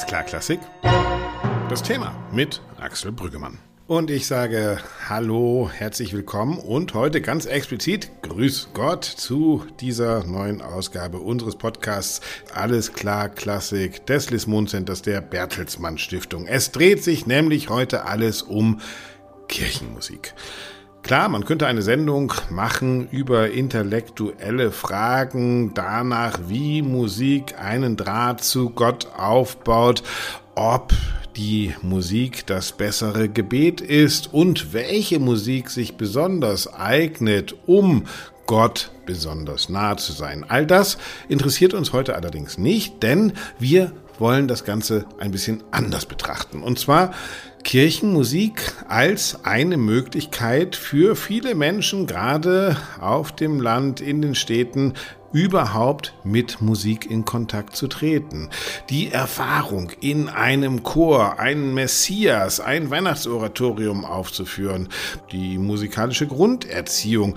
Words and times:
Alles 0.00 0.08
klar, 0.08 0.22
Klassik. 0.22 0.60
Das 1.68 1.82
Thema 1.82 2.14
mit 2.32 2.62
Axel 2.80 3.12
Brüggemann. 3.12 3.58
Und 3.86 4.10
ich 4.10 4.26
sage 4.26 4.78
Hallo, 5.10 5.70
herzlich 5.70 6.14
willkommen 6.14 6.58
und 6.58 6.94
heute 6.94 7.20
ganz 7.20 7.44
explizit 7.44 8.10
Grüß 8.22 8.70
Gott 8.72 9.04
zu 9.04 9.66
dieser 9.78 10.24
neuen 10.24 10.62
Ausgabe 10.62 11.18
unseres 11.18 11.56
Podcasts 11.56 12.22
Alles 12.54 12.94
klar 12.94 13.28
Klassik 13.28 14.06
des 14.06 14.30
Lismon 14.30 14.68
Centers 14.68 15.02
der 15.02 15.20
Bertelsmann 15.20 15.98
Stiftung. 15.98 16.46
Es 16.46 16.72
dreht 16.72 17.04
sich 17.04 17.26
nämlich 17.26 17.68
heute 17.68 18.06
alles 18.06 18.40
um 18.40 18.80
Kirchenmusik. 19.48 20.32
Klar, 21.02 21.28
man 21.28 21.44
könnte 21.44 21.66
eine 21.66 21.82
Sendung 21.82 22.32
machen 22.50 23.08
über 23.10 23.50
intellektuelle 23.50 24.70
Fragen 24.70 25.72
danach, 25.74 26.38
wie 26.46 26.82
Musik 26.82 27.58
einen 27.58 27.96
Draht 27.96 28.44
zu 28.44 28.70
Gott 28.70 29.08
aufbaut, 29.16 30.02
ob 30.54 30.92
die 31.36 31.74
Musik 31.82 32.46
das 32.46 32.72
bessere 32.72 33.28
Gebet 33.28 33.80
ist 33.80 34.32
und 34.32 34.72
welche 34.72 35.18
Musik 35.18 35.70
sich 35.70 35.96
besonders 35.96 36.72
eignet, 36.72 37.54
um 37.66 38.04
Gott 38.46 38.90
besonders 39.06 39.68
nahe 39.68 39.96
zu 39.96 40.12
sein. 40.12 40.44
All 40.48 40.66
das 40.66 40.98
interessiert 41.28 41.72
uns 41.72 41.92
heute 41.92 42.14
allerdings 42.14 42.58
nicht, 42.58 43.02
denn 43.02 43.32
wir 43.58 43.92
wollen 44.18 44.48
das 44.48 44.64
Ganze 44.64 45.06
ein 45.18 45.30
bisschen 45.30 45.62
anders 45.70 46.04
betrachten. 46.04 46.62
Und 46.62 46.78
zwar 46.78 47.14
Kirchenmusik 47.64 48.72
als 48.88 49.44
eine 49.44 49.76
Möglichkeit 49.76 50.76
für 50.76 51.16
viele 51.16 51.54
Menschen, 51.54 52.06
gerade 52.06 52.76
auf 53.00 53.32
dem 53.32 53.60
Land, 53.60 54.00
in 54.00 54.22
den 54.22 54.34
Städten, 54.34 54.94
überhaupt 55.32 56.14
mit 56.24 56.60
Musik 56.60 57.08
in 57.08 57.24
Kontakt 57.24 57.76
zu 57.76 57.86
treten. 57.86 58.50
Die 58.88 59.12
Erfahrung, 59.12 59.92
in 60.00 60.28
einem 60.28 60.82
Chor 60.82 61.38
einen 61.38 61.72
Messias, 61.74 62.60
ein 62.60 62.90
Weihnachtsoratorium 62.90 64.04
aufzuführen, 64.04 64.88
die 65.30 65.58
musikalische 65.58 66.26
Grunderziehung, 66.26 67.36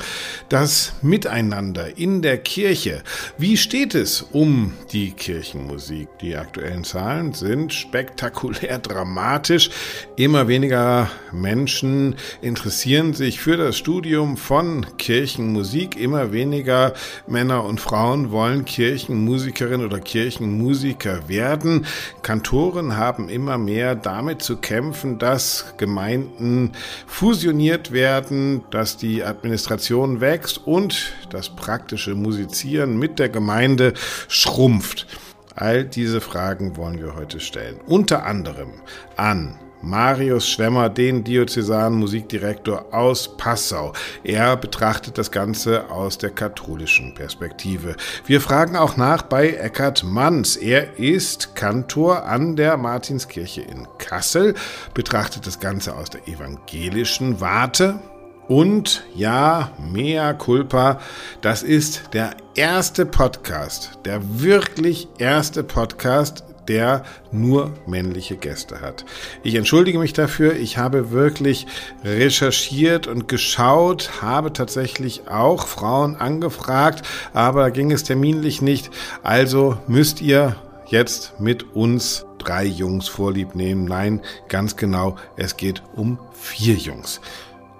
das 0.49 0.93
Miteinander 1.01 1.97
in 1.97 2.21
der 2.21 2.37
Kirche. 2.37 3.03
Wie 3.37 3.57
steht 3.57 3.95
es 3.95 4.21
um 4.21 4.73
die 4.91 5.11
Kirchenmusik? 5.11 6.07
Die 6.19 6.35
aktuellen 6.35 6.83
Zahlen 6.83 7.33
sind 7.33 7.73
spektakulär 7.73 8.79
dramatisch. 8.79 9.69
Immer 10.15 10.47
weniger 10.47 11.09
Menschen 11.31 12.15
interessieren 12.41 13.13
sich 13.13 13.39
für 13.39 13.57
das 13.57 13.77
Studium 13.77 14.37
von 14.37 14.85
Kirchenmusik. 14.97 15.99
Immer 15.99 16.31
weniger 16.31 16.93
Männer 17.27 17.63
und 17.63 17.82
Frauen 17.83 18.31
wollen 18.31 18.63
Kirchenmusikerin 18.63 19.83
oder 19.83 19.99
Kirchenmusiker 19.99 21.27
werden. 21.27 21.85
Kantoren 22.21 22.95
haben 22.95 23.27
immer 23.27 23.57
mehr 23.57 23.93
damit 23.95 24.41
zu 24.41 24.55
kämpfen, 24.55 25.19
dass 25.19 25.73
Gemeinden 25.75 26.71
fusioniert 27.07 27.91
werden, 27.91 28.63
dass 28.71 28.95
die 28.95 29.25
Administration 29.25 30.21
wächst 30.21 30.65
und 30.65 31.11
das 31.29 31.49
praktische 31.49 32.15
Musizieren 32.15 32.97
mit 32.97 33.19
der 33.19 33.27
Gemeinde 33.27 33.93
schrumpft. 34.29 35.05
All 35.53 35.83
diese 35.83 36.21
Fragen 36.21 36.77
wollen 36.77 37.01
wir 37.01 37.15
heute 37.15 37.41
stellen. 37.41 37.81
Unter 37.85 38.25
anderem 38.25 38.69
an 39.17 39.59
Marius 39.83 40.47
Schwemmer, 40.47 40.87
den 40.87 41.25
diözesanen 41.25 41.99
Musikdirektor 41.99 42.85
aus 42.93 43.35
Passau. 43.35 43.91
Er 44.23 44.55
betrachtet 44.55 45.17
das 45.17 45.29
Ganze 45.29 45.89
aus 45.89 46.17
der 46.17 46.29
katholischen 46.29 47.13
Perspektive. 47.13 47.97
Wir 48.25 48.39
fragen 48.39 48.77
auch 48.77 48.95
nach 48.95 49.23
bei 49.23 49.49
Eckhard 49.49 50.05
Manns. 50.05 50.55
Er 50.55 50.97
ist 50.97 51.55
Kantor 51.55 52.23
an 52.23 52.55
der 52.55 52.77
Martinskirche 52.77 53.61
in 53.61 53.85
Kassel, 53.97 54.55
betrachtet 54.93 55.45
das 55.45 55.59
Ganze 55.59 55.95
aus 55.95 56.09
der 56.09 56.29
evangelischen 56.29 57.41
Warte. 57.41 57.99
Und 58.47 59.03
ja, 59.15 59.71
mea 59.91 60.33
culpa, 60.33 60.99
das 61.41 61.63
ist 61.63 62.13
der 62.13 62.35
erste 62.55 63.05
Podcast, 63.05 63.99
der 64.05 64.21
wirklich 64.41 65.07
erste 65.17 65.63
Podcast, 65.63 66.43
der 66.67 67.03
nur 67.31 67.73
männliche 67.87 68.37
Gäste 68.37 68.81
hat. 68.81 69.05
Ich 69.43 69.55
entschuldige 69.55 69.99
mich 69.99 70.13
dafür. 70.13 70.55
Ich 70.55 70.77
habe 70.77 71.11
wirklich 71.11 71.67
recherchiert 72.03 73.07
und 73.07 73.27
geschaut, 73.27 74.21
habe 74.21 74.53
tatsächlich 74.53 75.27
auch 75.27 75.67
Frauen 75.67 76.15
angefragt, 76.15 77.05
aber 77.33 77.71
ging 77.71 77.91
es 77.91 78.03
terminlich 78.03 78.61
nicht. 78.61 78.91
Also 79.23 79.77
müsst 79.87 80.21
ihr 80.21 80.55
jetzt 80.87 81.39
mit 81.39 81.75
uns 81.75 82.25
drei 82.37 82.65
Jungs 82.65 83.07
vorlieb 83.07 83.55
nehmen. 83.55 83.85
Nein, 83.85 84.21
ganz 84.47 84.75
genau, 84.75 85.15
es 85.37 85.57
geht 85.57 85.81
um 85.95 86.19
vier 86.33 86.75
Jungs. 86.75 87.21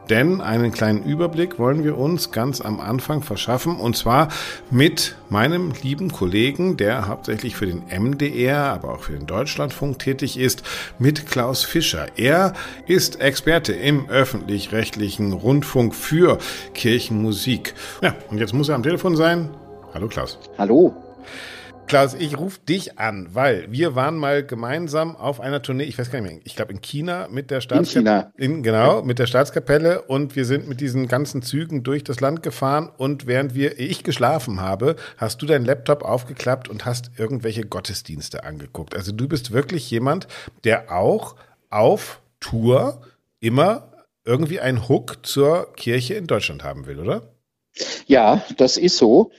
Denn 0.09 0.41
einen 0.41 0.72
kleinen 0.72 1.03
Überblick 1.03 1.59
wollen 1.59 1.84
wir 1.84 1.97
uns 1.97 2.31
ganz 2.31 2.59
am 2.62 2.80
Anfang 2.80 3.22
verschaffen 3.22 3.78
und 3.78 3.96
zwar 3.96 4.28
mit 4.69 5.16
meinem 5.30 5.74
lieben 5.81 6.12
Kollegen, 6.12 6.78
der 6.78 7.08
hauptsächlich 7.08 7.56
für 7.56 7.66
den 7.66 7.84
MDR, 7.88 8.66
aber 8.74 8.94
auch 8.94 9.03
für 9.03 9.13
den 9.13 9.28
Deutschlandfunk 9.28 10.00
tätig 10.00 10.38
ist, 10.38 10.63
mit 11.00 11.28
Klaus 11.28 11.63
Fischer. 11.63 12.08
Er 12.18 12.53
ist 12.86 13.22
Experte 13.22 13.74
im 13.74 14.09
öffentlich-rechtlichen 14.09 15.31
Rundfunk 15.31 15.96
für 15.96 16.38
Kirchenmusik. 16.74 17.74
Ja, 18.02 18.16
und 18.30 18.40
jetzt 18.40 18.53
muss 18.53 18.69
er 18.69 18.75
am 18.75 18.84
Telefon 18.84 19.16
sein. 19.16 19.50
Hallo 19.94 20.08
Klaus. 20.08 20.38
Hallo. 20.58 20.96
Klaus, 21.86 22.16
ich 22.16 22.38
rufe 22.40 22.60
dich 22.62 22.98
an, 22.98 23.30
weil 23.34 23.72
wir 23.72 23.94
waren 23.94 24.18
mal 24.18 24.44
gemeinsam 24.44 25.16
auf 25.16 25.40
einer 25.40 25.62
Tournee, 25.62 25.84
ich 25.84 25.98
weiß 26.00 26.10
gar 26.10 26.22
nicht 26.22 26.32
mehr, 26.32 26.42
ich 26.44 26.56
glaube 26.56 26.72
in 26.72 26.82
China 26.82 27.28
mit 27.30 27.52
der 27.52 27.62
Staatskapelle. 27.62 28.32
Genau, 28.38 29.04
mit 29.04 29.20
der 29.20 29.28
Staatskapelle 29.28 30.02
und 30.02 30.36
wir 30.36 30.46
sind 30.46 30.68
mit 30.68 30.82
diesen 30.82 31.08
ganzen 31.08 31.42
Zügen 31.44 31.84
durch 31.84 32.04
das 32.04 32.20
Land 32.20 32.42
gefahren 32.42 32.90
und 32.98 33.28
während 33.28 33.54
wir, 33.54 33.80
ich 33.80 34.04
geschlafen 34.04 34.60
habe, 34.60 34.96
hast 35.18 35.42
du 35.42 35.46
deinen 35.46 35.66
Laptop 35.66 36.04
aufgeklappt 36.04 36.68
und 36.68 36.86
hast 36.86 37.12
irgendwelche 37.18 37.64
Gottesdienste 37.64 38.44
angeguckt. 38.44 38.96
Also 38.96 39.12
du 39.12 39.28
bist 39.28 39.52
wirklich 39.52 39.92
jemand, 39.92 40.28
der 40.64 40.92
auch 40.92 41.36
auf 41.70 42.22
Tour 42.40 43.02
immer 43.40 43.92
irgendwie 44.26 44.60
einen 44.60 44.88
Hook 44.88 45.26
zur 45.26 45.74
Kirche 45.76 46.16
in 46.16 46.28
Deutschland 46.28 46.64
haben 46.64 46.86
will, 46.86 47.00
oder? 47.00 47.34
Ja, 48.08 48.44
das 48.58 48.78
ist 48.78 48.98
so. 48.98 49.32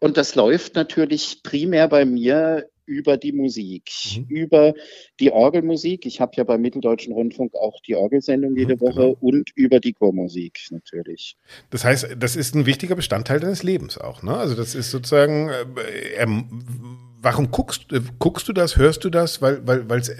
Und 0.00 0.16
das 0.16 0.34
läuft 0.34 0.74
natürlich 0.76 1.42
primär 1.42 1.88
bei 1.88 2.04
mir 2.04 2.68
über 2.88 3.18
die 3.18 3.32
Musik, 3.32 3.90
mhm. 4.16 4.24
über 4.28 4.74
die 5.20 5.30
Orgelmusik. 5.30 6.06
Ich 6.06 6.20
habe 6.20 6.32
ja 6.36 6.44
beim 6.44 6.62
Mitteldeutschen 6.62 7.12
Rundfunk 7.12 7.54
auch 7.54 7.80
die 7.86 7.94
Orgelsendung 7.94 8.56
jede 8.56 8.76
mhm, 8.76 8.80
Woche 8.80 9.00
genau. 9.00 9.16
und 9.20 9.50
über 9.54 9.78
die 9.78 9.92
Chormusik 9.92 10.58
natürlich. 10.70 11.36
Das 11.70 11.84
heißt, 11.84 12.16
das 12.18 12.34
ist 12.34 12.54
ein 12.54 12.64
wichtiger 12.64 12.96
Bestandteil 12.96 13.40
deines 13.40 13.62
Lebens 13.62 13.98
auch, 13.98 14.22
ne? 14.22 14.34
Also 14.34 14.54
das 14.54 14.74
ist 14.74 14.90
sozusagen, 14.90 15.50
äh, 15.50 16.14
erm, 16.16 17.16
warum 17.20 17.50
guckst, 17.50 17.92
äh, 17.92 18.00
guckst 18.18 18.48
du 18.48 18.54
das, 18.54 18.76
hörst 18.76 19.04
du 19.04 19.10
das, 19.10 19.42
weil 19.42 19.66
weil 19.66 19.88
weil 19.90 20.00
es 20.00 20.10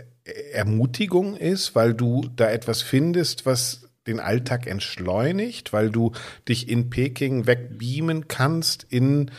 Ermutigung 0.53 1.37
ist, 1.37 1.75
weil 1.75 1.95
du 1.95 2.27
da 2.37 2.51
etwas 2.51 2.83
findest, 2.83 3.47
was 3.47 3.89
den 4.07 4.21
Alltag 4.21 4.67
entschleunigt, 4.67 5.73
weil 5.73 5.91
du 5.91 6.13
dich 6.49 6.69
in 6.69 6.91
Peking 6.91 7.47
wegbeamen 7.47 8.29
kannst 8.29 8.87
in 8.91 9.31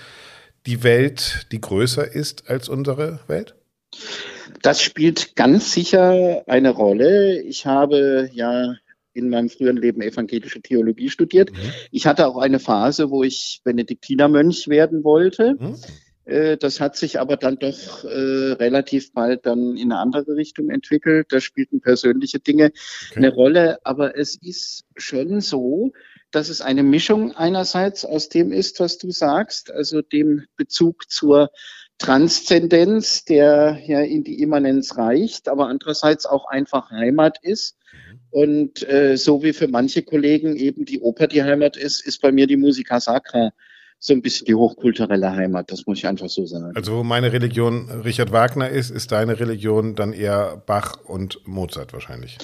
die 0.66 0.84
Welt, 0.84 1.48
die 1.52 1.62
größer 1.62 2.14
ist 2.14 2.50
als 2.50 2.70
unsere 2.70 3.20
Welt? 3.28 3.56
Das 4.62 4.82
spielt 4.82 5.36
ganz 5.36 5.72
sicher 5.74 6.44
eine 6.48 6.70
Rolle. 6.72 7.42
Ich 7.42 7.66
habe 7.66 8.30
ja 8.34 8.76
in 9.14 9.30
meinem 9.30 9.50
früheren 9.50 9.78
Leben 9.78 10.02
evangelische 10.02 10.62
Theologie 10.62 11.10
studiert. 11.10 11.52
Mhm. 11.52 11.58
Ich 11.92 12.06
hatte 12.06 12.28
auch 12.28 12.38
eine 12.38 12.60
Phase, 12.60 13.10
wo 13.10 13.24
ich 13.24 13.62
Benediktinermönch 13.64 14.68
werden 14.68 15.04
wollte. 15.04 15.56
Mhm. 15.60 15.76
Äh, 16.26 16.58
das 16.58 16.80
hat 16.80 16.96
sich 16.96 17.20
aber 17.20 17.38
dann 17.38 17.58
doch 17.58 18.04
äh, 18.04 18.54
relativ 18.54 19.12
bald 19.14 19.46
dann 19.46 19.76
in 19.76 19.92
eine 19.92 20.00
andere 20.00 20.36
Richtung 20.36 20.70
entwickelt. 20.70 21.28
Da 21.32 21.42
spielten 21.42 21.82
persönliche 21.82 22.40
Dinge 22.40 22.72
okay. 23.10 23.18
eine 23.18 23.34
Rolle. 23.34 23.80
Aber 23.84 24.18
es 24.18 24.36
ist 24.36 24.86
schon 24.96 25.42
so, 25.42 25.92
dass 26.32 26.50
es 26.50 26.62
eine 26.62 26.84
Mischung 26.84 27.36
einerseits 27.36 28.06
aus 28.06 28.30
dem 28.30 28.52
ist, 28.52 28.80
was 28.80 28.98
du 28.98 29.12
sagst, 29.12 29.72
also 29.72 30.02
dem 30.02 30.46
Bezug 30.56 31.10
zur 31.10 31.50
Transzendenz, 31.98 33.26
der 33.26 33.80
ja 33.86 34.00
in 34.00 34.24
die 34.24 34.42
Immanenz 34.42 34.98
reicht, 34.98 35.50
aber 35.50 35.68
andererseits 35.68 36.26
auch 36.26 36.46
einfach 36.48 36.92
Heimat 36.92 37.38
ist. 37.42 37.76
Mhm. 37.92 38.20
Und 38.32 38.90
äh, 38.90 39.18
so 39.18 39.44
wie 39.44 39.54
für 39.54 39.68
manche 39.68 40.04
Kollegen 40.04 40.56
eben 40.56 40.86
die 40.86 41.02
Oper 41.02 41.28
die 41.28 41.44
Heimat 41.44 41.76
ist, 41.76 42.06
ist 42.06 42.22
bei 42.22 42.32
mir 42.32 42.48
die 42.48 42.58
Musica 42.58 43.00
Sacra 43.00 43.52
so 44.00 44.14
ein 44.14 44.22
bisschen 44.22 44.46
die 44.46 44.56
hochkulturelle 44.56 45.36
Heimat, 45.36 45.72
das 45.72 45.86
muss 45.86 45.98
ich 45.98 46.08
einfach 46.08 46.30
so 46.30 46.46
sagen. 46.46 46.72
Also 46.74 46.98
wo 46.98 47.04
meine 47.04 47.34
Religion 47.34 47.90
Richard 47.90 48.32
Wagner 48.32 48.70
ist, 48.70 48.92
ist 48.92 49.12
deine 49.12 49.42
Religion 49.42 49.96
dann 49.96 50.14
eher 50.14 50.64
Bach 50.66 51.04
und 51.04 51.46
Mozart 51.46 51.92
wahrscheinlich 51.92 52.38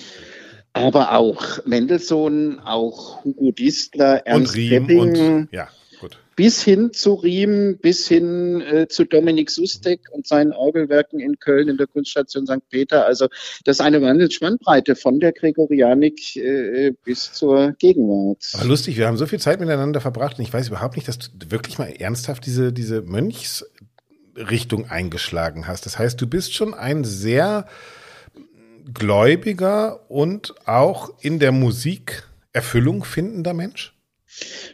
aber 0.75 1.13
auch 1.13 1.66
Mendelssohn, 1.66 2.60
auch 2.60 3.24
Hugo 3.24 3.54
Distler, 3.54 4.27
Ernst 4.27 4.56
und 4.56 4.57
Riem 4.57 4.88
Kepping. 4.88 5.00
Und, 5.00 5.48
ja, 5.54 5.69
gut. 6.01 6.18
bis 6.36 6.62
hin 6.62 6.92
zu 6.92 7.13
Riem, 7.13 7.77
bis 7.81 8.10
hin 8.10 8.60
äh, 8.60 8.89
zu 8.89 9.06
Dominik 9.06 9.50
Sustek 9.50 10.01
und 10.12 10.27
seinen 10.27 10.51
Orgelwerken 10.51 11.22
in 11.22 11.39
Köln 11.39 11.69
in 11.69 11.77
der 11.77 11.88
Kunststation 11.88 12.45
St. 12.45 12.68
Peter. 12.69 13.06
Also 13.06 13.30
das 13.63 13.77
ist 13.77 13.81
eine 13.81 14.01
wahnsinnige 14.01 14.33
Spannbreite 14.33 14.98
von 14.98 15.22
der 15.22 15.31
Gregorianik 15.31 16.36
äh, 16.36 16.92
bis 17.06 17.31
zur 17.31 17.71
Gegenwart. 17.80 18.44
Aber 18.54 18.66
lustig, 18.66 18.98
wir 18.98 19.07
haben 19.07 19.16
so 19.16 19.28
viel 19.28 19.39
Zeit 19.39 19.62
miteinander 19.62 20.01
verbracht 20.01 20.39
und 20.39 20.44
ich 20.44 20.51
weiß 20.51 20.68
überhaupt 20.68 20.98
nicht, 20.98 21.07
dass 21.07 21.19
du 21.19 21.51
wirklich 21.51 21.78
mal 21.78 21.88
ernsthaft 21.88 22.45
diese, 22.45 22.74
diese 22.74 23.01
Mönchsrichtung 23.01 24.89
eingeschlagen 24.89 25.68
hast. 25.68 25.86
Das 25.86 25.98
heißt, 25.98 26.19
du 26.19 26.28
bist 26.28 26.54
schon 26.54 26.74
ein 26.74 27.06
sehr 27.06 27.66
gläubiger 28.94 30.10
und 30.10 30.54
auch 30.68 31.14
in 31.22 31.40
der 31.40 31.52
Musik 31.52 32.24
Erfüllung 32.54 33.04
findender 33.04 33.54
Mensch? 33.54 33.94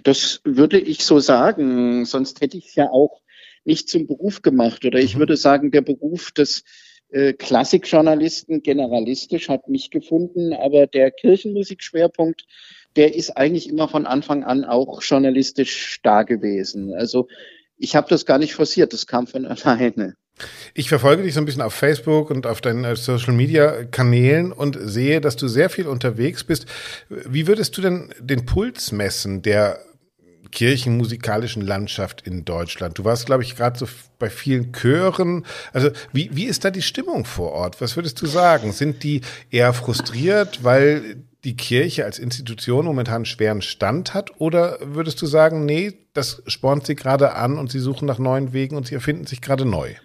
Das 0.03 0.41
würde 0.43 0.79
ich 0.79 1.03
so 1.03 1.19
sagen, 1.19 2.05
sonst 2.05 2.41
hätte 2.41 2.57
ich 2.57 2.67
es 2.69 2.75
ja 2.75 2.89
auch 2.89 3.21
nicht 3.63 3.89
zum 3.89 4.07
Beruf 4.07 4.41
gemacht. 4.41 4.85
Oder 4.85 4.99
ich 4.99 5.15
mhm. 5.15 5.19
würde 5.19 5.37
sagen, 5.37 5.71
der 5.71 5.81
Beruf 5.81 6.31
des 6.31 6.63
äh, 7.09 7.33
Klassikjournalisten 7.33 8.63
generalistisch 8.63 9.49
hat 9.49 9.67
mich 9.67 9.91
gefunden, 9.91 10.53
aber 10.53 10.87
der 10.87 11.11
Kirchenmusikschwerpunkt, 11.11 12.45
der 12.95 13.15
ist 13.15 13.31
eigentlich 13.31 13.69
immer 13.69 13.87
von 13.87 14.05
Anfang 14.05 14.43
an 14.43 14.65
auch 14.65 15.01
journalistisch 15.01 15.99
da 16.03 16.23
gewesen. 16.23 16.93
Also 16.93 17.27
ich 17.77 17.95
habe 17.95 18.09
das 18.09 18.25
gar 18.25 18.37
nicht 18.37 18.53
forciert, 18.53 18.93
das 18.93 19.07
kam 19.07 19.27
von 19.27 19.45
alleine. 19.45 20.15
Ich 20.73 20.89
verfolge 20.89 21.23
dich 21.23 21.33
so 21.33 21.41
ein 21.41 21.45
bisschen 21.45 21.61
auf 21.61 21.73
Facebook 21.73 22.29
und 22.29 22.47
auf 22.47 22.61
deinen 22.61 22.83
äh, 22.83 22.95
Social 22.95 23.33
Media 23.33 23.83
Kanälen 23.85 24.51
und 24.51 24.77
sehe, 24.81 25.21
dass 25.21 25.35
du 25.35 25.47
sehr 25.47 25.69
viel 25.69 25.87
unterwegs 25.87 26.43
bist. 26.43 26.65
Wie 27.09 27.47
würdest 27.47 27.77
du 27.77 27.81
denn 27.81 28.13
den 28.19 28.45
Puls 28.45 28.91
messen 28.91 29.41
der 29.41 29.79
kirchenmusikalischen 30.51 31.61
Landschaft 31.61 32.27
in 32.27 32.45
Deutschland? 32.45 32.97
Du 32.97 33.05
warst, 33.05 33.25
glaube 33.25 33.43
ich, 33.43 33.55
gerade 33.55 33.79
so 33.79 33.87
bei 34.19 34.29
vielen 34.29 34.73
Chören. 34.73 35.45
Also 35.73 35.89
wie, 36.13 36.29
wie 36.33 36.45
ist 36.45 36.63
da 36.63 36.71
die 36.71 36.81
Stimmung 36.81 37.25
vor 37.25 37.51
Ort? 37.51 37.81
Was 37.81 37.95
würdest 37.95 38.21
du 38.21 38.27
sagen? 38.27 38.71
Sind 38.71 39.03
die 39.03 39.21
eher 39.49 39.73
frustriert, 39.73 40.63
weil 40.63 41.23
die 41.43 41.55
Kirche 41.55 42.05
als 42.05 42.19
Institution 42.19 42.85
momentan 42.85 43.25
schweren 43.25 43.61
Stand 43.61 44.13
hat? 44.13 44.31
Oder 44.39 44.77
würdest 44.81 45.21
du 45.21 45.25
sagen, 45.25 45.65
nee, 45.65 45.93
das 46.13 46.43
spornt 46.47 46.85
sie 46.85 46.95
gerade 46.95 47.33
an 47.35 47.57
und 47.57 47.71
sie 47.71 47.79
suchen 47.79 48.05
nach 48.05 48.19
neuen 48.19 48.53
Wegen 48.53 48.75
und 48.77 48.87
sie 48.87 48.95
erfinden 48.95 49.25
sich 49.25 49.41
gerade 49.41 49.65
neu? 49.65 49.95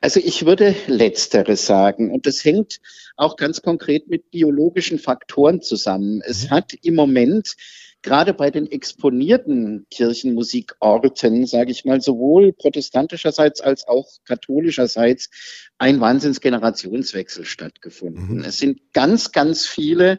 Also 0.00 0.20
ich 0.20 0.46
würde 0.46 0.74
Letzteres 0.86 1.66
sagen. 1.66 2.10
Und 2.10 2.26
das 2.26 2.44
hängt 2.44 2.80
auch 3.16 3.36
ganz 3.36 3.60
konkret 3.62 4.08
mit 4.08 4.30
biologischen 4.30 4.98
Faktoren 4.98 5.60
zusammen. 5.60 6.22
Es 6.24 6.44
mhm. 6.44 6.50
hat 6.50 6.74
im 6.82 6.94
Moment 6.94 7.54
gerade 8.02 8.32
bei 8.32 8.50
den 8.50 8.70
exponierten 8.70 9.86
Kirchenmusikorten, 9.90 11.46
sage 11.46 11.70
ich 11.70 11.84
mal, 11.84 12.00
sowohl 12.00 12.52
protestantischerseits 12.52 13.60
als 13.60 13.86
auch 13.86 14.08
katholischerseits 14.24 15.28
ein 15.76 16.00
Wahnsinnsgenerationswechsel 16.00 17.44
stattgefunden. 17.44 18.38
Mhm. 18.38 18.44
Es 18.44 18.58
sind 18.58 18.80
ganz, 18.94 19.32
ganz 19.32 19.66
viele 19.66 20.18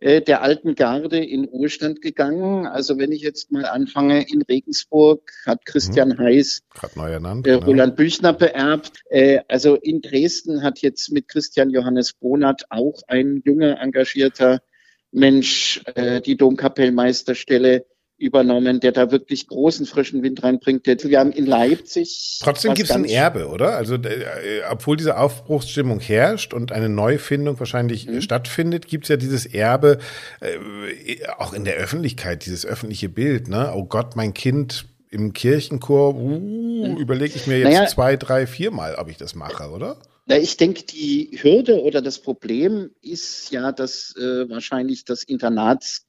der 0.00 0.42
alten 0.42 0.74
Garde 0.74 1.22
in 1.22 1.44
Ruhestand 1.44 2.00
gegangen. 2.00 2.66
Also 2.66 2.98
wenn 2.98 3.12
ich 3.12 3.22
jetzt 3.22 3.52
mal 3.52 3.66
anfange, 3.66 4.26
in 4.30 4.42
Regensburg 4.42 5.30
hat 5.44 5.66
Christian 5.66 6.10
mhm. 6.10 6.18
Heiß 6.18 6.62
ernannt, 6.96 7.46
äh, 7.46 7.52
genau. 7.54 7.66
Roland 7.66 7.96
Büchner 7.96 8.32
beerbt. 8.32 9.02
Äh, 9.10 9.40
also 9.48 9.74
in 9.76 10.00
Dresden 10.00 10.62
hat 10.62 10.80
jetzt 10.80 11.12
mit 11.12 11.28
Christian 11.28 11.70
Johannes 11.70 12.14
Bonat 12.14 12.64
auch 12.70 13.02
ein 13.08 13.42
junger, 13.44 13.80
engagierter 13.80 14.60
Mensch 15.12 15.82
äh, 15.94 16.20
die 16.20 16.36
Domkapellmeisterstelle 16.36 17.84
übernommen, 18.20 18.80
der 18.80 18.92
da 18.92 19.10
wirklich 19.10 19.48
großen 19.48 19.86
frischen 19.86 20.22
Wind 20.22 20.42
reinbringt. 20.42 20.86
Wir 20.86 21.18
haben 21.18 21.32
in 21.32 21.46
Leipzig. 21.46 22.38
Trotzdem 22.42 22.74
gibt 22.74 22.90
es 22.90 22.94
ein 22.94 23.06
Erbe, 23.06 23.48
oder? 23.48 23.76
Also 23.76 23.94
äh, 23.94 24.62
obwohl 24.70 24.96
diese 24.96 25.16
Aufbruchsstimmung 25.16 26.00
herrscht 26.00 26.52
und 26.52 26.70
eine 26.70 26.88
Neufindung 26.88 27.58
wahrscheinlich 27.58 28.06
mhm. 28.06 28.20
stattfindet, 28.20 28.86
gibt 28.86 29.04
es 29.04 29.08
ja 29.08 29.16
dieses 29.16 29.46
Erbe 29.46 29.98
äh, 30.40 31.26
auch 31.38 31.54
in 31.54 31.64
der 31.64 31.76
Öffentlichkeit, 31.76 32.44
dieses 32.44 32.66
öffentliche 32.66 33.08
Bild. 33.08 33.48
Ne? 33.48 33.72
Oh 33.74 33.84
Gott, 33.84 34.16
mein 34.16 34.34
Kind 34.34 34.84
im 35.10 35.32
Kirchenchor, 35.32 36.14
uh, 36.14 36.38
mhm. 36.38 36.96
überlege 36.96 37.34
ich 37.34 37.46
mir 37.46 37.58
jetzt 37.58 37.72
naja, 37.72 37.86
zwei, 37.86 38.16
drei, 38.16 38.46
viermal, 38.46 38.94
ob 38.94 39.08
ich 39.08 39.16
das 39.16 39.34
mache, 39.34 39.70
oder? 39.70 39.96
Na, 40.26 40.38
ich 40.38 40.56
denke, 40.56 40.84
die 40.84 41.38
Hürde 41.42 41.82
oder 41.82 42.02
das 42.02 42.20
Problem 42.20 42.90
ist 43.02 43.50
ja, 43.50 43.72
dass 43.72 44.14
äh, 44.16 44.48
wahrscheinlich 44.48 45.04
das 45.04 45.24
Internats 45.24 46.06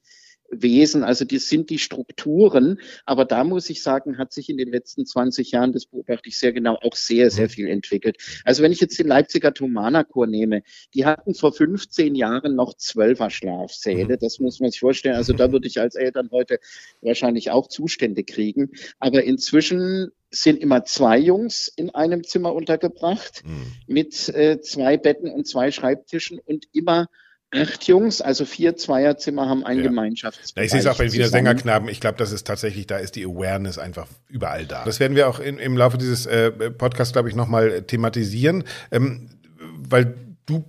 Wesen, 0.52 1.02
also 1.02 1.24
die 1.24 1.38
sind 1.38 1.70
die 1.70 1.78
Strukturen. 1.78 2.78
Aber 3.06 3.24
da 3.24 3.42
muss 3.42 3.70
ich 3.70 3.82
sagen, 3.82 4.18
hat 4.18 4.32
sich 4.32 4.48
in 4.48 4.58
den 4.58 4.68
letzten 4.68 5.06
20 5.06 5.50
Jahren, 5.50 5.72
das 5.72 5.86
beobachte 5.86 6.28
ich 6.28 6.38
sehr 6.38 6.52
genau, 6.52 6.76
auch 6.82 6.94
sehr, 6.94 7.30
sehr 7.30 7.48
viel 7.48 7.68
entwickelt. 7.68 8.18
Also 8.44 8.62
wenn 8.62 8.72
ich 8.72 8.80
jetzt 8.80 8.98
den 8.98 9.08
Leipziger 9.08 9.54
Thomanerchor 9.54 10.26
nehme, 10.26 10.62
die 10.94 11.06
hatten 11.06 11.34
vor 11.34 11.52
15 11.52 12.14
Jahren 12.14 12.54
noch 12.54 12.74
Zwölfer 12.74 13.30
Schlafsäle. 13.30 14.14
Mhm. 14.14 14.18
Das 14.20 14.38
muss 14.38 14.60
man 14.60 14.70
sich 14.70 14.80
vorstellen. 14.80 15.16
Also 15.16 15.32
da 15.32 15.50
würde 15.50 15.66
ich 15.66 15.80
als 15.80 15.94
Eltern 15.94 16.28
heute 16.30 16.58
wahrscheinlich 17.00 17.50
auch 17.50 17.68
Zustände 17.68 18.22
kriegen. 18.24 18.70
Aber 18.98 19.24
inzwischen 19.24 20.10
sind 20.30 20.60
immer 20.60 20.84
zwei 20.84 21.18
Jungs 21.18 21.68
in 21.76 21.90
einem 21.90 22.24
Zimmer 22.24 22.54
untergebracht 22.54 23.42
mhm. 23.44 23.72
mit 23.86 24.28
äh, 24.30 24.60
zwei 24.60 24.96
Betten 24.96 25.30
und 25.30 25.46
zwei 25.46 25.70
Schreibtischen 25.70 26.38
und 26.38 26.66
immer 26.72 27.08
acht 27.52 27.86
Jungs, 27.86 28.20
also 28.20 28.44
vier 28.44 28.76
Zweierzimmer 28.76 29.48
haben 29.48 29.64
ein 29.64 29.78
ja. 29.78 29.82
Gemeinschaftsbereich. 29.84 30.66
ich 30.66 30.70
sehe 30.72 30.80
es 30.80 30.86
auch 30.86 30.98
bei 30.98 31.12
Wiener 31.12 31.28
Sängerknaben. 31.28 31.88
Ich 31.88 32.00
glaube, 32.00 32.16
das 32.18 32.32
ist 32.32 32.46
tatsächlich, 32.46 32.86
da 32.86 32.96
ist 32.96 33.16
die 33.16 33.24
Awareness 33.24 33.78
einfach 33.78 34.06
überall 34.28 34.66
da. 34.66 34.84
Das 34.84 35.00
werden 35.00 35.16
wir 35.16 35.28
auch 35.28 35.38
in, 35.38 35.58
im 35.58 35.76
Laufe 35.76 35.98
dieses 35.98 36.26
äh, 36.26 36.50
Podcasts, 36.50 37.12
glaube 37.12 37.28
ich, 37.28 37.34
nochmal 37.34 37.82
thematisieren, 37.82 38.64
ähm, 38.90 39.30
weil 39.76 40.14
du 40.46 40.64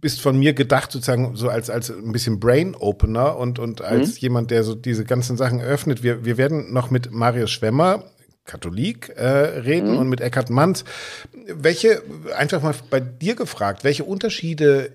bist 0.00 0.20
von 0.20 0.38
mir 0.38 0.52
gedacht 0.52 0.92
sozusagen 0.92 1.34
so 1.36 1.48
als 1.48 1.70
als 1.70 1.90
ein 1.90 2.12
bisschen 2.12 2.38
Brain 2.38 2.74
Opener 2.74 3.36
und 3.38 3.58
und 3.58 3.80
als 3.80 4.10
mhm. 4.10 4.18
jemand, 4.18 4.50
der 4.50 4.62
so 4.62 4.74
diese 4.74 5.04
ganzen 5.04 5.36
Sachen 5.36 5.60
öffnet. 5.60 6.02
Wir 6.02 6.24
wir 6.24 6.36
werden 6.36 6.72
noch 6.72 6.90
mit 6.90 7.10
Marius 7.10 7.50
Schwemmer 7.50 8.04
Katholik 8.46 9.10
äh, 9.16 9.26
reden 9.26 9.92
mhm. 9.92 9.98
und 9.98 10.08
mit 10.08 10.20
Eckhard 10.20 10.50
Manns. 10.50 10.84
Welche, 11.48 12.02
einfach 12.36 12.62
mal 12.62 12.74
bei 12.90 13.00
dir 13.00 13.34
gefragt, 13.34 13.84
welche 13.84 14.04
Unterschiede 14.04 14.92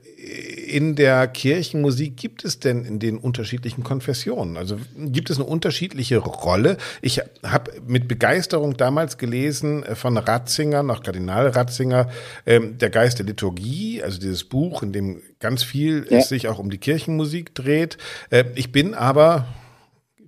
in 0.67 0.95
der 0.95 1.27
Kirchenmusik 1.27 2.15
gibt 2.15 2.45
es 2.45 2.59
denn 2.59 2.85
in 2.85 2.99
den 2.99 3.17
unterschiedlichen 3.17 3.83
Konfessionen? 3.83 4.55
Also 4.55 4.77
gibt 4.97 5.29
es 5.29 5.37
eine 5.37 5.45
unterschiedliche 5.45 6.17
Rolle? 6.17 6.77
Ich 7.01 7.21
habe 7.43 7.71
mit 7.85 8.07
Begeisterung 8.07 8.77
damals 8.77 9.17
gelesen 9.17 9.83
äh, 9.83 9.95
von 9.95 10.17
Ratzinger, 10.17 10.83
noch 10.83 11.03
Kardinal 11.03 11.49
Ratzinger, 11.49 12.09
ähm, 12.45 12.77
Der 12.77 12.89
Geist 12.89 13.19
der 13.19 13.25
Liturgie, 13.25 14.01
also 14.01 14.19
dieses 14.19 14.45
Buch, 14.45 14.83
in 14.83 14.93
dem 14.93 15.21
ganz 15.39 15.63
viel 15.63 16.07
ja. 16.09 16.21
sich 16.21 16.47
auch 16.47 16.59
um 16.59 16.69
die 16.69 16.77
Kirchenmusik 16.77 17.53
dreht. 17.53 17.97
Äh, 18.29 18.45
ich 18.55 18.71
bin 18.71 18.93
aber 18.93 19.47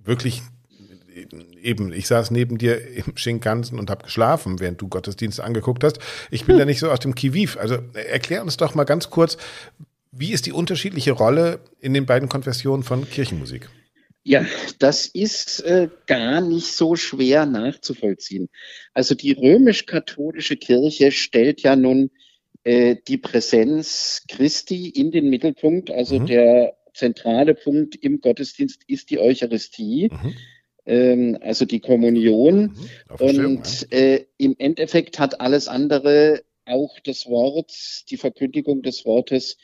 wirklich 0.04 0.42
eben, 1.64 1.92
ich 1.92 2.06
saß 2.06 2.30
neben 2.30 2.58
dir 2.58 2.80
im 2.86 3.16
Shinkansen 3.16 3.78
und 3.78 3.90
habe 3.90 4.04
geschlafen, 4.04 4.60
während 4.60 4.80
du 4.80 4.88
Gottesdienste 4.88 5.42
angeguckt 5.42 5.82
hast. 5.82 5.98
Ich 6.30 6.44
bin 6.44 6.54
hm. 6.54 6.60
da 6.60 6.64
nicht 6.64 6.78
so 6.78 6.90
aus 6.90 7.00
dem 7.00 7.14
Kiviv. 7.14 7.56
Also 7.56 7.78
erklär 7.94 8.42
uns 8.42 8.56
doch 8.56 8.74
mal 8.74 8.84
ganz 8.84 9.10
kurz, 9.10 9.36
wie 10.12 10.32
ist 10.32 10.46
die 10.46 10.52
unterschiedliche 10.52 11.12
Rolle 11.12 11.60
in 11.80 11.94
den 11.94 12.06
beiden 12.06 12.28
Konfessionen 12.28 12.84
von 12.84 13.08
Kirchenmusik? 13.08 13.68
Ja, 14.22 14.46
das 14.78 15.06
ist 15.06 15.60
äh, 15.64 15.88
gar 16.06 16.40
nicht 16.40 16.68
so 16.68 16.96
schwer 16.96 17.44
nachzuvollziehen. 17.44 18.48
Also 18.94 19.14
die 19.14 19.32
römisch-katholische 19.32 20.56
Kirche 20.56 21.12
stellt 21.12 21.60
ja 21.60 21.76
nun 21.76 22.10
äh, 22.62 22.96
die 23.06 23.18
Präsenz 23.18 24.22
Christi 24.28 24.88
in 24.88 25.10
den 25.10 25.28
Mittelpunkt. 25.28 25.90
Also 25.90 26.20
mhm. 26.20 26.26
der 26.26 26.74
zentrale 26.94 27.54
Punkt 27.54 27.96
im 27.96 28.20
Gottesdienst 28.20 28.82
ist 28.86 29.10
die 29.10 29.18
Eucharistie. 29.18 30.10
Mhm 30.10 30.34
ähm, 30.86 31.38
also 31.40 31.64
die 31.64 31.80
Kommunion. 31.80 32.76
Mhm, 33.18 33.26
und 33.26 33.92
äh, 33.92 34.26
im 34.38 34.54
Endeffekt 34.58 35.18
hat 35.18 35.40
alles 35.40 35.68
andere, 35.68 36.42
auch 36.66 36.98
das 37.04 37.26
Wort, 37.26 37.72
die 38.10 38.16
Verkündigung 38.16 38.82
des 38.82 39.04
Wortes, 39.04 39.56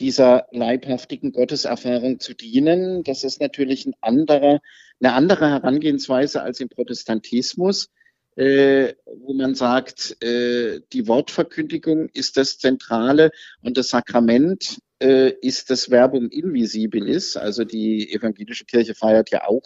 dieser 0.00 0.46
leibhaftigen 0.50 1.32
Gotteserfahrung 1.32 2.18
zu 2.18 2.34
dienen. 2.34 3.04
Das 3.04 3.24
ist 3.24 3.40
natürlich 3.40 3.86
ein 3.86 3.94
anderer, 4.00 4.60
eine 5.00 5.12
andere 5.12 5.50
Herangehensweise 5.50 6.42
als 6.42 6.60
im 6.60 6.68
Protestantismus, 6.68 7.90
äh, 8.36 8.94
wo 9.04 9.34
man 9.34 9.54
sagt, 9.54 10.22
äh, 10.22 10.80
die 10.92 11.06
Wortverkündigung 11.06 12.08
ist 12.08 12.36
das 12.36 12.58
Zentrale 12.58 13.30
und 13.62 13.76
das 13.76 13.90
Sakrament 13.90 14.78
äh, 15.04 15.34
ist 15.42 15.68
das 15.68 15.90
Verbum 15.90 16.30
invisibilis. 16.30 17.36
Also 17.36 17.64
die 17.64 18.10
evangelische 18.10 18.64
Kirche 18.64 18.94
feiert 18.94 19.30
ja 19.30 19.46
auch 19.46 19.62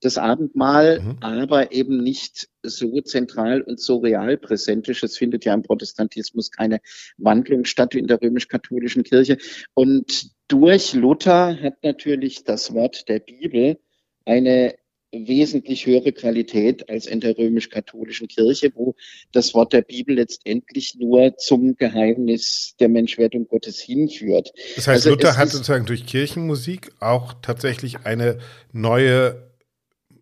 das 0.00 0.16
Abendmahl, 0.16 1.00
mhm. 1.00 1.16
aber 1.20 1.72
eben 1.72 2.02
nicht 2.02 2.48
so 2.62 3.00
zentral 3.00 3.62
und 3.62 3.80
so 3.80 3.98
real 3.98 4.36
präsentisch. 4.36 5.02
Es 5.02 5.18
findet 5.18 5.44
ja 5.44 5.54
im 5.54 5.62
Protestantismus 5.62 6.52
keine 6.52 6.78
Wandlung 7.16 7.64
statt 7.64 7.94
wie 7.94 7.98
in 7.98 8.06
der 8.06 8.22
römisch-katholischen 8.22 9.02
Kirche. 9.02 9.38
Und 9.74 10.30
durch 10.46 10.94
Luther 10.94 11.60
hat 11.60 11.82
natürlich 11.82 12.44
das 12.44 12.72
Wort 12.72 13.08
der 13.08 13.18
Bibel 13.18 13.78
eine 14.24 14.76
wesentlich 15.12 15.86
höhere 15.86 16.12
Qualität 16.12 16.88
als 16.90 17.06
in 17.06 17.20
der 17.20 17.38
römisch-katholischen 17.38 18.28
Kirche, 18.28 18.72
wo 18.74 18.94
das 19.32 19.54
Wort 19.54 19.72
der 19.72 19.82
Bibel 19.82 20.16
letztendlich 20.16 20.96
nur 20.96 21.36
zum 21.36 21.76
Geheimnis 21.76 22.74
der 22.80 22.88
Menschwerdung 22.88 23.46
Gottes 23.46 23.80
hinführt. 23.80 24.52
Das 24.74 24.86
heißt, 24.86 25.06
also 25.06 25.10
Luther 25.10 25.36
hat 25.36 25.50
sozusagen 25.50 25.86
durch 25.86 26.06
Kirchenmusik 26.06 26.92
auch 27.00 27.34
tatsächlich 27.40 28.04
eine 28.04 28.38
neue 28.72 29.50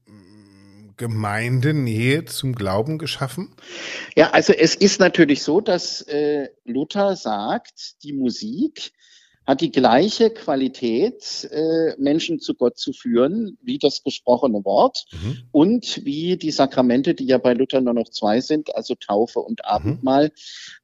mm, 0.07 0.97
Gemeindenähe 0.97 2.25
zum 2.27 2.55
Glauben 2.55 2.99
geschaffen? 2.99 3.55
Ja, 4.15 4.31
also 4.31 4.53
es 4.53 4.75
ist 4.75 5.01
natürlich 5.01 5.43
so, 5.43 5.61
dass 5.61 6.03
äh, 6.03 6.49
Luther 6.65 7.17
sagt, 7.17 8.03
die 8.03 8.13
Musik 8.13 8.93
hat 9.47 9.61
die 9.61 9.71
gleiche 9.71 10.31
Qualität, 10.31 11.49
äh, 11.51 11.95
Menschen 11.99 12.41
zu 12.41 12.55
Gott 12.55 12.79
zu 12.79 12.93
führen, 12.93 13.59
wie 13.63 13.79
das 13.79 14.03
gesprochene 14.03 14.65
Wort 14.65 15.05
mhm. 15.13 15.39
und 15.53 16.05
wie 16.05 16.37
die 16.37 16.51
Sakramente, 16.51 17.15
die 17.15 17.27
ja 17.27 17.39
bei 17.39 17.53
Luther 17.53 17.81
nur 17.81 17.95
noch 17.95 18.09
zwei 18.09 18.41
sind, 18.41 18.75
also 18.75 18.95
Taufe 18.95 19.41
und 19.41 19.61
mhm. 19.63 19.69
Abendmahl. 19.69 20.25
Mhm. 20.27 20.31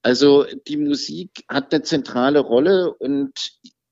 Also 0.03 0.45
die 0.69 0.77
Musik 0.77 1.45
hat 1.49 1.73
eine 1.73 1.83
zentrale 1.83 2.41
Rolle 2.41 2.93
und 2.93 3.33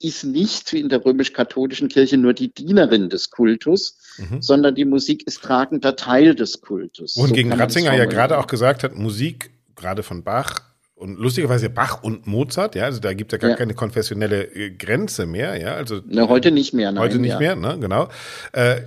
ist 0.00 0.24
nicht 0.24 0.72
wie 0.72 0.80
in 0.80 0.88
der 0.88 1.04
römisch-katholischen 1.04 1.88
Kirche 1.88 2.18
nur 2.18 2.32
die 2.32 2.52
Dienerin 2.52 3.08
des 3.08 3.30
Kultus, 3.30 3.98
mhm. 4.18 4.40
sondern 4.40 4.74
die 4.74 4.84
Musik 4.84 5.26
ist 5.26 5.42
tragender 5.42 5.96
Teil 5.96 6.34
des 6.34 6.60
Kultus. 6.60 7.16
Und 7.16 7.28
so 7.28 7.34
gegen 7.34 7.52
Ratzinger 7.52 7.94
ja 7.94 8.04
gerade 8.04 8.38
auch 8.38 8.46
gesagt 8.46 8.84
hat, 8.84 8.94
Musik, 8.94 9.50
gerade 9.74 10.02
von 10.02 10.22
Bach, 10.22 10.67
und 10.98 11.18
lustigerweise 11.18 11.70
Bach 11.70 12.02
und 12.02 12.26
Mozart, 12.26 12.74
ja, 12.74 12.84
also 12.84 13.00
da 13.00 13.12
gibt 13.14 13.32
es 13.32 13.36
ja 13.36 13.40
gar 13.40 13.50
ja. 13.50 13.56
keine 13.56 13.74
konfessionelle 13.74 14.42
äh, 14.42 14.70
Grenze 14.70 15.26
mehr, 15.26 15.56
ja, 15.56 15.74
also. 15.74 16.00
Ne, 16.06 16.28
heute 16.28 16.50
nicht 16.50 16.74
mehr, 16.74 16.90
nein. 16.90 17.02
Heute 17.02 17.18
nicht 17.18 17.32
ja. 17.32 17.38
mehr, 17.38 17.56
ne, 17.56 17.78
genau. 17.80 18.08
Äh, 18.52 18.80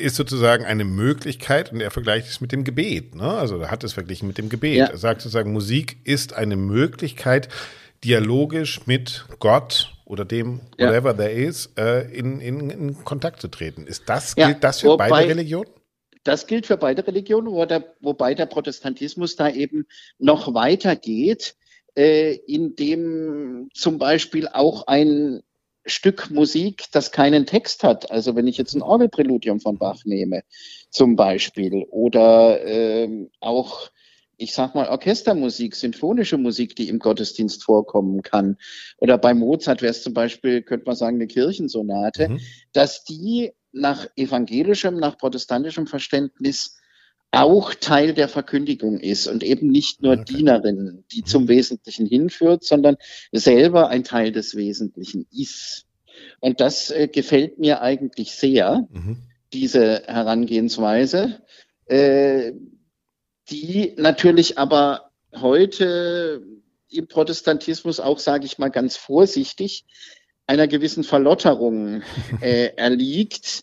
ist 0.00 0.16
sozusagen 0.16 0.64
eine 0.64 0.84
Möglichkeit 0.84 1.72
und 1.72 1.80
er 1.80 1.90
vergleicht 1.90 2.28
es 2.28 2.40
mit 2.40 2.52
dem 2.52 2.64
Gebet, 2.64 3.14
ne, 3.14 3.24
also 3.24 3.58
er 3.58 3.70
hat 3.70 3.84
es 3.84 3.92
verglichen 3.92 4.26
mit 4.26 4.38
dem 4.38 4.48
Gebet. 4.48 4.76
Ja. 4.76 4.86
Er 4.86 4.96
sagt 4.96 5.20
sozusagen, 5.20 5.52
Musik 5.52 5.98
ist 6.04 6.32
eine 6.32 6.56
Möglichkeit, 6.56 7.48
dialogisch 8.04 8.86
mit 8.86 9.26
Gott 9.38 9.92
oder 10.06 10.24
dem, 10.24 10.60
whatever 10.78 11.14
there 11.14 11.30
is, 11.30 11.70
äh, 11.76 12.10
in, 12.10 12.40
in, 12.40 12.70
in 12.70 13.04
Kontakt 13.04 13.40
zu 13.40 13.48
treten. 13.48 13.86
Ist 13.86 14.08
das, 14.08 14.34
gilt 14.34 14.64
das 14.64 14.80
für 14.80 14.88
Wobei, 14.88 15.10
beide 15.10 15.30
Religionen? 15.30 15.68
Das 16.24 16.46
gilt 16.46 16.66
für 16.66 16.76
beide 16.76 17.06
Religionen, 17.06 17.52
wo 17.52 17.64
der, 17.64 17.94
wobei 18.00 18.34
der 18.34 18.46
Protestantismus 18.46 19.36
da 19.36 19.48
eben 19.48 19.86
noch 20.18 20.54
weiter 20.54 20.96
geht, 20.96 21.56
äh, 21.96 22.34
indem 22.46 23.68
zum 23.74 23.98
Beispiel 23.98 24.48
auch 24.48 24.86
ein 24.86 25.42
Stück 25.86 26.30
Musik, 26.30 26.84
das 26.92 27.10
keinen 27.10 27.46
Text 27.46 27.82
hat. 27.84 28.10
Also 28.10 28.36
wenn 28.36 28.46
ich 28.46 28.58
jetzt 28.58 28.74
ein 28.74 28.82
Orgelpräludium 28.82 29.60
von 29.60 29.78
Bach 29.78 30.04
nehme, 30.04 30.42
zum 30.90 31.16
Beispiel, 31.16 31.86
oder 31.90 32.62
äh, 32.64 33.28
auch 33.40 33.90
ich 34.40 34.54
sag 34.54 34.74
mal, 34.74 34.88
Orchestermusik, 34.88 35.76
sinfonische 35.76 36.38
Musik, 36.38 36.74
die 36.74 36.88
im 36.88 36.98
Gottesdienst 36.98 37.62
vorkommen 37.62 38.22
kann. 38.22 38.56
Oder 38.96 39.18
bei 39.18 39.34
Mozart 39.34 39.82
wäre 39.82 39.90
es 39.90 40.02
zum 40.02 40.14
Beispiel, 40.14 40.62
könnte 40.62 40.86
man 40.86 40.96
sagen, 40.96 41.16
eine 41.16 41.26
Kirchensonate, 41.26 42.30
mhm. 42.30 42.40
dass 42.72 43.04
die 43.04 43.52
nach 43.72 44.06
evangelischem, 44.16 44.96
nach 44.96 45.18
protestantischem 45.18 45.86
Verständnis 45.86 46.76
auch 47.32 47.74
Teil 47.74 48.12
der 48.12 48.28
Verkündigung 48.28 48.98
ist 48.98 49.28
und 49.28 49.44
eben 49.44 49.68
nicht 49.68 50.02
nur 50.02 50.14
okay. 50.14 50.24
Dienerin, 50.24 51.04
die 51.12 51.20
mhm. 51.20 51.26
zum 51.26 51.48
Wesentlichen 51.48 52.06
hinführt, 52.06 52.64
sondern 52.64 52.96
selber 53.30 53.88
ein 53.88 54.04
Teil 54.04 54.32
des 54.32 54.56
Wesentlichen 54.56 55.26
ist. 55.30 55.86
Und 56.40 56.60
das 56.60 56.90
äh, 56.90 57.08
gefällt 57.08 57.58
mir 57.58 57.82
eigentlich 57.82 58.32
sehr, 58.32 58.86
mhm. 58.90 59.18
diese 59.52 60.02
Herangehensweise, 60.06 61.40
äh, 61.86 62.52
die 63.50 63.94
natürlich 63.96 64.58
aber 64.58 65.10
heute 65.36 66.42
im 66.90 67.06
Protestantismus 67.06 68.00
auch, 68.00 68.18
sage 68.18 68.46
ich 68.46 68.58
mal 68.58 68.70
ganz 68.70 68.96
vorsichtig, 68.96 69.84
einer 70.50 70.66
gewissen 70.66 71.04
Verlotterung 71.04 72.02
äh, 72.40 72.70
erliegt, 72.76 73.62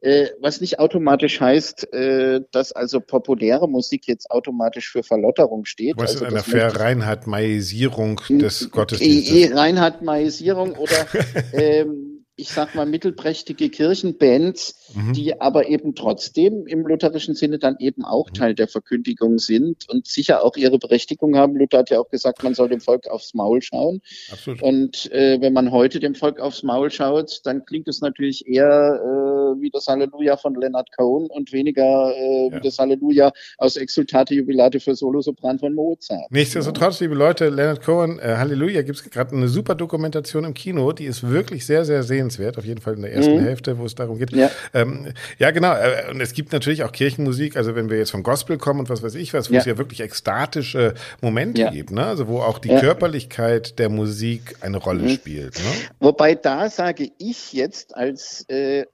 äh, 0.00 0.28
was 0.40 0.60
nicht 0.60 0.78
automatisch 0.78 1.40
heißt, 1.40 1.92
äh, 1.92 2.40
dass 2.52 2.70
also 2.70 3.00
populäre 3.00 3.68
Musik 3.68 4.06
jetzt 4.06 4.30
automatisch 4.30 4.88
für 4.88 5.02
Verlotterung 5.02 5.64
steht. 5.64 5.96
Was 5.96 6.12
also, 6.12 6.26
ist 6.26 6.32
eine 6.32 6.44
Verreinheitmaisierung 6.44 8.20
des 8.28 8.70
Gottesdienstes? 8.70 9.56
Reinhardtmaisierung 9.56 10.74
oder 10.76 11.06
ähm, 11.52 12.17
ich 12.38 12.50
sag 12.50 12.76
mal, 12.76 12.86
mittelprächtige 12.86 13.68
Kirchenbands, 13.68 14.76
mhm. 14.94 15.12
die 15.12 15.40
aber 15.40 15.68
eben 15.68 15.96
trotzdem 15.96 16.68
im 16.68 16.86
lutherischen 16.86 17.34
Sinne 17.34 17.58
dann 17.58 17.76
eben 17.80 18.04
auch 18.04 18.28
mhm. 18.28 18.34
Teil 18.34 18.54
der 18.54 18.68
Verkündigung 18.68 19.38
sind 19.38 19.88
und 19.88 20.06
sicher 20.06 20.44
auch 20.44 20.56
ihre 20.56 20.78
Berechtigung 20.78 21.36
haben. 21.36 21.56
Luther 21.56 21.78
hat 21.78 21.90
ja 21.90 21.98
auch 21.98 22.08
gesagt, 22.08 22.44
man 22.44 22.54
soll 22.54 22.68
dem 22.68 22.80
Volk 22.80 23.08
aufs 23.08 23.34
Maul 23.34 23.60
schauen. 23.60 24.00
Absolut. 24.30 24.62
Und 24.62 25.10
äh, 25.10 25.40
wenn 25.40 25.52
man 25.52 25.72
heute 25.72 25.98
dem 25.98 26.14
Volk 26.14 26.38
aufs 26.38 26.62
Maul 26.62 26.92
schaut, 26.92 27.40
dann 27.42 27.64
klingt 27.64 27.88
es 27.88 28.00
natürlich 28.00 28.46
eher 28.46 29.00
äh, 29.02 29.60
wie 29.60 29.70
das 29.70 29.88
Halleluja 29.88 30.36
von 30.36 30.54
Leonard 30.54 30.90
Cohen 30.96 31.26
und 31.28 31.52
weniger 31.52 32.14
äh, 32.14 32.50
ja. 32.50 32.56
wie 32.56 32.60
das 32.60 32.78
Halleluja 32.78 33.32
aus 33.56 33.76
Exultate 33.76 34.34
Jubilate 34.34 34.78
für 34.78 34.94
Solosopran 34.94 35.58
von 35.58 35.74
Mozart. 35.74 36.30
Nichtsdestotrotz, 36.30 37.00
liebe 37.00 37.16
Leute, 37.16 37.48
Leonard 37.48 37.82
Cohen, 37.82 38.20
äh, 38.20 38.36
Halleluja 38.36 38.82
gibt 38.82 38.98
es 38.98 39.10
gerade 39.10 39.34
eine 39.34 39.48
super 39.48 39.74
Dokumentation 39.74 40.44
im 40.44 40.54
Kino, 40.54 40.92
die 40.92 41.06
ist 41.06 41.28
wirklich 41.28 41.66
sehr, 41.66 41.84
sehr 41.84 42.04
sehenswert 42.04 42.27
sehenswert, 42.30 42.58
auf 42.58 42.64
jeden 42.64 42.80
Fall 42.80 42.94
in 42.94 43.02
der 43.02 43.12
ersten 43.12 43.36
mhm. 43.36 43.44
Hälfte, 43.44 43.78
wo 43.78 43.84
es 43.84 43.94
darum 43.94 44.18
geht. 44.18 44.32
Ja, 44.32 44.50
ähm, 44.74 45.12
ja 45.38 45.50
genau. 45.50 45.74
Äh, 45.74 46.10
und 46.10 46.20
es 46.20 46.32
gibt 46.32 46.52
natürlich 46.52 46.84
auch 46.84 46.92
Kirchenmusik, 46.92 47.56
also 47.56 47.74
wenn 47.74 47.90
wir 47.90 47.98
jetzt 47.98 48.10
vom 48.10 48.22
Gospel 48.22 48.58
kommen 48.58 48.80
und 48.80 48.90
was 48.90 49.02
weiß 49.02 49.14
ich 49.14 49.34
was, 49.34 49.50
wo 49.50 49.54
ja. 49.54 49.60
es 49.60 49.66
ja 49.66 49.78
wirklich 49.78 50.00
ekstatische 50.00 50.94
Momente 51.20 51.62
ja. 51.62 51.70
gibt, 51.70 51.90
ne? 51.90 52.04
also 52.04 52.28
wo 52.28 52.40
auch 52.40 52.58
die 52.58 52.68
Körperlichkeit 52.68 53.78
der 53.78 53.88
Musik 53.88 54.56
eine 54.60 54.78
Rolle 54.78 55.02
mhm. 55.02 55.10
spielt. 55.10 55.58
Ne? 55.58 55.70
Wobei 56.00 56.34
da 56.34 56.68
sage 56.70 57.10
ich 57.18 57.52
jetzt 57.52 57.96
als 57.96 58.44
äh, 58.48 58.80
äh 58.80 58.86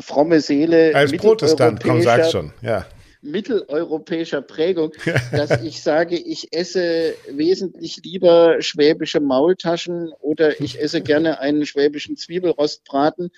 fromme 0.00 0.40
Seele. 0.40 0.92
Als 0.94 1.12
Protestant, 1.12 1.82
komm, 1.82 2.02
sag's 2.02 2.30
schon, 2.30 2.52
ja 2.62 2.86
mitteleuropäischer 3.22 4.42
Prägung, 4.42 4.92
dass 5.32 5.62
ich 5.62 5.82
sage, 5.82 6.16
ich 6.16 6.52
esse 6.52 7.14
wesentlich 7.28 7.98
lieber 8.04 8.60
schwäbische 8.60 9.20
Maultaschen 9.20 10.12
oder 10.20 10.60
ich 10.60 10.80
esse 10.80 11.00
gerne 11.00 11.40
einen 11.40 11.66
schwäbischen 11.66 12.16
Zwiebelrostbraten 12.16 13.30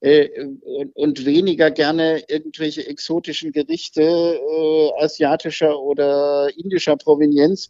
äh, 0.00 0.28
und, 0.62 0.94
und, 0.94 1.26
weniger 1.26 1.70
gerne 1.70 2.22
irgendwelche 2.28 2.86
exotischen 2.86 3.52
Gerichte 3.52 4.02
äh, 4.02 4.90
asiatischer 5.02 5.80
oder 5.80 6.48
indischer 6.56 6.96
Provenienz 6.96 7.68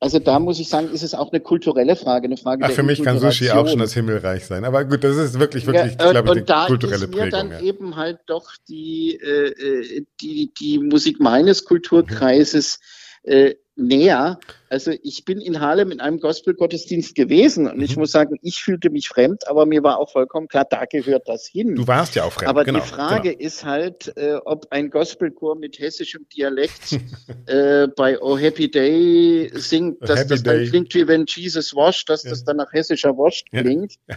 also 0.00 0.20
da 0.20 0.38
muss 0.38 0.60
ich 0.60 0.68
sagen, 0.68 0.90
ist 0.92 1.02
es 1.02 1.14
auch 1.14 1.32
eine 1.32 1.40
kulturelle 1.40 1.96
Frage, 1.96 2.26
eine 2.26 2.36
Frage 2.36 2.64
Ach, 2.64 2.70
Für 2.70 2.84
mich 2.84 3.02
kann 3.02 3.18
Sushi 3.18 3.50
auch 3.50 3.68
schon 3.68 3.80
das 3.80 3.94
Himmelreich 3.94 4.46
sein. 4.46 4.64
Aber 4.64 4.84
gut, 4.84 5.02
das 5.02 5.16
ist 5.16 5.40
wirklich, 5.40 5.66
wirklich, 5.66 5.96
ja, 5.98 6.10
glaube 6.12 6.38
ich, 6.38 6.52
eine 6.52 6.66
kulturelle 6.66 7.08
Prägung. 7.08 7.24
Und 7.24 7.32
da 7.32 7.40
ist 7.40 7.50
mir 7.50 7.50
dann 7.50 7.64
ja. 7.64 7.68
eben 7.68 7.96
halt 7.96 8.20
doch 8.26 8.52
die, 8.68 9.18
äh, 9.20 9.48
äh, 9.48 10.06
die, 10.20 10.52
die 10.58 10.78
Musik 10.78 11.18
meines 11.18 11.64
Kulturkreises 11.64 12.78
äh, 13.24 13.54
näher. 13.78 14.38
Also 14.70 14.92
ich 15.02 15.24
bin 15.24 15.40
in 15.40 15.60
Harlem 15.60 15.90
in 15.90 16.00
einem 16.00 16.20
Gospel-Gottesdienst 16.20 17.14
gewesen 17.14 17.66
und 17.66 17.78
mhm. 17.78 17.84
ich 17.84 17.96
muss 17.96 18.10
sagen, 18.10 18.36
ich 18.42 18.62
fühlte 18.62 18.90
mich 18.90 19.08
fremd, 19.08 19.48
aber 19.48 19.64
mir 19.64 19.82
war 19.82 19.98
auch 19.98 20.10
vollkommen 20.10 20.46
klar, 20.48 20.66
da 20.68 20.84
gehört 20.84 21.26
das 21.26 21.46
hin. 21.46 21.74
Du 21.74 21.86
warst 21.86 22.14
ja 22.14 22.24
auch 22.24 22.32
fremd. 22.32 22.50
Aber 22.50 22.64
genau, 22.64 22.80
die 22.80 22.86
Frage 22.86 23.30
genau. 23.30 23.46
ist 23.46 23.64
halt, 23.64 24.12
äh, 24.16 24.34
ob 24.44 24.66
ein 24.70 24.90
Gospelchor 24.90 25.56
mit 25.56 25.78
hessischem 25.78 26.26
Dialekt 26.36 26.98
äh, 27.46 27.88
bei 27.96 28.20
Oh 28.20 28.36
Happy 28.36 28.70
Day 28.70 29.50
singt, 29.54 30.02
dass 30.02 30.26
das 30.26 30.42
dann 30.42 30.58
Day. 30.58 30.68
klingt 30.68 30.94
wie 30.94 31.08
wenn 31.08 31.24
Jesus 31.26 31.74
wascht, 31.74 32.10
dass 32.10 32.24
ja. 32.24 32.30
das 32.30 32.44
dann 32.44 32.58
nach 32.58 32.72
hessischer 32.72 33.16
Wascht 33.16 33.48
klingt. 33.50 33.94
Ja. 34.08 34.16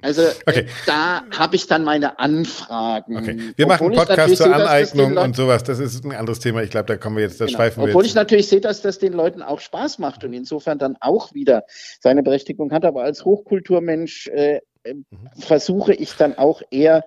Also 0.00 0.22
okay. 0.46 0.60
äh, 0.60 0.66
da 0.86 1.24
habe 1.36 1.56
ich 1.56 1.66
dann 1.66 1.84
meine 1.84 2.18
Anfragen. 2.18 3.16
Okay. 3.18 3.52
Wir 3.56 3.66
machen 3.66 3.92
Podcast 3.92 4.36
zur 4.36 4.54
Aneignung 4.54 5.18
und 5.18 5.36
sowas. 5.36 5.64
Das 5.64 5.78
ist 5.78 6.04
ein 6.04 6.12
anderes 6.12 6.38
Thema. 6.40 6.62
Ich 6.62 6.70
glaube, 6.70 6.86
da 6.86 6.96
kommen 6.96 7.16
wir 7.16 7.24
jetzt, 7.24 7.40
da 7.40 7.44
genau. 7.44 7.58
schweifen 7.58 7.82
wir 7.82 7.88
Obwohl 7.88 8.04
jetzt. 8.04 8.12
ich 8.12 8.14
natürlich 8.14 8.48
sehe, 8.48 8.60
dass 8.60 8.80
das 8.80 8.91
den 8.98 9.12
Leuten 9.12 9.42
auch 9.42 9.60
Spaß 9.60 9.98
macht 9.98 10.24
und 10.24 10.32
insofern 10.32 10.78
dann 10.78 10.96
auch 11.00 11.34
wieder 11.34 11.64
seine 12.00 12.22
Berechtigung 12.22 12.72
hat. 12.72 12.84
Aber 12.84 13.02
als 13.02 13.24
Hochkulturmensch 13.24 14.28
äh, 14.28 14.60
mhm. 14.84 15.04
versuche 15.38 15.94
ich 15.94 16.16
dann 16.16 16.36
auch 16.38 16.62
eher 16.70 17.04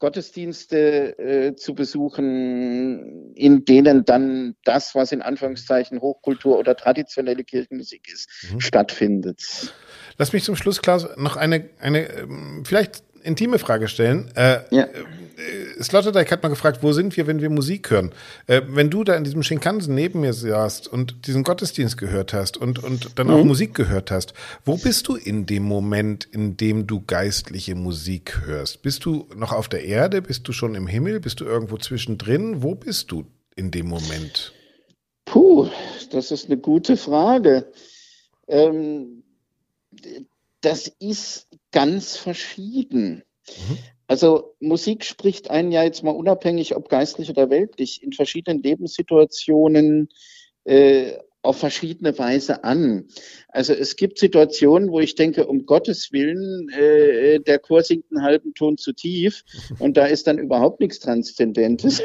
Gottesdienste 0.00 1.18
äh, 1.18 1.54
zu 1.54 1.74
besuchen, 1.74 3.32
in 3.34 3.64
denen 3.64 4.04
dann 4.04 4.54
das, 4.64 4.94
was 4.94 5.12
in 5.12 5.22
Anführungszeichen 5.22 6.00
Hochkultur 6.00 6.58
oder 6.58 6.76
traditionelle 6.76 7.44
Kirchenmusik 7.44 8.12
ist, 8.12 8.28
mhm. 8.52 8.60
stattfindet. 8.60 9.72
Lass 10.18 10.32
mich 10.32 10.44
zum 10.44 10.56
Schluss, 10.56 10.82
Klaus, 10.82 11.08
noch 11.16 11.36
eine, 11.36 11.70
eine 11.80 12.06
ähm, 12.10 12.64
vielleicht 12.66 13.02
intime 13.22 13.58
Frage 13.58 13.88
stellen. 13.88 14.30
Äh, 14.34 14.58
ja. 14.70 14.88
Äh, 15.36 15.82
Sloterdijk 15.82 16.30
hat 16.30 16.42
mal 16.42 16.48
gefragt, 16.48 16.82
wo 16.82 16.92
sind 16.92 17.16
wir, 17.16 17.26
wenn 17.26 17.40
wir 17.40 17.50
Musik 17.50 17.90
hören? 17.90 18.12
Äh, 18.46 18.62
wenn 18.68 18.90
du 18.90 19.04
da 19.04 19.14
in 19.14 19.24
diesem 19.24 19.42
Shinkansen 19.42 19.94
neben 19.94 20.20
mir 20.20 20.32
saßt 20.32 20.88
und 20.88 21.26
diesen 21.26 21.44
Gottesdienst 21.44 21.96
gehört 21.96 22.32
hast 22.32 22.56
und, 22.56 22.82
und 22.82 23.18
dann 23.18 23.28
mhm. 23.28 23.32
auch 23.34 23.44
Musik 23.44 23.74
gehört 23.74 24.10
hast, 24.10 24.34
wo 24.64 24.76
bist 24.76 25.08
du 25.08 25.16
in 25.16 25.46
dem 25.46 25.64
Moment, 25.64 26.24
in 26.24 26.56
dem 26.56 26.86
du 26.86 27.02
geistliche 27.04 27.74
Musik 27.74 28.42
hörst? 28.46 28.82
Bist 28.82 29.04
du 29.04 29.26
noch 29.34 29.52
auf 29.52 29.68
der 29.68 29.84
Erde? 29.84 30.22
Bist 30.22 30.46
du 30.48 30.52
schon 30.52 30.74
im 30.74 30.86
Himmel? 30.86 31.20
Bist 31.20 31.40
du 31.40 31.44
irgendwo 31.44 31.76
zwischendrin? 31.78 32.62
Wo 32.62 32.74
bist 32.74 33.10
du 33.10 33.24
in 33.56 33.70
dem 33.70 33.86
Moment? 33.86 34.52
Puh, 35.24 35.68
das 36.10 36.30
ist 36.30 36.46
eine 36.46 36.58
gute 36.58 36.96
Frage. 36.96 37.72
Ähm, 38.46 39.22
das 40.60 40.88
ist 40.98 41.48
ganz 41.72 42.16
verschieden. 42.16 43.22
Mhm. 43.68 43.78
Also 44.06 44.54
Musik 44.60 45.04
spricht 45.04 45.50
einen 45.50 45.72
ja 45.72 45.82
jetzt 45.82 46.02
mal 46.02 46.10
unabhängig, 46.10 46.76
ob 46.76 46.88
geistlich 46.88 47.30
oder 47.30 47.50
weltlich, 47.50 48.02
in 48.02 48.12
verschiedenen 48.12 48.62
Lebenssituationen 48.62 50.08
äh, 50.64 51.14
auf 51.44 51.58
verschiedene 51.58 52.18
Weise 52.18 52.64
an. 52.64 53.06
Also 53.48 53.74
es 53.74 53.96
gibt 53.96 54.18
Situationen, 54.18 54.90
wo 54.90 55.00
ich 55.00 55.14
denke, 55.14 55.46
um 55.46 55.66
Gottes 55.66 56.10
Willen, 56.10 56.68
äh, 56.70 57.38
der 57.40 57.58
Chor 57.58 57.82
singt 57.82 58.06
einen 58.10 58.24
halben 58.24 58.54
Ton 58.54 58.78
zu 58.78 58.92
tief 58.92 59.42
und 59.78 59.96
da 59.96 60.06
ist 60.06 60.26
dann 60.26 60.38
überhaupt 60.38 60.80
nichts 60.80 61.00
Transzendentes. 61.00 62.02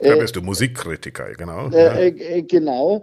da 0.00 0.16
bist 0.16 0.36
du 0.36 0.42
Musikkritiker, 0.42 1.32
genau. 1.32 1.70
Äh, 1.70 2.08
äh, 2.08 2.42
genau. 2.42 3.02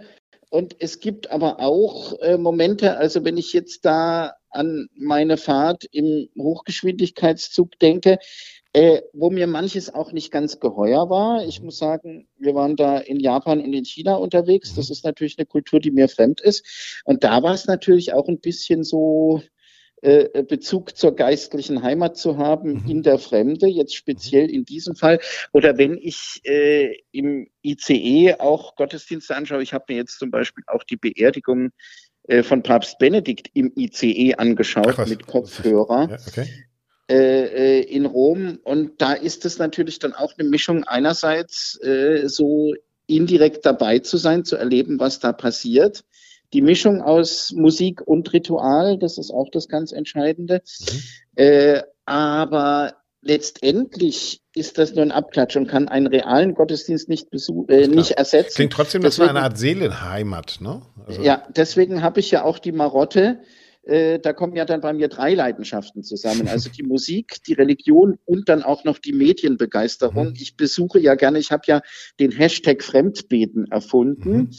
Und 0.54 0.76
es 0.78 1.00
gibt 1.00 1.32
aber 1.32 1.58
auch 1.58 2.16
äh, 2.20 2.38
Momente, 2.38 2.96
also 2.96 3.24
wenn 3.24 3.36
ich 3.36 3.52
jetzt 3.52 3.84
da 3.84 4.34
an 4.50 4.86
meine 4.94 5.36
Fahrt 5.36 5.82
im 5.90 6.28
Hochgeschwindigkeitszug 6.38 7.76
denke, 7.80 8.20
äh, 8.72 9.02
wo 9.12 9.30
mir 9.30 9.48
manches 9.48 9.92
auch 9.92 10.12
nicht 10.12 10.30
ganz 10.30 10.60
geheuer 10.60 11.10
war. 11.10 11.44
Ich 11.44 11.60
muss 11.60 11.78
sagen, 11.78 12.28
wir 12.38 12.54
waren 12.54 12.76
da 12.76 12.98
in 12.98 13.18
Japan 13.18 13.60
und 13.60 13.72
in 13.72 13.84
China 13.84 14.14
unterwegs. 14.14 14.76
Das 14.76 14.90
ist 14.90 15.04
natürlich 15.04 15.36
eine 15.38 15.46
Kultur, 15.46 15.80
die 15.80 15.90
mir 15.90 16.08
fremd 16.08 16.40
ist. 16.40 17.02
Und 17.04 17.24
da 17.24 17.42
war 17.42 17.54
es 17.54 17.66
natürlich 17.66 18.12
auch 18.12 18.28
ein 18.28 18.38
bisschen 18.38 18.84
so, 18.84 19.42
Bezug 20.48 20.96
zur 20.96 21.16
geistlichen 21.16 21.82
Heimat 21.82 22.18
zu 22.18 22.36
haben 22.36 22.82
mhm. 22.82 22.90
in 22.90 23.02
der 23.02 23.18
Fremde, 23.18 23.66
jetzt 23.66 23.94
speziell 23.94 24.50
in 24.50 24.64
diesem 24.64 24.96
Fall. 24.96 25.18
Oder 25.52 25.78
wenn 25.78 25.96
ich 25.96 26.40
äh, 26.44 26.98
im 27.10 27.48
ICE 27.62 28.34
auch 28.38 28.76
Gottesdienste 28.76 29.34
anschaue, 29.34 29.62
ich 29.62 29.72
habe 29.72 29.86
mir 29.88 29.96
jetzt 29.96 30.18
zum 30.18 30.30
Beispiel 30.30 30.64
auch 30.66 30.84
die 30.84 30.96
Beerdigung 30.96 31.70
äh, 32.28 32.42
von 32.42 32.62
Papst 32.62 32.98
Benedikt 32.98 33.50
im 33.54 33.72
ICE 33.76 34.34
angeschaut 34.36 34.94
Ach, 34.98 35.06
mit 35.06 35.26
Kopfhörer. 35.26 36.08
Ja, 36.10 36.18
okay. 36.26 36.48
Äh, 37.10 37.80
äh, 37.80 37.82
in 37.82 38.06
Rom 38.06 38.58
und 38.64 39.02
da 39.02 39.12
ist 39.12 39.44
es 39.44 39.58
natürlich 39.58 39.98
dann 39.98 40.14
auch 40.14 40.32
eine 40.38 40.48
Mischung 40.48 40.84
einerseits 40.84 41.78
äh, 41.82 42.28
so 42.28 42.72
indirekt 43.06 43.66
dabei 43.66 43.98
zu 43.98 44.16
sein, 44.16 44.46
zu 44.46 44.56
erleben, 44.56 44.98
was 44.98 45.20
da 45.20 45.34
passiert 45.34 46.02
die 46.54 46.62
Mischung 46.62 47.02
aus 47.02 47.52
Musik 47.52 48.00
und 48.00 48.32
Ritual, 48.32 48.96
das 48.98 49.18
ist 49.18 49.30
auch 49.30 49.50
das 49.50 49.68
ganz 49.68 49.92
Entscheidende. 49.92 50.62
Mhm. 50.80 51.00
Äh, 51.34 51.82
aber 52.06 52.94
letztendlich 53.20 54.40
ist 54.54 54.78
das 54.78 54.94
nur 54.94 55.02
ein 55.02 55.10
Abklatsch 55.10 55.56
und 55.56 55.66
kann 55.66 55.88
einen 55.88 56.06
realen 56.06 56.54
Gottesdienst 56.54 57.08
nicht, 57.08 57.28
äh, 57.68 57.88
nicht 57.88 58.12
ersetzen. 58.12 58.54
Klingt 58.54 58.72
trotzdem 58.72 59.02
das 59.02 59.18
war 59.18 59.28
eine 59.28 59.42
Art 59.42 59.58
Seelenheimat, 59.58 60.58
ne? 60.60 60.82
Also 61.06 61.22
ja, 61.22 61.42
deswegen 61.56 62.02
habe 62.02 62.20
ich 62.20 62.30
ja 62.30 62.44
auch 62.44 62.58
die 62.58 62.72
Marotte. 62.72 63.40
Äh, 63.86 64.18
da 64.18 64.32
kommen 64.32 64.56
ja 64.56 64.64
dann 64.64 64.80
bei 64.80 64.92
mir 64.92 65.08
drei 65.08 65.34
Leidenschaften 65.34 66.02
zusammen. 66.02 66.48
Also 66.48 66.70
die 66.70 66.82
Musik, 66.82 67.42
die 67.46 67.52
Religion 67.52 68.18
und 68.24 68.48
dann 68.48 68.62
auch 68.62 68.84
noch 68.84 68.98
die 68.98 69.12
Medienbegeisterung. 69.12 70.28
Mhm. 70.28 70.34
Ich 70.38 70.56
besuche 70.56 70.98
ja 70.98 71.14
gerne, 71.14 71.38
ich 71.38 71.52
habe 71.52 71.64
ja 71.66 71.80
den 72.18 72.30
Hashtag 72.30 72.82
Fremdbeten 72.82 73.70
erfunden. 73.70 74.32
Mhm 74.32 74.50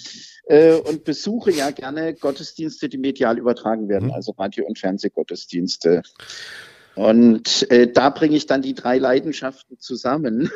äh, 0.48 0.74
und 0.74 1.04
besuche 1.04 1.52
ja 1.52 1.72
gerne 1.72 2.14
Gottesdienste, 2.14 2.90
die 2.90 2.98
medial 2.98 3.38
übertragen 3.38 3.90
werden, 3.90 4.10
mhm. 4.10 4.14
also 4.14 4.32
Radio- 4.34 4.66
und 4.66 4.78
Fernsehgottesdienste. 4.78 6.04
Und 6.96 7.70
äh, 7.72 7.92
da 7.92 8.10
bringe 8.10 8.38
ich 8.38 8.46
dann 8.46 8.62
die 8.62 8.74
drei 8.74 8.98
Leidenschaften 8.98 9.80
zusammen. 9.80 10.50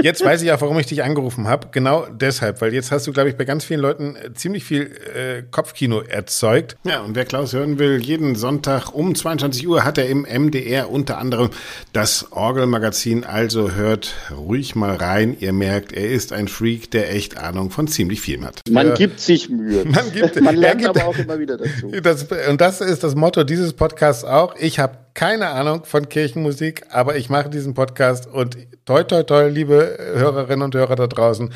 Jetzt 0.00 0.24
weiß 0.24 0.42
ich 0.42 0.52
auch, 0.52 0.60
warum 0.60 0.78
ich 0.78 0.86
dich 0.86 1.02
angerufen 1.02 1.48
habe. 1.48 1.68
Genau 1.72 2.06
deshalb, 2.10 2.60
weil 2.60 2.74
jetzt 2.74 2.90
hast 2.90 3.06
du, 3.06 3.12
glaube 3.12 3.28
ich, 3.28 3.36
bei 3.36 3.44
ganz 3.44 3.64
vielen 3.64 3.80
Leuten 3.80 4.16
äh, 4.16 4.32
ziemlich 4.34 4.64
viel 4.64 4.90
äh, 5.14 5.42
Kopfkino 5.50 6.00
erzeugt. 6.00 6.76
Ja, 6.84 7.00
und 7.00 7.14
wer 7.14 7.24
Klaus 7.24 7.52
hören 7.52 7.78
will, 7.78 8.00
jeden 8.00 8.34
Sonntag 8.34 8.92
um 8.92 9.14
22 9.14 9.66
Uhr 9.68 9.84
hat 9.84 9.98
er 9.98 10.08
im 10.08 10.22
MDR 10.22 10.90
unter 10.90 11.18
anderem 11.18 11.50
das 11.92 12.32
Orgelmagazin. 12.32 13.24
Also 13.24 13.72
hört 13.72 14.14
ruhig 14.36 14.74
mal 14.74 14.96
rein. 14.96 15.36
Ihr 15.38 15.52
merkt, 15.52 15.92
er 15.92 16.10
ist 16.10 16.32
ein 16.32 16.48
Freak, 16.48 16.90
der 16.90 17.12
echt 17.14 17.38
Ahnung 17.38 17.70
von 17.70 17.88
ziemlich 17.88 18.20
viel 18.20 18.44
hat. 18.44 18.62
Man 18.70 18.88
ja. 18.88 18.94
gibt 18.94 19.20
sich 19.20 19.48
Mühe. 19.48 19.84
Man, 19.90 20.12
gibt, 20.12 20.40
man 20.40 20.56
lernt 20.56 20.80
gibt, 20.82 20.90
aber 20.90 21.06
auch 21.06 21.18
immer 21.18 21.38
wieder 21.38 21.56
dazu. 21.56 21.92
Das, 22.02 22.26
und 22.48 22.60
das 22.60 22.80
ist 22.80 23.04
das 23.04 23.14
Motto 23.14 23.44
dieses 23.44 23.74
Podcasts 23.74 24.24
auch. 24.24 24.54
Ich 24.56 24.78
habe 24.78 24.98
keine 25.14 25.48
Ahnung 25.48 25.84
von 25.84 26.08
Kirchenmusik, 26.08 26.86
aber 26.90 27.16
ich 27.16 27.28
mache 27.28 27.50
diesen 27.50 27.74
Podcast 27.74 28.26
und 28.26 28.56
toi, 28.90 29.04
toi, 29.04 29.22
toi, 29.22 29.48
liebe 29.48 29.98
Hörerinnen 30.16 30.62
und 30.62 30.74
Hörer 30.74 30.96
da 30.96 31.06
draußen. 31.06 31.52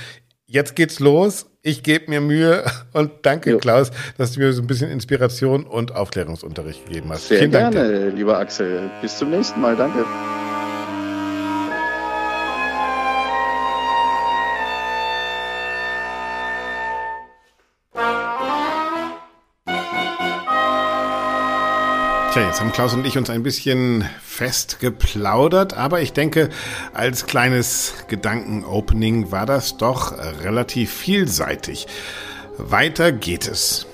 Jetzt 0.46 0.76
geht's 0.76 1.00
los. 1.00 1.46
Ich 1.62 1.82
gebe 1.82 2.08
mir 2.08 2.20
Mühe 2.20 2.62
und 2.92 3.10
danke, 3.22 3.50
jo. 3.50 3.58
Klaus, 3.58 3.90
dass 4.18 4.32
du 4.32 4.40
mir 4.40 4.52
so 4.52 4.62
ein 4.62 4.68
bisschen 4.68 4.90
Inspiration 4.90 5.66
und 5.66 5.96
Aufklärungsunterricht 5.96 6.86
gegeben 6.86 7.10
hast. 7.10 7.26
Sehr 7.28 7.38
Vielen 7.38 7.50
gerne, 7.50 8.04
Dank 8.04 8.16
lieber 8.16 8.38
Axel. 8.38 8.88
Bis 9.02 9.18
zum 9.18 9.30
nächsten 9.30 9.60
Mal. 9.60 9.74
Danke. 9.74 10.04
Tja, 22.34 22.48
jetzt 22.48 22.60
haben 22.60 22.72
Klaus 22.72 22.92
und 22.92 23.06
ich 23.06 23.16
uns 23.16 23.30
ein 23.30 23.44
bisschen 23.44 24.04
fest 24.20 24.80
geplaudert, 24.80 25.74
aber 25.74 26.00
ich 26.00 26.12
denke, 26.12 26.48
als 26.92 27.26
kleines 27.26 27.94
Gedankenopening 28.08 29.30
war 29.30 29.46
das 29.46 29.76
doch 29.76 30.18
relativ 30.42 30.92
vielseitig. 30.92 31.86
Weiter 32.58 33.12
geht 33.12 33.46
es. 33.46 33.86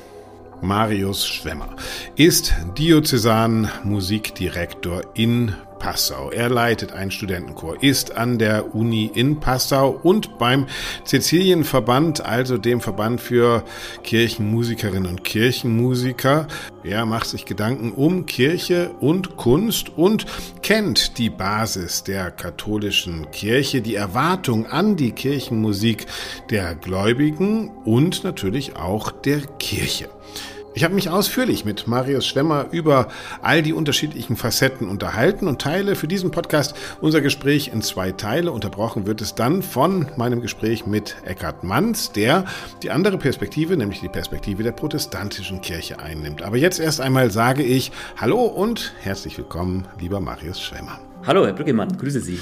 Marius 0.63 1.29
Schwemmer 1.29 1.77
ist 2.17 2.55
Diözesan 2.79 3.71
Musikdirektor 3.85 5.03
in 5.13 5.55
Passau. 5.81 6.31
Er 6.31 6.49
leitet 6.49 6.93
einen 6.93 7.11
Studentenchor, 7.11 7.83
ist 7.83 8.17
an 8.17 8.39
der 8.39 8.77
Uni 8.77 9.11
in 9.13 9.41
Passau 9.41 9.99
und 10.03 10.39
beim 10.39 10.67
Cäcilienverband, 11.05 12.25
also 12.25 12.59
dem 12.59 12.81
Verband 12.81 13.21
für 13.21 13.65
Kirchenmusikerinnen 14.05 15.11
und 15.11 15.25
Kirchenmusiker. 15.25 16.47
Er 16.85 17.07
macht 17.07 17.27
sich 17.27 17.47
Gedanken 17.47 17.93
um 17.93 18.27
Kirche 18.27 18.91
und 19.01 19.37
Kunst 19.37 19.89
und 19.97 20.27
kennt 20.63 21.19
die 21.19 21.31
Basis 21.31 22.05
der 22.05 22.31
katholischen 22.31 23.31
Kirche, 23.33 23.81
die 23.81 23.97
Erwartung 23.97 24.67
an 24.67 24.97
die 24.97 25.13
Kirchenmusik 25.13 26.07
der 26.51 26.75
Gläubigen 26.75 27.71
und 27.85 28.23
natürlich 28.23 28.77
auch 28.77 29.11
der 29.11 29.41
Kirche. 29.59 30.09
Ich 30.73 30.85
habe 30.85 30.95
mich 30.95 31.11
ausführlich 31.11 31.65
mit 31.65 31.89
Marius 31.89 32.25
Schwemmer 32.25 32.67
über 32.71 33.09
all 33.43 33.61
die 33.61 33.73
unterschiedlichen 33.73 34.37
Facetten 34.37 34.89
unterhalten 34.89 35.49
und 35.49 35.61
teile 35.61 35.97
für 35.97 36.07
diesen 36.07 36.31
Podcast 36.31 36.77
unser 37.01 37.21
Gespräch 37.21 37.73
in 37.73 37.83
zwei 37.83 38.13
Teile. 38.13 38.53
Unterbrochen 38.53 39.05
wird 39.05 39.21
es 39.21 39.35
dann 39.35 39.65
von 39.65 40.07
meinem 40.17 40.41
Gespräch 40.41 40.87
mit 40.87 41.17
Eckhard 41.25 41.65
Manns, 41.65 42.13
der 42.13 42.45
die 42.85 42.93
andere 42.93 43.19
Perspektive, 43.19 43.77
nämlich 43.77 43.99
die 43.99 44.09
Perspektive 44.09 44.63
der 44.63 44.71
protestantischen 44.71 45.61
Kirche 45.61 45.99
einnimmt. 45.99 46.43
Aber 46.43 46.57
jetzt 46.57 46.79
erst 46.79 47.01
einmal 47.01 47.33
sage 47.33 47.65
ich 47.65 47.91
Hallo 48.17 48.45
und 48.45 48.95
herzlich 49.01 49.37
willkommen, 49.39 49.89
lieber 49.99 50.21
Marius 50.21 50.63
Schwemmer. 50.63 51.01
Hallo, 51.27 51.45
Herr 51.47 51.53
Brüggemann, 51.53 51.99
grüße 51.99 52.21
Sie. 52.21 52.39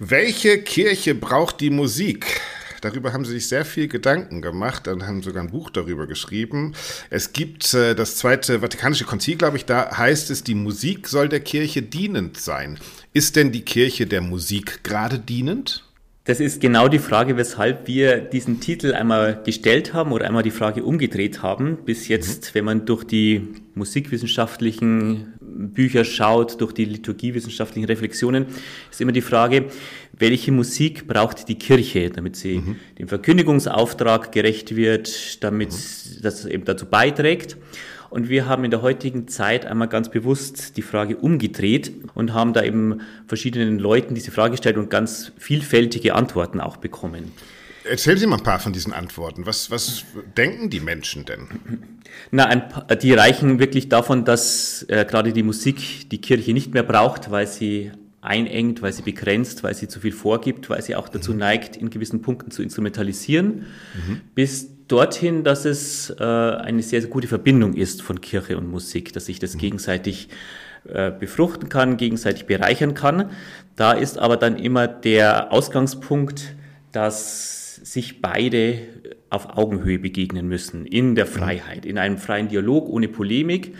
Welche 0.00 0.58
Kirche 0.62 1.14
braucht 1.14 1.60
die 1.60 1.70
Musik? 1.70 2.40
Darüber 2.82 3.12
haben 3.12 3.24
sie 3.24 3.32
sich 3.32 3.48
sehr 3.48 3.64
viel 3.64 3.88
Gedanken 3.88 4.42
gemacht 4.42 4.88
und 4.88 5.06
haben 5.06 5.22
sogar 5.22 5.42
ein 5.42 5.50
Buch 5.50 5.70
darüber 5.70 6.06
geschrieben. 6.06 6.74
Es 7.10 7.32
gibt 7.32 7.72
äh, 7.74 7.94
das 7.94 8.16
Zweite 8.16 8.60
Vatikanische 8.60 9.04
Konzil, 9.04 9.36
glaube 9.36 9.56
ich, 9.56 9.64
da 9.64 9.96
heißt 9.96 10.30
es, 10.30 10.42
die 10.42 10.56
Musik 10.56 11.06
soll 11.06 11.28
der 11.28 11.40
Kirche 11.40 11.80
dienend 11.82 12.38
sein. 12.38 12.78
Ist 13.12 13.36
denn 13.36 13.52
die 13.52 13.62
Kirche 13.62 14.06
der 14.06 14.20
Musik 14.20 14.82
gerade 14.82 15.20
dienend? 15.20 15.84
Das 16.24 16.38
ist 16.38 16.60
genau 16.60 16.86
die 16.86 17.00
Frage, 17.00 17.36
weshalb 17.36 17.88
wir 17.88 18.18
diesen 18.18 18.60
Titel 18.60 18.94
einmal 18.94 19.42
gestellt 19.44 19.92
haben 19.92 20.12
oder 20.12 20.26
einmal 20.26 20.44
die 20.44 20.52
Frage 20.52 20.84
umgedreht 20.84 21.42
haben. 21.42 21.78
Bis 21.84 22.06
jetzt, 22.06 22.44
mhm. 22.44 22.54
wenn 22.54 22.64
man 22.64 22.86
durch 22.86 23.04
die 23.04 23.48
musikwissenschaftlichen 23.74 25.31
Bücher 25.54 26.04
schaut, 26.04 26.60
durch 26.60 26.72
die 26.72 26.84
liturgiewissenschaftlichen 26.84 27.86
Reflexionen, 27.86 28.46
ist 28.90 29.00
immer 29.00 29.12
die 29.12 29.20
Frage, 29.20 29.66
welche 30.12 30.52
Musik 30.52 31.06
braucht 31.06 31.48
die 31.48 31.56
Kirche, 31.56 32.10
damit 32.10 32.36
sie 32.36 32.58
mhm. 32.58 32.76
dem 32.98 33.08
Verkündigungsauftrag 33.08 34.32
gerecht 34.32 34.76
wird, 34.76 35.42
damit 35.42 35.70
mhm. 35.70 36.22
das 36.22 36.44
eben 36.46 36.64
dazu 36.64 36.86
beiträgt. 36.86 37.56
Und 38.10 38.28
wir 38.28 38.46
haben 38.46 38.62
in 38.64 38.70
der 38.70 38.82
heutigen 38.82 39.26
Zeit 39.26 39.64
einmal 39.64 39.88
ganz 39.88 40.10
bewusst 40.10 40.76
die 40.76 40.82
Frage 40.82 41.16
umgedreht 41.16 41.92
und 42.14 42.34
haben 42.34 42.52
da 42.52 42.62
eben 42.62 43.00
verschiedenen 43.26 43.78
Leuten 43.78 44.14
diese 44.14 44.30
Frage 44.30 44.50
gestellt 44.50 44.76
und 44.76 44.90
ganz 44.90 45.32
vielfältige 45.38 46.14
Antworten 46.14 46.60
auch 46.60 46.76
bekommen. 46.76 47.32
Erzählen 47.84 48.18
Sie 48.18 48.26
mal 48.26 48.36
ein 48.36 48.42
paar 48.42 48.60
von 48.60 48.72
diesen 48.72 48.92
Antworten. 48.92 49.46
Was, 49.46 49.70
was 49.70 50.04
denken 50.36 50.70
die 50.70 50.80
Menschen 50.80 51.24
denn? 51.24 51.48
Na, 52.30 52.54
paar, 52.56 52.84
die 52.96 53.12
reichen 53.12 53.58
wirklich 53.58 53.88
davon, 53.88 54.24
dass 54.24 54.84
äh, 54.88 55.04
gerade 55.04 55.32
die 55.32 55.42
Musik 55.42 56.08
die 56.10 56.20
Kirche 56.20 56.52
nicht 56.52 56.74
mehr 56.74 56.82
braucht, 56.82 57.30
weil 57.30 57.46
sie 57.46 57.92
einengt, 58.20 58.82
weil 58.82 58.92
sie 58.92 59.02
begrenzt, 59.02 59.64
weil 59.64 59.74
sie 59.74 59.88
zu 59.88 60.00
viel 60.00 60.12
vorgibt, 60.12 60.70
weil 60.70 60.80
sie 60.80 60.94
auch 60.94 61.08
dazu 61.08 61.32
mhm. 61.32 61.38
neigt, 61.38 61.76
in 61.76 61.90
gewissen 61.90 62.22
Punkten 62.22 62.50
zu 62.52 62.62
instrumentalisieren, 62.62 63.66
mhm. 63.94 64.20
bis 64.34 64.68
dorthin, 64.86 65.42
dass 65.42 65.64
es 65.64 66.10
äh, 66.10 66.22
eine 66.22 66.82
sehr, 66.82 67.00
sehr 67.00 67.10
gute 67.10 67.26
Verbindung 67.26 67.74
ist 67.74 68.00
von 68.02 68.20
Kirche 68.20 68.56
und 68.56 68.70
Musik, 68.70 69.12
dass 69.12 69.26
sich 69.26 69.40
das 69.40 69.54
mhm. 69.54 69.58
gegenseitig 69.58 70.28
äh, 70.84 71.10
befruchten 71.10 71.68
kann, 71.68 71.96
gegenseitig 71.96 72.46
bereichern 72.46 72.94
kann. 72.94 73.30
Da 73.74 73.92
ist 73.92 74.18
aber 74.18 74.36
dann 74.36 74.56
immer 74.56 74.86
der 74.86 75.52
Ausgangspunkt, 75.52 76.54
dass 76.92 77.61
sich 77.82 78.20
beide 78.20 78.78
auf 79.30 79.56
Augenhöhe 79.56 79.98
begegnen 79.98 80.48
müssen, 80.48 80.86
in 80.86 81.14
der 81.14 81.26
Freiheit, 81.26 81.86
in 81.86 81.98
einem 81.98 82.18
freien 82.18 82.48
Dialog, 82.48 82.88
ohne 82.88 83.08
Polemik 83.08 83.74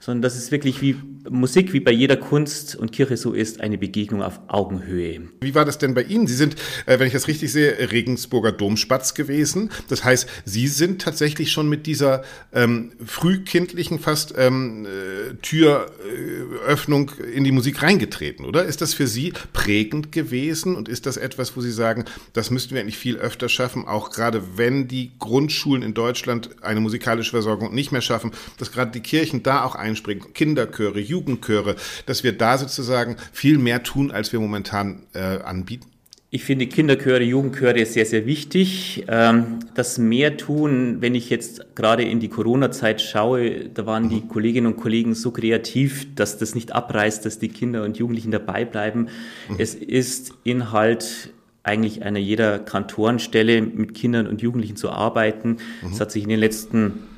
sondern 0.00 0.22
dass 0.22 0.34
es 0.34 0.50
wirklich 0.50 0.80
wie 0.80 0.96
Musik, 1.28 1.74
wie 1.74 1.80
bei 1.80 1.92
jeder 1.92 2.16
Kunst 2.16 2.74
und 2.74 2.92
Kirche 2.92 3.16
so 3.18 3.32
ist, 3.32 3.60
eine 3.60 3.76
Begegnung 3.76 4.22
auf 4.22 4.40
Augenhöhe. 4.48 5.20
Wie 5.42 5.54
war 5.54 5.66
das 5.66 5.76
denn 5.76 5.92
bei 5.92 6.02
Ihnen? 6.02 6.26
Sie 6.26 6.34
sind, 6.34 6.56
äh, 6.86 6.98
wenn 6.98 7.06
ich 7.06 7.12
das 7.12 7.28
richtig 7.28 7.52
sehe, 7.52 7.92
Regensburger 7.92 8.52
Domspatz 8.52 9.14
gewesen. 9.14 9.70
Das 9.88 10.02
heißt, 10.02 10.26
Sie 10.46 10.66
sind 10.66 11.02
tatsächlich 11.02 11.52
schon 11.52 11.68
mit 11.68 11.86
dieser 11.86 12.22
ähm, 12.52 12.92
frühkindlichen 13.04 13.98
fast 13.98 14.34
ähm, 14.38 14.86
äh, 14.86 15.34
Türöffnung 15.42 17.12
in 17.32 17.44
die 17.44 17.52
Musik 17.52 17.82
reingetreten, 17.82 18.46
oder? 18.46 18.64
Ist 18.64 18.80
das 18.80 18.94
für 18.94 19.06
Sie 19.06 19.34
prägend 19.52 20.10
gewesen 20.10 20.74
und 20.74 20.88
ist 20.88 21.04
das 21.04 21.18
etwas, 21.18 21.56
wo 21.56 21.60
Sie 21.60 21.72
sagen, 21.72 22.06
das 22.32 22.50
müssten 22.50 22.74
wir 22.74 22.80
eigentlich 22.80 22.98
viel 22.98 23.16
öfter 23.16 23.50
schaffen, 23.50 23.86
auch 23.86 24.10
gerade 24.10 24.42
wenn 24.56 24.88
die 24.88 25.12
Grundschulen 25.18 25.82
in 25.82 25.92
Deutschland 25.92 26.62
eine 26.62 26.80
musikalische 26.80 27.30
Versorgung 27.30 27.74
nicht 27.74 27.92
mehr 27.92 28.00
schaffen, 28.00 28.30
dass 28.56 28.72
gerade 28.72 28.90
die 28.90 29.00
Kirchen 29.00 29.42
da 29.42 29.64
auch 29.64 29.74
ein 29.74 29.89
einspringen, 29.90 30.32
Kinderchöre, 30.32 31.00
Jugendchöre, 31.00 31.76
dass 32.06 32.24
wir 32.24 32.32
da 32.32 32.58
sozusagen 32.58 33.16
viel 33.32 33.58
mehr 33.58 33.82
tun, 33.82 34.10
als 34.10 34.32
wir 34.32 34.40
momentan 34.40 35.02
äh, 35.14 35.18
anbieten? 35.18 35.86
Ich 36.32 36.44
finde 36.44 36.68
Kinderchöre, 36.68 37.24
Jugendchöre 37.24 37.84
sehr, 37.84 38.06
sehr 38.06 38.24
wichtig. 38.24 39.04
Ähm, 39.08 39.58
das 39.74 39.98
mehr 39.98 40.36
tun, 40.36 40.98
wenn 41.00 41.16
ich 41.16 41.28
jetzt 41.28 41.74
gerade 41.74 42.04
in 42.04 42.20
die 42.20 42.28
Corona-Zeit 42.28 43.02
schaue, 43.02 43.68
da 43.68 43.84
waren 43.84 44.08
die 44.08 44.20
Kolleginnen 44.20 44.68
und 44.68 44.76
Kollegen 44.76 45.16
so 45.16 45.32
kreativ, 45.32 46.06
dass 46.14 46.38
das 46.38 46.54
nicht 46.54 46.72
abreißt, 46.72 47.26
dass 47.26 47.40
die 47.40 47.48
Kinder 47.48 47.82
und 47.82 47.98
Jugendlichen 47.98 48.30
dabei 48.30 48.64
bleiben. 48.64 49.08
Mhm. 49.48 49.56
Es 49.58 49.74
ist 49.74 50.32
Inhalt 50.44 51.32
eigentlich 51.64 52.04
einer 52.04 52.20
jeder 52.20 52.60
Kantorenstelle 52.60 53.60
mit 53.60 53.94
Kindern 53.94 54.28
und 54.28 54.40
Jugendlichen 54.40 54.76
zu 54.76 54.90
arbeiten. 54.90 55.56
Es 55.82 55.96
mhm. 55.96 56.00
hat 56.00 56.12
sich 56.12 56.22
in 56.22 56.28
den 56.28 56.40
letzten 56.40 57.09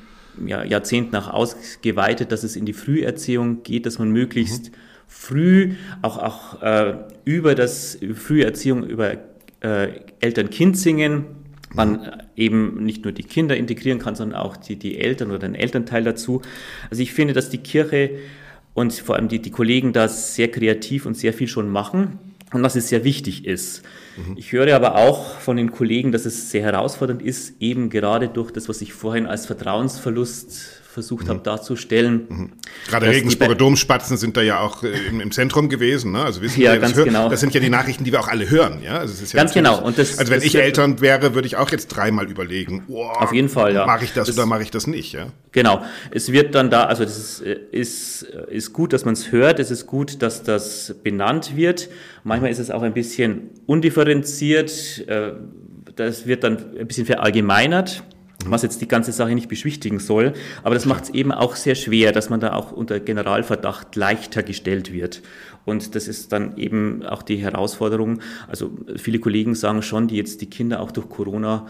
ja, 0.45 0.63
Jahrzehnten 0.63 1.15
auch 1.15 1.29
ausgeweitet, 1.29 2.31
dass 2.31 2.43
es 2.43 2.55
in 2.55 2.65
die 2.65 2.73
Früherziehung 2.73 3.63
geht, 3.63 3.85
dass 3.85 3.99
man 3.99 4.09
möglichst 4.09 4.71
mhm. 4.71 4.75
früh 5.07 5.73
auch, 6.01 6.17
auch 6.17 6.61
äh, 6.61 6.95
über 7.25 7.55
das 7.55 7.97
Früherziehung, 8.13 8.83
über 8.83 9.17
äh, 9.61 9.89
Eltern-Kind-Singen, 10.19 11.25
man 11.73 11.91
mhm. 11.91 12.09
eben 12.35 12.83
nicht 12.83 13.03
nur 13.03 13.13
die 13.13 13.23
Kinder 13.23 13.55
integrieren 13.57 13.99
kann, 13.99 14.15
sondern 14.15 14.39
auch 14.39 14.57
die, 14.57 14.75
die 14.75 14.99
Eltern 14.99 15.29
oder 15.29 15.39
den 15.39 15.55
Elternteil 15.55 16.03
dazu. 16.03 16.41
Also 16.89 17.01
ich 17.01 17.13
finde, 17.13 17.33
dass 17.33 17.49
die 17.49 17.59
Kirche 17.59 18.11
und 18.73 18.93
vor 18.93 19.15
allem 19.15 19.27
die, 19.27 19.39
die 19.39 19.51
Kollegen 19.51 19.93
da 19.93 20.07
sehr 20.07 20.49
kreativ 20.49 21.05
und 21.05 21.15
sehr 21.15 21.33
viel 21.33 21.47
schon 21.47 21.69
machen 21.69 22.19
und 22.51 22.63
dass 22.63 22.75
es 22.75 22.89
sehr 22.89 23.03
wichtig 23.03 23.45
ist. 23.45 23.83
Mhm. 24.17 24.37
Ich 24.37 24.51
höre 24.51 24.75
aber 24.75 24.95
auch 24.95 25.39
von 25.39 25.57
den 25.57 25.71
Kollegen, 25.71 26.11
dass 26.11 26.25
es 26.25 26.51
sehr 26.51 26.63
herausfordernd 26.63 27.21
ist, 27.21 27.61
eben 27.61 27.89
gerade 27.89 28.29
durch 28.29 28.51
das, 28.51 28.69
was 28.69 28.81
ich 28.81 28.93
vorhin 28.93 29.25
als 29.25 29.45
Vertrauensverlust 29.45 30.82
versucht 30.93 31.25
mhm. 31.25 31.29
habe 31.29 31.39
darzustellen. 31.39 32.25
Mhm. 32.29 32.51
Gerade 32.87 33.07
Regensburger 33.07 33.55
Domspatzen 33.55 34.15
sind 34.15 34.37
da 34.37 34.41
ja 34.41 34.59
auch 34.59 34.83
äh, 34.83 34.91
im, 35.09 35.19
im, 35.19 35.31
Zentrum 35.31 35.67
gewesen. 35.67 36.11
Ne? 36.11 36.23
Also 36.23 36.41
wissen 36.41 36.61
ja, 36.61 36.73
wir, 36.73 36.79
ganz 36.79 36.95
hör, 36.95 37.05
genau. 37.05 37.29
das 37.29 37.39
sind 37.39 37.53
ja 37.53 37.59
die 37.59 37.69
Nachrichten, 37.69 38.03
die 38.03 38.11
wir 38.11 38.19
auch 38.19 38.27
alle 38.27 38.49
hören. 38.49 38.83
Ja? 38.83 38.99
Also 38.99 39.25
ja 39.25 39.33
ganz 39.33 39.53
genau. 39.53 39.81
Und 39.81 39.97
das, 39.97 40.19
also 40.19 40.31
wenn 40.31 40.39
das 40.39 40.45
ich 40.45 40.55
Eltern 40.55 41.01
wäre, 41.01 41.33
würde 41.33 41.47
ich 41.47 41.57
auch 41.57 41.71
jetzt 41.71 41.87
dreimal 41.87 42.29
überlegen, 42.29 42.83
oh, 42.87 43.03
auf 43.05 43.33
jeden 43.33 43.49
Fall, 43.49 43.73
ja. 43.73 43.87
mache 43.87 44.05
ich 44.05 44.13
das, 44.13 44.27
das, 44.27 44.37
oder 44.37 44.45
mache 44.45 44.61
ich 44.61 44.69
das 44.69 44.85
nicht? 44.85 45.13
Ja? 45.13 45.27
Genau. 45.51 45.83
Es 46.11 46.31
wird 46.31 46.53
dann 46.53 46.69
da, 46.69 46.85
also 46.85 47.03
das 47.03 47.17
ist, 47.17 47.41
äh, 47.41 47.57
ist, 47.71 48.23
äh, 48.23 48.55
ist 48.55 48.71
gut, 48.71 48.93
dass 48.93 49.03
man 49.03 49.15
es 49.15 49.31
hört. 49.31 49.59
Es 49.59 49.71
ist 49.71 49.87
gut, 49.87 50.21
dass 50.21 50.43
das 50.43 50.95
benannt 51.03 51.55
wird. 51.55 51.89
Manchmal 52.23 52.51
ist 52.51 52.59
es 52.59 52.69
auch 52.69 52.83
ein 52.83 52.93
bisschen 52.93 53.49
undifferenziert. 53.65 55.05
Das 55.95 56.25
wird 56.25 56.43
dann 56.43 56.57
ein 56.79 56.87
bisschen 56.87 57.05
verallgemeinert 57.05 58.03
was 58.47 58.61
jetzt 58.63 58.81
die 58.81 58.87
ganze 58.87 59.11
Sache 59.11 59.33
nicht 59.35 59.49
beschwichtigen 59.49 59.99
soll. 59.99 60.33
Aber 60.63 60.75
das 60.75 60.85
macht 60.85 61.05
es 61.05 61.09
eben 61.11 61.31
auch 61.31 61.55
sehr 61.55 61.75
schwer, 61.75 62.11
dass 62.11 62.29
man 62.29 62.39
da 62.39 62.53
auch 62.53 62.71
unter 62.71 62.99
Generalverdacht 62.99 63.95
leichter 63.95 64.43
gestellt 64.43 64.91
wird. 64.93 65.21
Und 65.65 65.95
das 65.95 66.07
ist 66.07 66.31
dann 66.31 66.57
eben 66.57 67.03
auch 67.05 67.23
die 67.23 67.37
Herausforderung. 67.37 68.19
Also 68.47 68.71
viele 68.97 69.19
Kollegen 69.19 69.55
sagen 69.55 69.81
schon, 69.81 70.07
die 70.07 70.17
jetzt 70.17 70.41
die 70.41 70.49
Kinder 70.49 70.81
auch 70.81 70.91
durch 70.91 71.09
Corona 71.09 71.67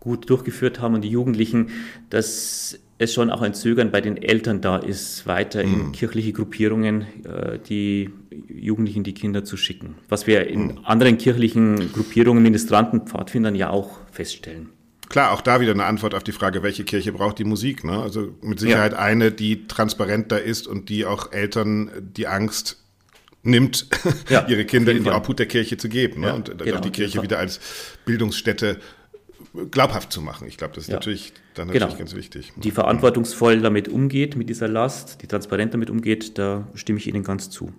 gut 0.00 0.28
durchgeführt 0.30 0.80
haben 0.80 0.94
und 0.94 1.02
die 1.02 1.10
Jugendlichen, 1.10 1.68
dass 2.10 2.78
es 2.98 3.14
schon 3.14 3.30
auch 3.30 3.42
ein 3.42 3.54
Zögern 3.54 3.90
bei 3.90 4.00
den 4.00 4.16
Eltern 4.16 4.60
da 4.60 4.76
ist, 4.76 5.26
weiter 5.26 5.62
in 5.62 5.86
mhm. 5.86 5.92
kirchliche 5.92 6.32
Gruppierungen 6.32 7.06
äh, 7.24 7.58
die 7.58 8.10
Jugendlichen, 8.48 9.04
die 9.04 9.14
Kinder 9.14 9.44
zu 9.44 9.56
schicken. 9.56 9.96
Was 10.08 10.26
wir 10.26 10.46
in 10.48 10.62
mhm. 10.62 10.78
anderen 10.84 11.18
kirchlichen 11.18 11.92
Gruppierungen, 11.92 12.42
Ministranten, 12.42 13.02
Pfadfindern 13.02 13.54
ja 13.54 13.70
auch 13.70 13.98
feststellen. 14.10 14.70
Klar, 15.12 15.32
auch 15.32 15.42
da 15.42 15.60
wieder 15.60 15.72
eine 15.72 15.84
Antwort 15.84 16.14
auf 16.14 16.24
die 16.24 16.32
Frage, 16.32 16.62
welche 16.62 16.84
Kirche 16.84 17.12
braucht 17.12 17.38
die 17.38 17.44
Musik? 17.44 17.84
Ne? 17.84 18.00
Also 18.00 18.34
mit 18.40 18.58
Sicherheit 18.58 18.92
ja. 18.92 18.98
eine, 18.98 19.30
die 19.30 19.66
transparenter 19.66 20.40
ist 20.40 20.66
und 20.66 20.88
die 20.88 21.04
auch 21.04 21.32
Eltern 21.32 21.90
die 22.00 22.26
Angst 22.26 22.78
nimmt, 23.42 23.88
ja, 24.30 24.46
ihre 24.48 24.64
Kinder 24.64 24.92
in 24.92 25.04
die 25.04 25.10
Obhut 25.10 25.38
der 25.38 25.46
Kirche 25.46 25.76
zu 25.76 25.90
geben 25.90 26.22
ne? 26.22 26.28
ja, 26.28 26.32
und 26.32 26.56
genau, 26.56 26.76
auch 26.76 26.80
die 26.80 26.90
Kirche 26.90 27.22
wieder 27.22 27.38
als 27.38 27.60
Bildungsstätte 28.06 28.80
glaubhaft 29.70 30.10
zu 30.12 30.22
machen. 30.22 30.48
Ich 30.48 30.56
glaube, 30.56 30.74
das 30.74 30.84
ist 30.84 30.90
natürlich 30.90 31.34
dann 31.56 31.66
natürlich 31.66 31.88
genau. 31.88 31.98
ganz 31.98 32.14
wichtig. 32.14 32.54
Die 32.56 32.70
verantwortungsvoll 32.70 33.60
damit 33.60 33.88
umgeht, 33.88 34.34
mit 34.36 34.48
dieser 34.48 34.68
Last, 34.68 35.20
die 35.20 35.26
transparent 35.26 35.74
damit 35.74 35.90
umgeht, 35.90 36.38
da 36.38 36.66
stimme 36.74 36.98
ich 36.98 37.06
Ihnen 37.06 37.22
ganz 37.22 37.50
zu. 37.50 37.70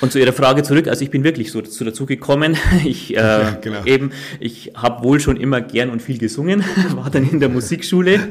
Und 0.00 0.12
zu 0.12 0.18
Ihrer 0.18 0.32
Frage 0.32 0.62
zurück, 0.62 0.88
also 0.88 1.02
ich 1.02 1.10
bin 1.10 1.24
wirklich 1.24 1.50
so 1.52 1.60
dazu, 1.60 1.84
dazu 1.84 2.06
gekommen. 2.06 2.56
Ich, 2.84 3.14
äh, 3.14 3.20
ja, 3.20 3.58
genau. 3.60 3.84
eben, 3.84 4.12
ich 4.40 4.72
habe 4.74 5.02
wohl 5.02 5.20
schon 5.20 5.36
immer 5.36 5.60
gern 5.60 5.90
und 5.90 6.00
viel 6.00 6.18
gesungen, 6.18 6.64
war 6.94 7.10
dann 7.10 7.28
in 7.28 7.40
der 7.40 7.48
Musikschule 7.48 8.28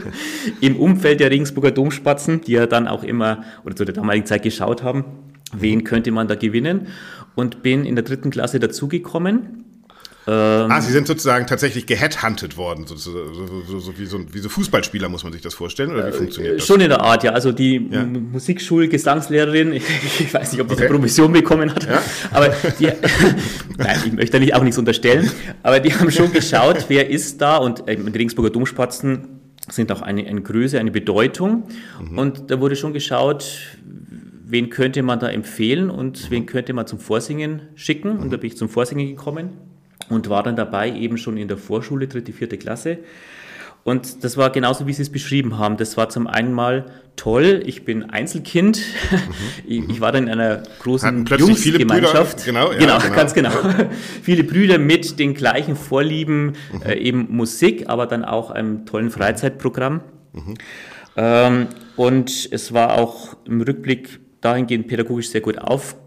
im 0.62 0.78
Umfeld 0.78 1.20
der 1.20 1.30
Regensburger 1.32 1.72
Domspatzen, 1.72 2.42
die 2.42 2.54
ja 2.54 2.66
dann 2.66 2.88
auch 2.88 3.04
immer 3.04 3.44
oder 3.66 3.76
zu 3.76 3.86
der 3.86 3.94
damaligen 3.94 4.26
Zeit 4.26 4.44
geschaut 4.44 4.84
haben, 4.84 5.06
wen 5.54 5.84
könnte 5.84 6.12
man 6.12 6.28
da 6.28 6.36
gewinnen 6.36 6.88
und 7.36 7.62
bin 7.62 7.86
in 7.86 7.96
der 7.96 8.04
dritten 8.04 8.30
Klasse 8.30 8.60
dazugekommen 8.60 9.66
ähm, 10.30 10.70
ah, 10.70 10.82
Sie 10.82 10.92
sind 10.92 11.08
sozusagen 11.08 11.48
tatsächlich 11.48 11.86
geheadhunted 11.86 12.58
worden, 12.58 12.86
so, 12.86 12.98
so, 12.98 13.13
so, 13.80 13.98
wie, 13.98 14.06
so, 14.06 14.20
wie 14.34 14.40
so 14.40 14.50
Fußballspieler, 14.50 15.08
muss 15.08 15.24
man 15.24 15.32
sich 15.32 15.42
das 15.42 15.54
vorstellen? 15.54 15.92
Oder 15.92 16.08
wie 16.08 16.10
äh, 16.10 16.12
funktioniert 16.12 16.60
das? 16.60 16.68
Schon 16.68 16.82
in 16.82 16.90
der 16.90 17.00
Art, 17.00 17.24
ja. 17.24 17.32
Also 17.32 17.54
die 17.54 17.88
ja. 17.90 18.04
Musikschul-Gesangslehrerin, 18.04 19.72
ich, 19.72 19.84
ich, 20.20 20.34
weiß 20.34 20.52
nicht, 20.52 20.60
ob 20.60 20.68
die 20.68 20.74
okay. 20.74 20.88
eine 20.88 20.96
Provision 20.96 21.32
bekommen 21.32 21.74
hat, 21.74 21.86
ja? 21.86 22.02
aber 22.32 22.50
die, 22.78 22.88
nein, 23.78 24.00
ich 24.06 24.12
möchte 24.12 24.34
da 24.34 24.40
nicht, 24.40 24.54
auch 24.54 24.63
nichts 24.63 24.78
unterstellen, 24.78 25.32
aber 25.63 25.80
die 25.80 25.96
haben 25.96 26.12
schon 26.12 26.34
geschaut, 26.34 26.86
wer 26.90 27.10
ist 27.10 27.40
da 27.42 27.56
und 27.56 27.88
äh, 27.88 27.96
die 27.96 28.18
Regensburger 28.18 28.50
Domspatzen 28.50 29.40
sind 29.70 29.94
auch 29.94 30.02
eine, 30.02 30.28
eine 30.28 30.42
Größe, 30.42 30.78
eine 30.78 30.92
Bedeutung 30.92 31.63
mhm. 32.02 32.18
und 32.18 32.52
da 32.52 32.60
wurde 32.60 32.76
schon 32.76 32.92
geschaut, 32.92 33.78
wen 34.46 34.70
könnte 34.70 35.04
man 35.04 35.20
da 35.20 35.30
empfehlen 35.30 35.90
und 35.90 36.26
mhm. 36.26 36.32
wen 36.32 36.46
könnte 36.48 36.74
man 36.74 36.86
zum 36.86 37.00
Vorsingen 37.00 37.62
schicken 37.76 38.18
und 38.18 38.34
da 38.34 38.36
bin 38.36 38.48
ich 38.48 38.58
zum 38.58 38.68
Vorsingen 38.68 39.08
gekommen 39.08 39.52
und 40.10 40.30
war 40.30 40.43
dann 40.43 40.56
dabei 40.56 40.91
eben 40.91 41.17
schon 41.17 41.38
in 41.38 41.48
der 41.48 41.58
Vorschule, 41.58 42.08
dritte, 42.08 42.34
vierte 42.34 42.58
Klasse. 42.58 43.00
Und 43.84 44.26
das 44.26 44.36
war 44.36 44.50
genauso, 44.50 44.86
wie 44.86 44.91
Sie 44.91 45.02
es 45.02 45.10
beschrieben 45.10 45.58
haben. 45.58 45.78
Das 45.78 45.96
war 45.96 46.10
zum 46.10 46.28
einen 46.28 46.52
mal 46.52 46.88
toll. 47.15 47.63
Ich 47.65 47.86
bin 47.86 48.10
Einzelkind. 48.10 48.82
Mhm. 49.65 49.89
Ich 49.89 50.00
war 50.00 50.13
dann 50.13 50.28
in 50.28 50.39
einer 50.39 50.63
großen 50.80 51.26
Jungsgemeinschaft. 51.26 52.46
Genau, 52.46 52.72
ja, 52.72 52.78
genau, 52.78 53.00
genau, 53.00 53.15
ganz 53.15 53.34
genau. 53.34 53.52
viele 54.22 54.46
Brüder 54.46 54.78
mit 54.78 55.20
den 55.20 55.34
gleichen 55.34 55.76
Vorlieben, 55.76 56.54
mhm. 56.72 56.82
äh, 56.86 56.96
eben 56.96 57.28
Musik, 57.30 57.89
aber 57.89 58.08
dann 58.08 58.24
auch 58.24 58.50
einem 58.50 58.86
tollen 58.86 59.10
Freizeitprogramm. 59.10 60.02
Mhm. 60.32 60.54
Ähm, 61.17 61.67
und 61.98 62.48
es 62.50 62.72
war 62.74 62.93
auch 62.93 63.36
im 63.43 63.60
Rückblick 63.60 64.22
dahingehend 64.39 64.88
pädagogisch 64.88 65.30
sehr 65.32 65.41
gut 65.41 65.58
aufgebaut 65.58 66.07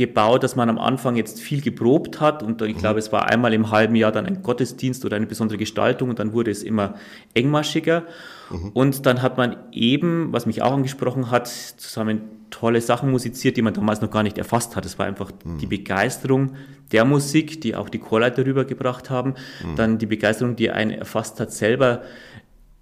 gebaut, 0.00 0.42
dass 0.42 0.56
man 0.56 0.70
am 0.70 0.78
Anfang 0.78 1.14
jetzt 1.16 1.40
viel 1.40 1.60
geprobt 1.60 2.20
hat 2.20 2.42
und 2.42 2.62
ich 2.62 2.78
glaube, 2.78 2.98
es 2.98 3.12
war 3.12 3.28
einmal 3.28 3.52
im 3.52 3.70
halben 3.70 3.94
Jahr 3.94 4.10
dann 4.10 4.24
ein 4.24 4.42
Gottesdienst 4.42 5.04
oder 5.04 5.16
eine 5.16 5.26
besondere 5.26 5.58
Gestaltung 5.58 6.08
und 6.08 6.18
dann 6.18 6.32
wurde 6.32 6.50
es 6.50 6.62
immer 6.62 6.94
engmaschiger. 7.34 8.04
Mhm. 8.48 8.70
Und 8.70 9.04
dann 9.04 9.20
hat 9.20 9.36
man 9.36 9.56
eben, 9.72 10.32
was 10.32 10.46
mich 10.46 10.62
auch 10.62 10.72
angesprochen 10.72 11.30
hat, 11.30 11.48
zusammen 11.48 12.22
tolle 12.48 12.80
Sachen 12.80 13.10
musiziert, 13.10 13.58
die 13.58 13.62
man 13.62 13.74
damals 13.74 14.00
noch 14.00 14.10
gar 14.10 14.22
nicht 14.22 14.38
erfasst 14.38 14.74
hat. 14.74 14.86
Es 14.86 14.98
war 14.98 15.04
einfach 15.04 15.32
mhm. 15.44 15.58
die 15.58 15.66
Begeisterung 15.66 16.52
der 16.92 17.04
Musik, 17.04 17.60
die 17.60 17.76
auch 17.76 17.90
die 17.90 17.98
Chorleiter 17.98 18.46
rübergebracht 18.46 19.10
haben, 19.10 19.34
mhm. 19.62 19.76
dann 19.76 19.98
die 19.98 20.06
Begeisterung, 20.06 20.56
die 20.56 20.70
einen 20.70 20.92
erfasst 20.92 21.40
hat, 21.40 21.52
selber 21.52 22.02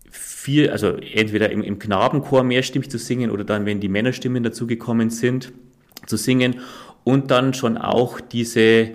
viel, 0.08 0.70
also 0.70 0.92
entweder 0.92 1.50
im, 1.50 1.64
im 1.64 1.80
Knabenchor 1.80 2.44
mehrstimmig 2.44 2.88
zu 2.90 2.96
singen 2.96 3.32
oder 3.32 3.42
dann, 3.42 3.66
wenn 3.66 3.80
die 3.80 3.88
Männerstimmen 3.88 4.44
dazugekommen 4.44 5.10
sind, 5.10 5.52
zu 6.06 6.16
singen 6.16 6.60
und 7.08 7.30
dann 7.30 7.54
schon 7.54 7.78
auch 7.78 8.20
diese 8.20 8.90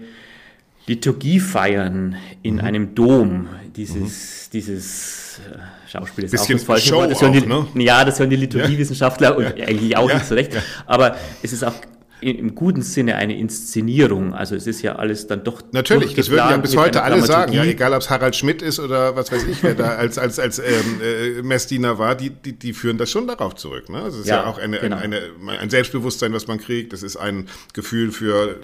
Liturgie 0.85 1.39
feiern 1.39 2.15
in 2.43 2.55
mhm. 2.55 2.61
einem 2.61 2.93
Dom, 2.93 3.49
dieses, 3.75 3.97
mhm. 3.97 4.51
dieses 4.53 5.39
äh, 5.39 5.89
Schauspiel 5.89 6.25
ist 6.25 6.31
Bisschen 6.31 6.57
auch 6.57 6.59
das 6.59 6.63
falsche 6.63 6.93
Wort. 6.93 7.09
Das 7.09 7.23
auch, 7.23 7.31
die, 7.31 7.41
ne? 7.41 7.65
Ja, 7.73 8.05
das 8.05 8.19
hören 8.19 8.29
die 8.29 8.35
Liturgiewissenschaftler 8.35 9.29
ja. 9.29 9.35
und 9.35 9.45
eigentlich 9.59 9.97
auch 9.97 10.07
ja. 10.07 10.17
nicht 10.17 10.27
so 10.27 10.35
recht. 10.35 10.51
Aber 10.85 11.15
es 11.41 11.53
ist 11.53 11.63
auch 11.63 11.73
im 12.23 12.55
guten 12.55 12.81
Sinne 12.81 13.15
eine 13.15 13.37
Inszenierung. 13.37 14.33
Also 14.33 14.55
es 14.55 14.67
ist 14.67 14.81
ja 14.81 14.95
alles 14.95 15.27
dann 15.27 15.43
doch. 15.43 15.61
Natürlich, 15.71 16.13
das 16.13 16.29
würden 16.29 16.49
ja 16.49 16.57
bis 16.57 16.75
heute 16.75 17.03
alle 17.03 17.21
sagen, 17.21 17.53
ja, 17.53 17.63
egal 17.63 17.93
ob 17.93 18.01
es 18.01 18.09
Harald 18.09 18.35
Schmidt 18.35 18.61
ist 18.61 18.79
oder 18.79 19.15
was 19.15 19.31
weiß 19.31 19.43
ich, 19.45 19.61
wer 19.63 19.75
da 19.75 19.89
als, 19.95 20.17
als, 20.17 20.39
als 20.39 20.59
ähm, 20.59 20.65
äh, 21.01 21.41
Messdiener 21.41 21.97
war, 21.99 22.15
die, 22.15 22.29
die, 22.29 22.53
die 22.53 22.73
führen 22.73 22.97
das 22.97 23.11
schon 23.11 23.27
darauf 23.27 23.55
zurück. 23.55 23.89
Ne? 23.89 23.97
Also 23.97 24.17
es 24.17 24.25
ist 24.25 24.29
ja, 24.29 24.37
ja 24.37 24.45
auch 24.45 24.57
eine, 24.57 24.79
genau. 24.79 24.97
eine, 24.97 25.21
eine, 25.41 25.59
ein 25.59 25.69
Selbstbewusstsein, 25.69 26.33
was 26.33 26.47
man 26.47 26.59
kriegt. 26.59 26.93
Das 26.93 27.03
ist 27.03 27.17
ein 27.17 27.47
Gefühl 27.73 28.11
für 28.11 28.59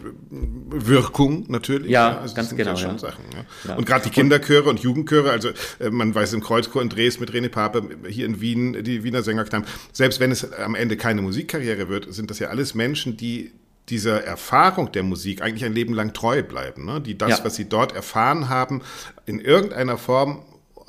Wirkung 0.72 1.46
natürlich. 1.48 1.90
Ja, 1.90 2.12
ja. 2.12 2.20
Also 2.20 2.36
ganz 2.36 2.56
genau. 2.56 2.72
Ja 2.72 2.78
schon 2.78 3.00
Sachen, 3.00 3.24
ja. 3.68 3.76
Und 3.76 3.86
gerade 3.86 4.04
die 4.04 4.10
Kinderchöre 4.10 4.70
und 4.70 4.80
Jugendchöre, 4.80 5.32
also 5.32 5.50
äh, 5.80 5.90
man 5.90 6.14
weiß 6.14 6.34
im 6.34 6.42
Kreuzchor 6.42 6.82
in 6.82 6.90
Dresden 6.90 7.22
mit 7.22 7.32
René 7.32 7.50
Pape, 7.50 7.84
hier 8.08 8.26
in 8.26 8.42
Wien, 8.42 8.84
die 8.84 9.04
Wiener 9.04 9.24
Sängerknaben, 9.24 9.68
selbst 9.92 10.20
wenn 10.20 10.32
es 10.32 10.52
am 10.54 10.76
Ende 10.76 10.98
keine 10.98 11.22
Musikkarriere 11.22 11.90
wird, 11.90 12.14
sind 12.14 12.30
das 12.30 12.40
ja 12.40 12.50
alles 12.50 12.76
Menschen, 12.76 13.18
die 13.18 13.52
dieser 13.90 14.24
Erfahrung 14.24 14.92
der 14.92 15.04
Musik 15.04 15.42
eigentlich 15.42 15.66
ein 15.66 15.74
Leben 15.74 15.94
lang 15.94 16.14
treu 16.14 16.44
bleiben, 16.44 16.86
ne? 16.86 17.02
die 17.02 17.18
das, 17.18 17.40
ja. 17.40 17.46
was 17.46 17.56
sie 17.56 17.68
dort 17.68 17.96
erfahren 17.96 18.50
haben, 18.50 18.82
in 19.26 19.40
irgendeiner 19.40 19.98
Form 19.98 20.44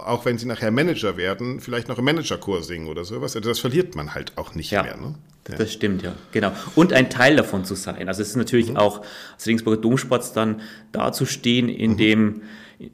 auch 0.07 0.25
wenn 0.25 0.39
sie 0.39 0.47
nachher 0.47 0.71
Manager 0.71 1.17
werden, 1.17 1.61
vielleicht 1.61 1.89
noch 1.89 1.99
im 1.99 2.05
Managerkurs 2.05 2.67
singen 2.67 2.89
oder 2.89 3.05
sowas. 3.05 3.37
Also 3.37 3.49
das 3.49 3.59
verliert 3.59 3.95
man 3.95 4.15
halt 4.15 4.33
auch 4.37 4.55
nicht 4.55 4.71
ja, 4.71 4.83
mehr. 4.83 4.97
Ne? 4.97 5.15
Ja. 5.49 5.57
Das 5.57 5.73
stimmt, 5.73 6.03
ja, 6.03 6.15
genau. 6.33 6.53
Und 6.75 6.93
ein 6.93 7.11
Teil 7.11 7.37
davon 7.37 7.65
zu 7.65 7.75
sein. 7.75 8.09
Also 8.09 8.23
es 8.23 8.29
ist 8.29 8.37
natürlich 8.37 8.71
mhm. 8.71 8.77
auch 8.77 9.03
als 9.33 9.47
Regensburger 9.47 9.81
Domspatz 9.81 10.33
dann 10.33 10.61
dazustehen 10.93 11.69
in 11.69 11.93
mhm. 11.93 11.97
dem 11.97 12.43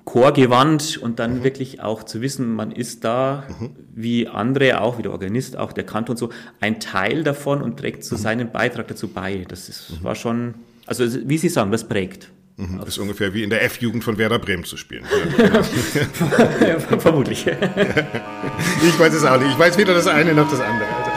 Chorgewand 0.04 0.98
und 0.98 1.18
dann 1.18 1.38
mhm. 1.38 1.44
wirklich 1.44 1.80
auch 1.80 2.02
zu 2.02 2.20
wissen, 2.20 2.54
man 2.54 2.72
ist 2.72 3.04
da 3.04 3.44
mhm. 3.60 3.70
wie 3.94 4.26
andere, 4.26 4.80
auch 4.80 4.98
wie 4.98 5.02
der 5.02 5.12
Organist, 5.12 5.56
auch 5.56 5.72
der 5.72 5.84
Kantor 5.84 6.14
und 6.14 6.18
so, 6.18 6.30
ein 6.60 6.80
Teil 6.80 7.22
davon 7.22 7.62
und 7.62 7.78
trägt 7.78 8.04
so 8.04 8.16
mhm. 8.16 8.20
seinen 8.20 8.52
Beitrag 8.52 8.88
dazu 8.88 9.08
bei. 9.08 9.44
Das 9.48 9.68
ist, 9.68 9.90
mhm. 9.90 10.04
war 10.04 10.14
schon, 10.14 10.54
also 10.86 11.04
wie 11.28 11.38
Sie 11.38 11.48
sagen, 11.48 11.70
das 11.70 11.86
prägt. 11.86 12.30
Mhm, 12.58 12.78
das 12.78 12.88
ist 12.88 12.98
ungefähr 12.98 13.34
wie 13.34 13.42
in 13.42 13.50
der 13.50 13.62
F-Jugend 13.64 14.02
von 14.02 14.16
Werder 14.16 14.38
Bremen 14.38 14.64
zu 14.64 14.78
spielen. 14.78 15.04
ja, 15.38 16.78
vermutlich. 16.98 17.46
ich 17.46 18.98
weiß 18.98 19.12
es 19.12 19.24
auch 19.24 19.38
nicht. 19.38 19.50
Ich 19.50 19.58
weiß 19.58 19.76
weder 19.76 19.92
das 19.92 20.06
eine 20.06 20.32
noch 20.32 20.48
das 20.50 20.60
andere. 20.60 20.88
Also 20.88 21.10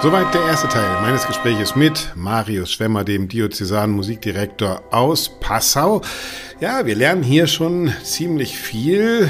Soweit 0.00 0.32
der 0.32 0.42
erste 0.42 0.68
Teil 0.68 1.02
meines 1.02 1.26
Gespräches 1.26 1.76
mit 1.76 2.12
Marius 2.14 2.72
Schwemmer, 2.72 3.04
dem 3.04 3.28
Diözesanen 3.28 3.94
Musikdirektor 3.94 4.80
aus 4.90 5.28
Passau. 5.40 6.02
Ja, 6.60 6.86
wir 6.86 6.94
lernen 6.94 7.24
hier 7.24 7.46
schon 7.46 7.92
ziemlich 8.04 8.56
viel 8.56 9.28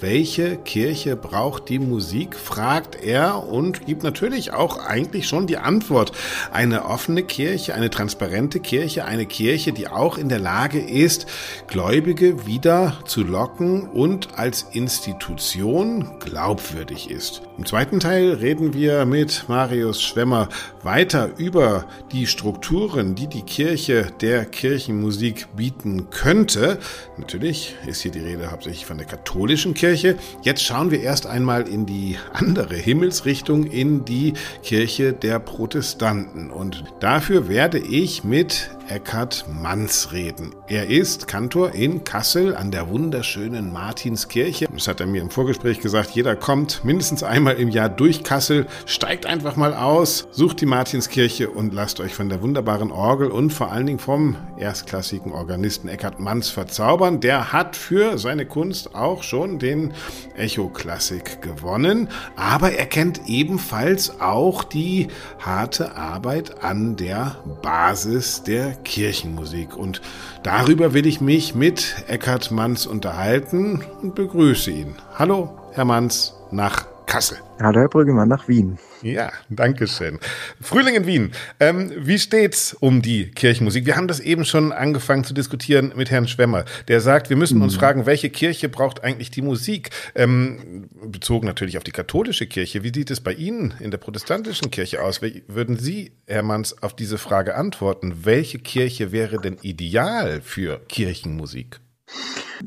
welche 0.00 0.56
Kirche 0.56 1.16
braucht 1.16 1.68
die 1.68 1.78
Musik, 1.78 2.36
fragt 2.36 3.02
er 3.02 3.46
und 3.46 3.86
gibt 3.86 4.02
natürlich 4.02 4.52
auch 4.52 4.78
eigentlich 4.78 5.28
schon 5.28 5.46
die 5.46 5.58
Antwort. 5.58 6.12
Eine 6.52 6.86
offene 6.86 7.22
Kirche, 7.22 7.74
eine 7.74 7.90
transparente 7.90 8.60
Kirche, 8.60 9.04
eine 9.04 9.26
Kirche, 9.26 9.72
die 9.72 9.88
auch 9.88 10.16
in 10.16 10.28
der 10.28 10.38
Lage 10.38 10.80
ist, 10.80 11.26
Gläubige 11.66 12.46
wieder 12.46 12.98
zu 13.04 13.22
locken 13.22 13.88
und 13.88 14.38
als 14.38 14.66
Institution 14.72 16.18
glaubwürdig 16.20 17.10
ist. 17.10 17.42
Im 17.58 17.66
zweiten 17.66 18.00
Teil 18.00 18.32
reden 18.32 18.72
wir 18.72 19.04
mit 19.04 19.44
Marius 19.48 20.02
Schwemmer 20.02 20.48
weiter 20.82 21.30
über 21.36 21.84
die 22.12 22.26
Strukturen, 22.26 23.14
die 23.14 23.26
die 23.26 23.42
Kirche 23.42 24.06
der 24.20 24.46
Kirchenmusik 24.46 25.48
bieten 25.56 26.08
könnte. 26.10 26.78
Natürlich 27.18 27.74
ist 27.86 28.00
hier 28.00 28.10
die 28.10 28.20
Rede 28.20 28.50
hauptsächlich 28.50 28.86
von 28.86 28.96
der 28.96 29.06
katholischen 29.06 29.74
Kirche. 29.74 29.89
Kirche. 29.90 30.16
Jetzt 30.42 30.62
schauen 30.62 30.92
wir 30.92 31.00
erst 31.00 31.26
einmal 31.26 31.66
in 31.66 31.84
die 31.84 32.16
andere 32.32 32.76
Himmelsrichtung, 32.76 33.64
in 33.64 34.04
die 34.04 34.34
Kirche 34.62 35.12
der 35.12 35.40
Protestanten. 35.40 36.52
Und 36.52 36.84
dafür 37.00 37.48
werde 37.48 37.78
ich 37.78 38.22
mit 38.22 38.70
Eckhard 38.90 39.44
Manz 39.48 40.08
reden. 40.10 40.52
Er 40.66 40.88
ist 40.88 41.28
Kantor 41.28 41.74
in 41.74 42.02
Kassel 42.02 42.56
an 42.56 42.72
der 42.72 42.88
wunderschönen 42.88 43.72
Martinskirche. 43.72 44.66
Das 44.72 44.88
hat 44.88 44.98
er 45.00 45.06
mir 45.06 45.22
im 45.22 45.30
Vorgespräch 45.30 45.78
gesagt. 45.78 46.10
Jeder 46.10 46.34
kommt 46.34 46.84
mindestens 46.84 47.22
einmal 47.22 47.54
im 47.54 47.68
Jahr 47.68 47.88
durch 47.88 48.24
Kassel, 48.24 48.66
steigt 48.86 49.26
einfach 49.26 49.54
mal 49.54 49.74
aus, 49.74 50.26
sucht 50.32 50.60
die 50.60 50.66
Martinskirche 50.66 51.50
und 51.50 51.72
lasst 51.72 52.00
euch 52.00 52.14
von 52.14 52.28
der 52.28 52.42
wunderbaren 52.42 52.90
Orgel 52.90 53.30
und 53.30 53.52
vor 53.52 53.70
allen 53.70 53.86
Dingen 53.86 54.00
vom 54.00 54.36
erstklassigen 54.58 55.30
Organisten 55.30 55.86
Eckhard 55.86 56.18
Manz 56.18 56.48
verzaubern. 56.48 57.20
Der 57.20 57.52
hat 57.52 57.76
für 57.76 58.18
seine 58.18 58.44
Kunst 58.44 58.96
auch 58.96 59.22
schon 59.22 59.60
den 59.60 59.92
Echo 60.34 60.68
Klassik 60.68 61.42
gewonnen, 61.42 62.08
aber 62.34 62.72
er 62.72 62.86
kennt 62.86 63.28
ebenfalls 63.28 64.20
auch 64.20 64.64
die 64.64 65.08
harte 65.38 65.94
Arbeit 65.94 66.64
an 66.64 66.96
der 66.96 67.36
Basis 67.62 68.42
der 68.42 68.79
Kirchenmusik. 68.84 69.76
Und 69.76 70.00
darüber 70.42 70.94
will 70.94 71.06
ich 71.06 71.20
mich 71.20 71.54
mit 71.54 72.04
Eckhard 72.08 72.50
Manns 72.50 72.86
unterhalten 72.86 73.84
und 74.02 74.14
begrüße 74.14 74.70
ihn. 74.70 74.96
Hallo, 75.14 75.50
Herr 75.72 75.84
Manns, 75.84 76.34
nach 76.50 76.86
Kassel. 77.06 77.38
Hallo, 77.60 77.80
Herr 77.80 77.88
Brüggemann, 77.88 78.28
nach 78.28 78.48
Wien. 78.48 78.78
Ja, 79.02 79.32
danke 79.48 79.86
schön. 79.86 80.18
Frühling 80.60 80.94
in 80.94 81.06
Wien. 81.06 81.32
Ähm, 81.58 81.90
wie 81.96 82.18
steht's 82.18 82.74
um 82.74 83.00
die 83.00 83.30
Kirchenmusik? 83.30 83.86
Wir 83.86 83.96
haben 83.96 84.08
das 84.08 84.20
eben 84.20 84.44
schon 84.44 84.72
angefangen 84.72 85.24
zu 85.24 85.32
diskutieren 85.32 85.92
mit 85.96 86.10
Herrn 86.10 86.28
Schwemmer. 86.28 86.64
Der 86.88 87.00
sagt, 87.00 87.30
wir 87.30 87.36
müssen 87.36 87.58
mhm. 87.58 87.64
uns 87.64 87.76
fragen, 87.76 88.04
welche 88.04 88.28
Kirche 88.28 88.68
braucht 88.68 89.02
eigentlich 89.02 89.30
die 89.30 89.42
Musik? 89.42 89.90
Ähm, 90.14 90.88
bezogen 91.02 91.46
natürlich 91.46 91.78
auf 91.78 91.84
die 91.84 91.92
katholische 91.92 92.46
Kirche. 92.46 92.82
Wie 92.82 92.92
sieht 92.94 93.10
es 93.10 93.20
bei 93.20 93.32
Ihnen 93.32 93.74
in 93.80 93.90
der 93.90 93.98
protestantischen 93.98 94.70
Kirche 94.70 95.02
aus? 95.02 95.22
Wie 95.22 95.44
würden 95.48 95.78
Sie, 95.78 96.12
Herr 96.26 96.42
Manns, 96.42 96.82
auf 96.82 96.94
diese 96.94 97.16
Frage 97.16 97.54
antworten? 97.54 98.24
Welche 98.24 98.58
Kirche 98.58 99.12
wäre 99.12 99.40
denn 99.40 99.56
ideal 99.62 100.42
für 100.42 100.80
Kirchenmusik? 100.88 101.80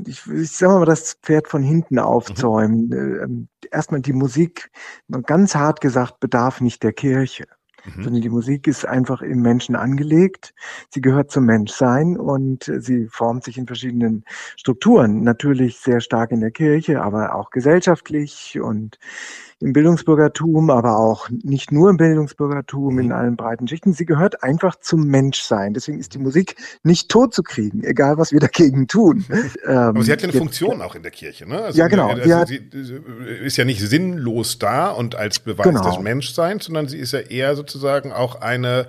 Ich, 0.05 0.25
ich 0.27 0.51
sag 0.51 0.69
mal, 0.69 0.85
das 0.85 1.13
Pferd 1.21 1.47
von 1.47 1.63
hinten 1.63 1.99
aufzäumen. 1.99 2.87
Mhm. 2.87 3.19
Ähm, 3.21 3.47
erstmal 3.71 4.01
die 4.01 4.13
Musik, 4.13 4.71
ganz 5.25 5.55
hart 5.55 5.81
gesagt, 5.81 6.19
bedarf 6.19 6.61
nicht 6.61 6.83
der 6.83 6.93
Kirche. 6.93 7.45
Mhm. 7.85 8.03
Sondern 8.03 8.21
die 8.21 8.29
Musik 8.29 8.67
ist 8.67 8.85
einfach 8.85 9.21
im 9.21 9.41
Menschen 9.41 9.75
angelegt. 9.75 10.53
Sie 10.89 11.01
gehört 11.01 11.31
zum 11.31 11.45
Menschsein 11.45 12.17
und 12.17 12.71
sie 12.77 13.07
formt 13.07 13.43
sich 13.43 13.57
in 13.57 13.67
verschiedenen 13.67 14.23
Strukturen. 14.55 15.21
Natürlich 15.21 15.79
sehr 15.79 15.99
stark 15.99 16.31
in 16.31 16.39
der 16.39 16.51
Kirche, 16.51 17.01
aber 17.01 17.35
auch 17.35 17.49
gesellschaftlich 17.49 18.59
und 18.61 18.99
im 19.59 19.73
Bildungsbürgertum, 19.73 20.69
aber 20.69 20.97
auch 20.97 21.29
nicht 21.43 21.71
nur 21.71 21.89
im 21.89 21.97
Bildungsbürgertum, 21.97 22.99
in 22.99 23.07
mhm. 23.07 23.11
allen 23.11 23.35
breiten 23.35 23.67
Schichten. 23.67 23.93
Sie 23.93 24.05
gehört 24.05 24.43
einfach 24.43 24.75
zum 24.79 25.07
Menschsein. 25.07 25.73
Deswegen 25.73 25.99
ist 25.99 26.13
die 26.13 26.19
Musik 26.19 26.55
nicht 26.83 27.09
tot 27.09 27.33
zu 27.33 27.43
kriegen, 27.43 27.83
egal 27.83 28.17
was 28.17 28.31
wir 28.31 28.39
dagegen 28.39 28.87
tun. 28.87 29.25
aber 29.65 30.03
sie 30.03 30.11
hat 30.11 30.21
ja 30.21 30.29
eine 30.29 30.37
Funktion 30.37 30.81
auch 30.81 30.95
in 30.95 31.03
der 31.03 31.11
Kirche, 31.11 31.47
ne? 31.47 31.61
Also 31.61 31.79
ja, 31.79 31.87
genau. 31.87 32.09
Also 32.09 32.45
sie 32.45 32.61
ist 33.43 33.57
ja 33.57 33.65
nicht 33.65 33.81
sinnlos 33.81 34.59
da 34.59 34.89
und 34.89 35.15
als 35.15 35.39
Beweis 35.39 35.65
genau. 35.65 35.83
des 35.83 35.99
Menschseins, 35.99 36.65
sondern 36.65 36.87
sie 36.87 36.97
ist 36.97 37.13
ja 37.13 37.19
eher 37.19 37.55
sozusagen 37.55 38.11
auch 38.11 38.41
eine 38.41 38.87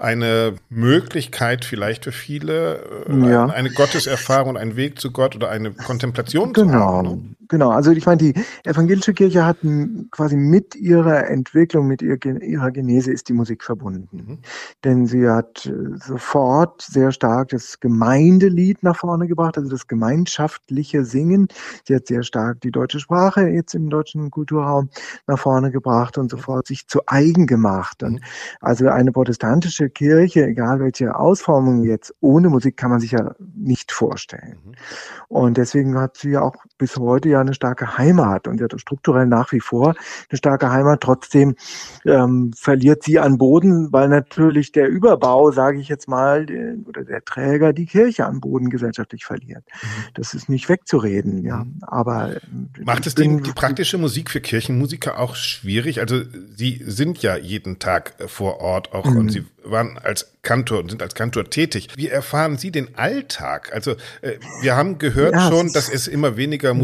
eine 0.00 0.54
Möglichkeit 0.70 1.64
vielleicht 1.64 2.04
für 2.04 2.12
viele, 2.12 3.04
äh, 3.06 3.30
ja. 3.30 3.46
eine 3.46 3.70
Gotteserfahrung, 3.70 4.56
ein 4.56 4.74
Weg 4.74 4.98
zu 4.98 5.10
Gott 5.10 5.36
oder 5.36 5.50
eine 5.50 5.72
Kontemplation 5.72 6.52
genau. 6.54 6.72
zu 6.72 6.78
haben. 6.78 7.36
Genau. 7.50 7.70
Also 7.70 7.90
ich 7.90 8.06
meine, 8.06 8.18
die 8.18 8.34
evangelische 8.64 9.12
Kirche 9.12 9.44
hat 9.44 9.56
quasi 10.12 10.36
mit 10.36 10.76
ihrer 10.76 11.26
Entwicklung, 11.26 11.88
mit 11.88 12.00
ihrer 12.00 12.70
Genese 12.70 13.10
ist 13.10 13.28
die 13.28 13.32
Musik 13.32 13.64
verbunden. 13.64 14.08
Mhm. 14.12 14.38
Denn 14.84 15.06
sie 15.06 15.28
hat 15.28 15.66
äh, 15.66 15.96
sofort 15.96 16.80
sehr 16.80 17.10
stark 17.10 17.48
das 17.48 17.80
Gemeindelied 17.80 18.84
nach 18.84 18.96
vorne 18.96 19.26
gebracht, 19.26 19.58
also 19.58 19.68
das 19.68 19.88
gemeinschaftliche 19.88 21.04
Singen. 21.04 21.48
Sie 21.84 21.96
hat 21.96 22.06
sehr 22.06 22.22
stark 22.22 22.60
die 22.60 22.70
deutsche 22.70 23.00
Sprache 23.00 23.48
jetzt 23.48 23.74
im 23.74 23.90
deutschen 23.90 24.30
Kulturraum 24.30 24.88
nach 25.26 25.38
vorne 25.40 25.72
gebracht 25.72 26.18
und 26.18 26.30
sofort 26.30 26.68
sich 26.68 26.86
zu 26.86 27.00
eigen 27.06 27.48
gemacht. 27.48 28.04
Und 28.04 28.12
mhm. 28.12 28.24
also 28.60 28.86
eine 28.86 29.10
protestantische 29.10 29.90
Kirche, 29.90 30.46
egal 30.46 30.78
welche 30.78 31.16
Ausformung 31.16 31.82
jetzt, 31.82 32.14
ohne 32.20 32.48
Musik 32.48 32.76
kann 32.76 32.90
man 32.90 33.00
sich 33.00 33.10
ja 33.10 33.34
nicht 33.56 33.90
vorstellen. 33.90 34.58
Mhm. 34.64 34.72
Und 35.26 35.56
deswegen 35.56 35.98
hat 35.98 36.16
sie 36.16 36.30
ja 36.30 36.42
auch 36.42 36.54
bis 36.78 36.96
heute 36.96 37.28
ja 37.28 37.39
eine 37.40 37.54
starke 37.54 37.98
Heimat 37.98 38.48
und 38.48 38.60
ja 38.60 38.66
strukturell 38.76 39.26
nach 39.26 39.52
wie 39.52 39.60
vor 39.60 39.94
eine 40.28 40.36
starke 40.36 40.70
Heimat. 40.70 41.00
Trotzdem 41.00 41.56
ähm, 42.04 42.52
verliert 42.56 43.02
sie 43.02 43.18
an 43.18 43.38
Boden, 43.38 43.92
weil 43.92 44.08
natürlich 44.08 44.72
der 44.72 44.88
Überbau, 44.88 45.50
sage 45.50 45.80
ich 45.80 45.88
jetzt 45.88 46.08
mal, 46.08 46.46
oder 46.86 47.04
der 47.04 47.24
Träger 47.24 47.72
die 47.72 47.86
Kirche 47.86 48.26
an 48.26 48.40
Boden 48.40 48.70
gesellschaftlich 48.70 49.24
verliert. 49.24 49.64
Mhm. 49.82 49.86
Das 50.14 50.34
ist 50.34 50.48
nicht 50.48 50.68
wegzureden, 50.68 51.44
ja. 51.44 51.64
Mhm. 51.64 51.78
Aber 51.82 52.36
äh, 52.36 52.40
macht 52.84 53.06
es 53.06 53.14
die, 53.14 53.40
die 53.42 53.52
praktische 53.52 53.98
Musik 53.98 54.30
für 54.30 54.40
Kirchenmusiker 54.40 55.18
auch 55.18 55.34
schwierig? 55.34 56.00
Also 56.00 56.22
Sie 56.56 56.82
sind 56.86 57.22
ja 57.22 57.36
jeden 57.36 57.78
Tag 57.78 58.14
vor 58.26 58.60
Ort 58.60 58.92
auch 58.92 59.06
mhm. 59.06 59.16
und 59.16 59.32
Sie 59.32 59.44
waren 59.64 59.98
als 59.98 60.32
Kantor 60.42 60.80
und 60.80 60.90
sind 60.90 61.02
als 61.02 61.14
Kantor 61.14 61.50
tätig. 61.50 61.88
Wie 61.96 62.08
erfahren 62.08 62.56
Sie 62.56 62.70
den 62.70 62.96
Alltag? 62.96 63.72
Also 63.72 63.92
äh, 64.22 64.38
wir 64.62 64.74
haben 64.76 64.98
gehört 64.98 65.34
ja, 65.34 65.48
schon, 65.48 65.72
dass 65.72 65.88
es 65.88 66.08
immer 66.08 66.36
weniger 66.36 66.74
mhm. 66.74 66.80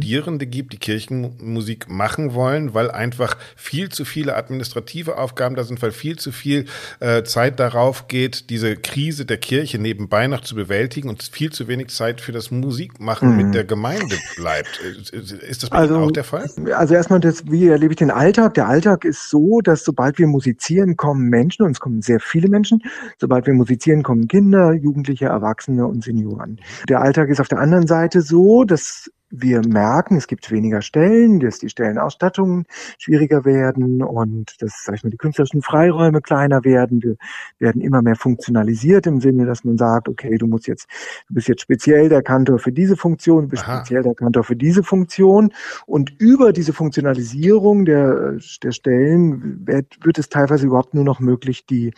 Musikstudierende 0.00 0.46
gibt, 0.46 0.72
die 0.72 0.78
Kirchenmusik 0.78 1.88
machen 1.88 2.34
wollen, 2.34 2.74
weil 2.74 2.90
einfach 2.90 3.36
viel 3.56 3.90
zu 3.90 4.04
viele 4.04 4.36
administrative 4.36 5.18
Aufgaben 5.18 5.54
da 5.54 5.64
sind, 5.64 5.80
weil 5.82 5.92
viel 5.92 6.18
zu 6.18 6.32
viel 6.32 6.66
äh, 7.00 7.22
Zeit 7.22 7.60
darauf 7.60 8.08
geht, 8.08 8.50
diese 8.50 8.76
Krise 8.76 9.26
der 9.26 9.36
Kirche 9.36 9.78
nebenbei 9.78 10.26
noch 10.26 10.40
zu 10.40 10.54
bewältigen 10.54 11.08
und 11.08 11.22
viel 11.22 11.52
zu 11.52 11.68
wenig 11.68 11.88
Zeit 11.88 12.20
für 12.20 12.32
das 12.32 12.50
Musikmachen 12.50 13.30
mhm. 13.30 13.36
mit 13.36 13.54
der 13.54 13.64
Gemeinde 13.64 14.16
bleibt. 14.36 14.80
Ist 15.12 15.62
das 15.62 15.70
bei 15.70 15.76
also, 15.76 15.94
Ihnen 15.96 16.04
auch 16.04 16.10
der 16.10 16.24
Fall? 16.24 16.50
Also 16.74 16.94
erstmal, 16.94 17.20
das, 17.20 17.44
wie 17.46 17.68
erlebe 17.68 17.92
ich 17.92 17.98
den 17.98 18.10
Alltag? 18.10 18.54
Der 18.54 18.68
Alltag 18.68 19.04
ist 19.04 19.28
so, 19.28 19.60
dass 19.60 19.84
sobald 19.84 20.18
wir 20.18 20.26
musizieren, 20.26 20.96
kommen 20.96 21.28
Menschen 21.28 21.64
und 21.64 21.72
es 21.72 21.80
kommen 21.80 22.02
sehr 22.02 22.20
viele 22.20 22.48
Menschen. 22.48 22.82
Sobald 23.18 23.46
wir 23.46 23.54
musizieren, 23.54 24.02
kommen 24.02 24.28
Kinder, 24.28 24.72
Jugendliche, 24.72 25.26
Erwachsene 25.26 25.86
und 25.86 26.04
Senioren. 26.04 26.60
Der 26.88 27.00
Alltag 27.00 27.28
ist 27.28 27.40
auf 27.40 27.48
der 27.48 27.58
anderen 27.58 27.86
Seite 27.86 28.22
so, 28.22 28.64
dass 28.64 29.10
wir 29.30 29.62
merken, 29.66 30.16
es 30.16 30.26
gibt 30.26 30.50
weniger 30.50 30.82
Stellen, 30.82 31.38
dass 31.38 31.60
die 31.60 31.68
Stellenausstattungen 31.68 32.66
schwieriger 32.98 33.44
werden 33.44 34.02
und 34.02 34.60
dass, 34.60 34.82
sag 34.84 34.96
ich 34.96 35.04
mal, 35.04 35.10
die 35.10 35.16
künstlerischen 35.16 35.62
Freiräume 35.62 36.20
kleiner 36.20 36.64
werden. 36.64 37.02
Wir 37.02 37.16
werden 37.58 37.80
immer 37.80 38.02
mehr 38.02 38.16
funktionalisiert 38.16 39.06
im 39.06 39.20
Sinne, 39.20 39.46
dass 39.46 39.62
man 39.64 39.78
sagt, 39.78 40.08
okay, 40.08 40.36
du 40.36 40.46
musst 40.46 40.66
jetzt, 40.66 40.88
du 41.28 41.34
bist 41.34 41.48
jetzt 41.48 41.62
speziell 41.62 42.08
der 42.08 42.22
Kantor 42.22 42.58
für 42.58 42.72
diese 42.72 42.96
Funktion, 42.96 43.44
du 43.44 43.48
bist 43.50 43.64
Aha. 43.64 43.78
speziell 43.78 44.02
der 44.02 44.14
Kantor 44.14 44.42
für 44.42 44.56
diese 44.56 44.82
Funktion. 44.82 45.52
Und 45.86 46.12
über 46.18 46.52
diese 46.52 46.72
Funktionalisierung 46.72 47.84
der, 47.84 48.38
der 48.62 48.72
Stellen 48.72 49.66
wird, 49.66 50.04
wird 50.04 50.18
es 50.18 50.28
teilweise 50.28 50.66
überhaupt 50.66 50.94
nur 50.94 51.04
noch 51.04 51.20
möglich, 51.20 51.66
die 51.66 51.92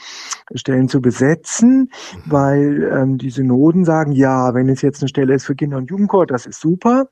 Stellen 0.55 0.88
zu 0.88 1.01
besetzen, 1.01 1.90
mhm. 1.90 2.31
weil 2.31 2.90
ähm, 2.92 3.18
die 3.18 3.31
Synoden 3.31 3.87
sagen, 3.87 4.12
ja, 4.12 4.53
wenn 4.55 4.68
es 4.68 4.83
jetzt 4.83 5.01
eine 5.01 5.09
Stelle 5.09 5.35
ist 5.35 5.47
für 5.47 5.55
Kinder- 5.55 5.79
und 5.79 5.90
Jugendchor, 5.90 6.27
das 6.27 6.45
ist 6.45 6.61
super. 6.61 7.07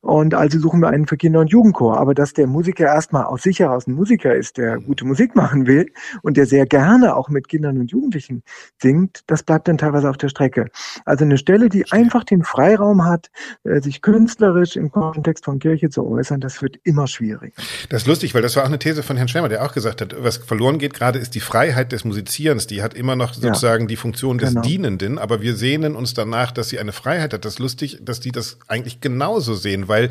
Und 0.00 0.34
also 0.34 0.58
suchen 0.58 0.80
wir 0.80 0.88
einen 0.88 1.06
für 1.06 1.16
Kinder- 1.16 1.40
und 1.40 1.50
Jugendchor. 1.50 1.98
Aber 1.98 2.14
dass 2.14 2.32
der 2.32 2.46
Musiker 2.46 2.86
erstmal 2.86 3.24
aus 3.24 3.42
sich 3.42 3.60
heraus 3.60 3.86
ein 3.86 3.94
Musiker 3.94 4.34
ist, 4.34 4.56
der 4.56 4.78
gute 4.78 5.04
Musik 5.04 5.36
machen 5.36 5.66
will 5.66 5.92
und 6.22 6.36
der 6.36 6.46
sehr 6.46 6.66
gerne 6.66 7.16
auch 7.16 7.28
mit 7.28 7.48
Kindern 7.48 7.78
und 7.78 7.90
Jugendlichen 7.90 8.42
singt, 8.80 9.22
das 9.26 9.42
bleibt 9.42 9.68
dann 9.68 9.78
teilweise 9.78 10.10
auf 10.10 10.16
der 10.16 10.28
Strecke. 10.28 10.66
Also 11.04 11.24
eine 11.24 11.38
Stelle, 11.38 11.68
die 11.68 11.90
einfach 11.90 12.24
den 12.24 12.42
Freiraum 12.42 13.04
hat, 13.04 13.30
äh, 13.64 13.80
sich 13.80 14.02
künstlerisch 14.02 14.76
im 14.76 14.90
Kontext 14.90 15.44
von 15.44 15.58
Kirche 15.58 15.90
zu 15.90 16.06
äußern, 16.06 16.40
das 16.40 16.60
wird 16.62 16.76
immer 16.84 17.06
schwierig. 17.06 17.54
Das 17.88 18.02
ist 18.02 18.08
lustig, 18.08 18.34
weil 18.34 18.42
das 18.42 18.56
war 18.56 18.64
auch 18.64 18.68
eine 18.68 18.78
These 18.78 19.02
von 19.02 19.16
Herrn 19.16 19.28
Schwemmer, 19.28 19.48
der 19.48 19.64
auch 19.64 19.72
gesagt 19.72 20.00
hat, 20.00 20.14
was 20.18 20.38
verloren 20.38 20.78
geht 20.78 20.94
gerade, 20.94 21.18
ist 21.18 21.34
die 21.34 21.40
Freiheit 21.40 21.92
des 21.92 22.04
Musizierens. 22.04 22.66
Die 22.66 22.82
hat 22.82 22.94
immer 22.94 23.16
noch 23.16 23.34
sozusagen 23.34 23.84
ja, 23.84 23.88
die 23.88 23.96
Funktion 23.96 24.38
des 24.38 24.50
genau. 24.50 24.62
Dienenden, 24.62 25.18
aber 25.18 25.40
wir 25.40 25.54
sehnen 25.54 25.96
uns 25.96 26.14
danach, 26.14 26.52
dass 26.52 26.68
sie 26.68 26.78
eine 26.78 26.92
Freiheit 26.92 27.32
hat. 27.32 27.44
Das 27.44 27.54
ist 27.54 27.58
lustig, 27.58 27.98
dass 28.02 28.20
die 28.20 28.32
das 28.32 28.58
eigentlich 28.68 29.00
genauso 29.00 29.51
so 29.54 29.60
sehen, 29.60 29.88
weil 29.88 30.10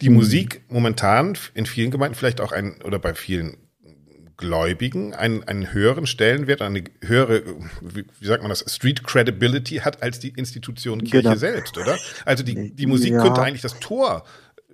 die 0.00 0.08
mhm. 0.08 0.16
Musik 0.16 0.62
momentan 0.68 1.36
in 1.54 1.66
vielen 1.66 1.90
Gemeinden 1.90 2.16
vielleicht 2.16 2.40
auch 2.40 2.52
ein, 2.52 2.80
oder 2.82 2.98
bei 2.98 3.14
vielen 3.14 3.56
Gläubigen 4.36 5.14
einen, 5.14 5.44
einen 5.44 5.72
höheren 5.72 6.06
Stellenwert, 6.06 6.62
eine 6.62 6.84
höhere, 7.02 7.42
wie, 7.82 8.06
wie 8.18 8.26
sagt 8.26 8.42
man 8.42 8.48
das, 8.48 8.64
Street 8.66 9.04
Credibility 9.04 9.76
hat 9.76 10.02
als 10.02 10.18
die 10.18 10.30
Institution 10.30 11.04
Kirche 11.04 11.22
genau. 11.22 11.36
selbst, 11.36 11.76
oder? 11.78 11.98
Also 12.24 12.42
die, 12.42 12.74
die 12.74 12.86
Musik 12.86 13.12
ja. 13.12 13.22
könnte 13.22 13.42
eigentlich 13.42 13.60
das 13.60 13.78
Tor 13.80 14.24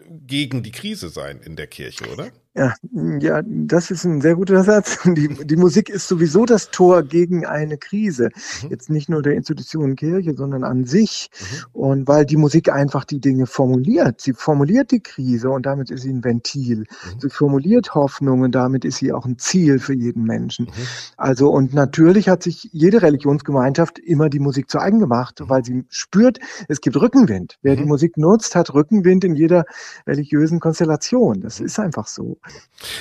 gegen 0.09 0.63
die 0.63 0.71
Krise 0.71 1.09
sein 1.09 1.41
in 1.41 1.57
der 1.57 1.67
Kirche, 1.67 2.09
oder? 2.09 2.31
Ja, 2.57 2.75
ja, 3.21 3.43
das 3.45 3.91
ist 3.91 4.05
ein 4.05 4.23
sehr 4.23 4.35
guter 4.35 4.65
Satz. 4.65 4.99
Die, 5.17 5.29
die 5.29 5.57
Musik 5.57 5.91
ist 5.91 6.09
sowieso 6.09 6.47
das 6.47 6.71
Tor 6.71 7.03
gegen 7.03 7.45
eine 7.45 7.77
Krise. 7.77 8.31
Mhm. 8.63 8.71
Jetzt 8.71 8.89
nicht 8.89 9.11
nur 9.11 9.23
der 9.23 9.35
Institution 9.35 9.95
Kirche, 9.95 10.35
sondern 10.35 10.65
an 10.65 10.85
sich. 10.85 11.31
Mhm. 11.39 11.81
Und 11.81 12.09
weil 12.09 12.25
die 12.25 12.37
Musik 12.37 12.73
einfach 12.73 13.05
die 13.05 13.21
Dinge 13.21 13.47
formuliert. 13.47 14.23
Sie 14.23 14.33
formuliert 14.33 14.91
die 14.91 15.01
Krise 15.01 15.51
und 15.51 15.67
damit 15.67 15.91
ist 15.91 16.03
sie 16.03 16.13
ein 16.13 16.25
Ventil. 16.25 16.79
Mhm. 16.79 17.21
Sie 17.21 17.29
formuliert 17.29 17.95
Hoffnung 17.95 18.41
und 18.41 18.55
damit 18.55 18.87
ist 18.87 18.97
sie 18.99 19.13
auch 19.13 19.27
ein 19.27 19.39
Ziel 19.39 19.79
für 19.79 19.95
jeden 19.95 20.25
Menschen. 20.25 20.67
Mhm. 20.67 20.71
Also, 21.19 21.51
und 21.51 21.75
natürlich 21.75 22.31
hat 22.31 22.43
sich 22.43 22.71
jede 22.73 23.03
Religionsgemeinschaft 23.03 23.99
immer 23.99 24.31
die 24.31 24.41
Musik 24.41 24.71
zu 24.71 24.79
eigen 24.79 24.99
gemacht, 24.99 25.41
mhm. 25.41 25.51
weil 25.51 25.65
sie 25.65 25.85
spürt, 25.91 26.39
es 26.69 26.81
gibt 26.81 26.97
Rückenwind. 26.97 27.59
Wer 27.61 27.77
die 27.77 27.83
mhm. 27.83 27.89
Musik 27.89 28.17
nutzt, 28.17 28.55
hat 28.55 28.73
Rückenwind 28.73 29.25
in 29.25 29.37
jeder 29.37 29.67
religiösen 30.07 30.59
Konstellation. 30.59 31.43
Das 31.43 31.61
ist 31.61 31.79
einfach 31.79 32.07
so. 32.07 32.39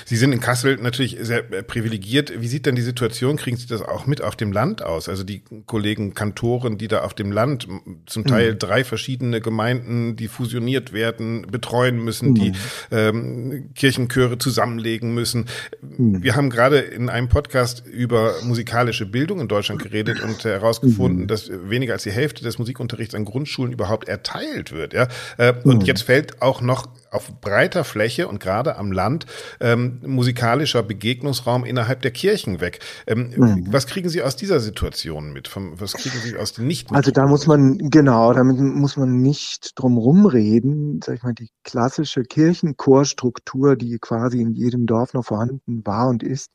Sie 0.05 0.15
sind 0.15 0.31
in 0.31 0.39
Kassel 0.39 0.77
natürlich 0.77 1.17
sehr 1.21 1.51
äh, 1.51 1.63
privilegiert. 1.63 2.41
Wie 2.41 2.47
sieht 2.47 2.65
denn 2.65 2.75
die 2.75 2.81
Situation? 2.81 3.35
Kriegen 3.35 3.57
Sie 3.57 3.67
das 3.67 3.81
auch 3.81 4.07
mit 4.07 4.21
auf 4.21 4.35
dem 4.35 4.51
Land 4.51 4.81
aus? 4.81 5.09
Also 5.09 5.23
die 5.23 5.43
Kollegen 5.65 6.13
Kantoren, 6.13 6.77
die 6.77 6.87
da 6.87 7.01
auf 7.01 7.13
dem 7.13 7.31
Land 7.31 7.67
zum 8.05 8.25
Teil 8.25 8.53
mhm. 8.53 8.59
drei 8.59 8.83
verschiedene 8.83 9.41
Gemeinden, 9.41 10.15
die 10.15 10.27
fusioniert 10.27 10.93
werden, 10.93 11.47
betreuen 11.51 11.99
müssen, 12.03 12.29
mhm. 12.29 12.35
die 12.35 12.53
ähm, 12.91 13.69
Kirchenchöre 13.75 14.37
zusammenlegen 14.37 15.13
müssen. 15.13 15.47
Mhm. 15.81 16.23
Wir 16.23 16.35
haben 16.35 16.49
gerade 16.49 16.79
in 16.79 17.09
einem 17.09 17.27
Podcast 17.27 17.85
über 17.85 18.35
musikalische 18.43 19.05
Bildung 19.05 19.41
in 19.41 19.47
Deutschland 19.47 19.81
geredet 19.81 20.21
und 20.21 20.43
herausgefunden, 20.43 21.23
mhm. 21.23 21.27
dass 21.27 21.49
weniger 21.51 21.93
als 21.93 22.03
die 22.03 22.11
Hälfte 22.11 22.43
des 22.43 22.59
Musikunterrichts 22.59 23.13
an 23.13 23.25
Grundschulen 23.25 23.73
überhaupt 23.73 24.07
erteilt 24.07 24.71
wird. 24.71 24.93
Ja? 24.93 25.07
Äh, 25.37 25.53
und 25.63 25.79
mhm. 25.79 25.85
jetzt 25.85 26.03
fällt 26.03 26.41
auch 26.41 26.61
noch 26.61 26.87
auf 27.15 27.39
breiter 27.41 27.83
Fläche 27.83 28.27
und 28.27 28.39
gerade 28.39 28.77
am 28.77 28.91
Land 28.91 29.25
ähm, 29.59 30.01
musikalischer 30.05 30.83
Begegnungsraum 30.83 31.65
innerhalb 31.65 32.01
der 32.01 32.11
Kirchen 32.11 32.61
weg. 32.61 32.79
Ähm, 33.07 33.31
mhm. 33.35 33.67
Was 33.69 33.87
kriegen 33.87 34.09
Sie 34.09 34.21
aus 34.21 34.35
dieser 34.35 34.59
Situation 34.59 35.33
mit? 35.33 35.49
was 35.55 35.93
kriegen 35.93 36.17
Sie 36.23 36.37
aus 36.37 36.53
den 36.53 36.67
nicht 36.67 36.91
Also 36.91 37.11
da 37.11 37.27
muss 37.27 37.47
man, 37.47 37.77
genau, 37.77 38.33
damit 38.33 38.59
muss 38.59 38.97
man 38.97 39.21
nicht 39.21 39.79
drum 39.79 39.97
rumreden. 39.97 40.99
Sag 41.03 41.15
ich 41.15 41.23
mal, 41.23 41.33
die 41.33 41.49
klassische 41.63 42.23
Kirchenchorstruktur, 42.23 43.75
die 43.75 43.97
quasi 43.99 44.41
in 44.41 44.53
jedem 44.53 44.85
Dorf 44.85 45.13
noch 45.13 45.25
vorhanden 45.25 45.85
war 45.85 46.09
und 46.09 46.23
ist, 46.23 46.51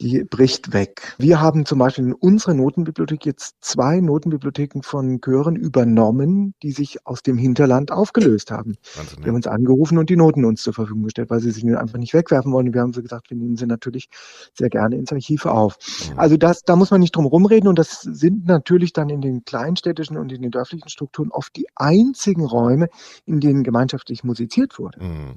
die 0.00 0.24
bricht 0.24 0.72
weg. 0.72 1.14
Wir 1.18 1.40
haben 1.40 1.66
zum 1.66 1.78
Beispiel 1.78 2.06
in 2.06 2.14
unserer 2.14 2.54
Notenbibliothek 2.54 3.26
jetzt 3.26 3.56
zwei 3.60 4.00
Notenbibliotheken 4.00 4.82
von 4.82 5.20
Chören 5.20 5.56
übernommen, 5.56 6.54
die 6.62 6.72
sich 6.72 7.06
aus 7.06 7.22
dem 7.22 7.36
Hinterland 7.36 7.92
aufgelöst 7.92 8.50
haben. 8.50 8.76
Wahnsinn, 8.96 9.18
wir 9.18 9.28
haben 9.28 9.36
uns 9.36 9.46
angerufen 9.46 9.98
und 9.98 10.08
die 10.08 10.16
Noten 10.16 10.44
uns 10.44 10.62
zur 10.62 10.72
Verfügung 10.72 11.04
gestellt, 11.04 11.30
weil 11.30 11.40
sie 11.40 11.50
sich 11.50 11.64
einfach 11.64 11.98
nicht 11.98 12.14
wegwerfen 12.14 12.52
wollen. 12.52 12.72
Wir 12.72 12.80
haben 12.80 12.94
so 12.94 13.02
gesagt, 13.02 13.30
wir 13.30 13.36
nehmen 13.36 13.56
sie 13.56 13.66
natürlich 13.66 14.08
sehr 14.54 14.70
gerne 14.70 14.96
ins 14.96 15.12
Archiv 15.12 15.44
auf. 15.44 15.76
Mhm. 16.10 16.18
Also 16.18 16.36
das, 16.36 16.62
da 16.62 16.76
muss 16.76 16.90
man 16.90 17.00
nicht 17.00 17.14
drum 17.14 17.26
rumreden 17.26 17.68
und 17.68 17.78
das 17.78 18.00
sind 18.00 18.46
natürlich 18.46 18.92
dann 18.92 19.10
in 19.10 19.20
den 19.20 19.44
kleinstädtischen 19.44 20.16
und 20.16 20.32
in 20.32 20.40
den 20.40 20.50
dörflichen 20.50 20.88
Strukturen 20.88 21.30
oft 21.30 21.54
die 21.56 21.66
einzigen 21.76 22.44
Räume, 22.44 22.88
in 23.26 23.40
denen 23.40 23.64
gemeinschaftlich 23.64 24.24
musiziert 24.24 24.78
wurde. 24.78 25.02
Mhm. 25.02 25.34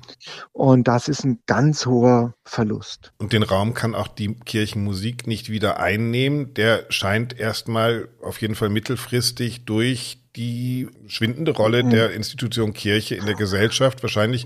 Und 0.54 0.88
das 0.88 1.10
ist 1.10 1.26
ein 1.26 1.40
ganz 1.48 1.86
hoher 1.86 2.34
Verlust. 2.46 3.12
Und 3.18 3.34
den 3.34 3.44
Raum 3.44 3.74
kann 3.74 3.94
auch 3.94 4.08
die 4.08 4.36
Kirchenmusik 4.54 5.26
nicht 5.26 5.50
wieder 5.50 5.80
einnehmen. 5.80 6.54
Der 6.54 6.86
scheint 6.90 7.40
erstmal 7.40 8.08
auf 8.22 8.40
jeden 8.40 8.54
Fall 8.54 8.70
mittelfristig 8.70 9.66
durch 9.66 10.20
die 10.36 10.90
schwindende 11.08 11.54
Rolle 11.54 11.82
mhm. 11.82 11.90
der 11.90 12.14
Institution 12.14 12.72
Kirche 12.72 13.16
in 13.16 13.26
der 13.26 13.34
Gesellschaft 13.34 14.04
wahrscheinlich 14.04 14.46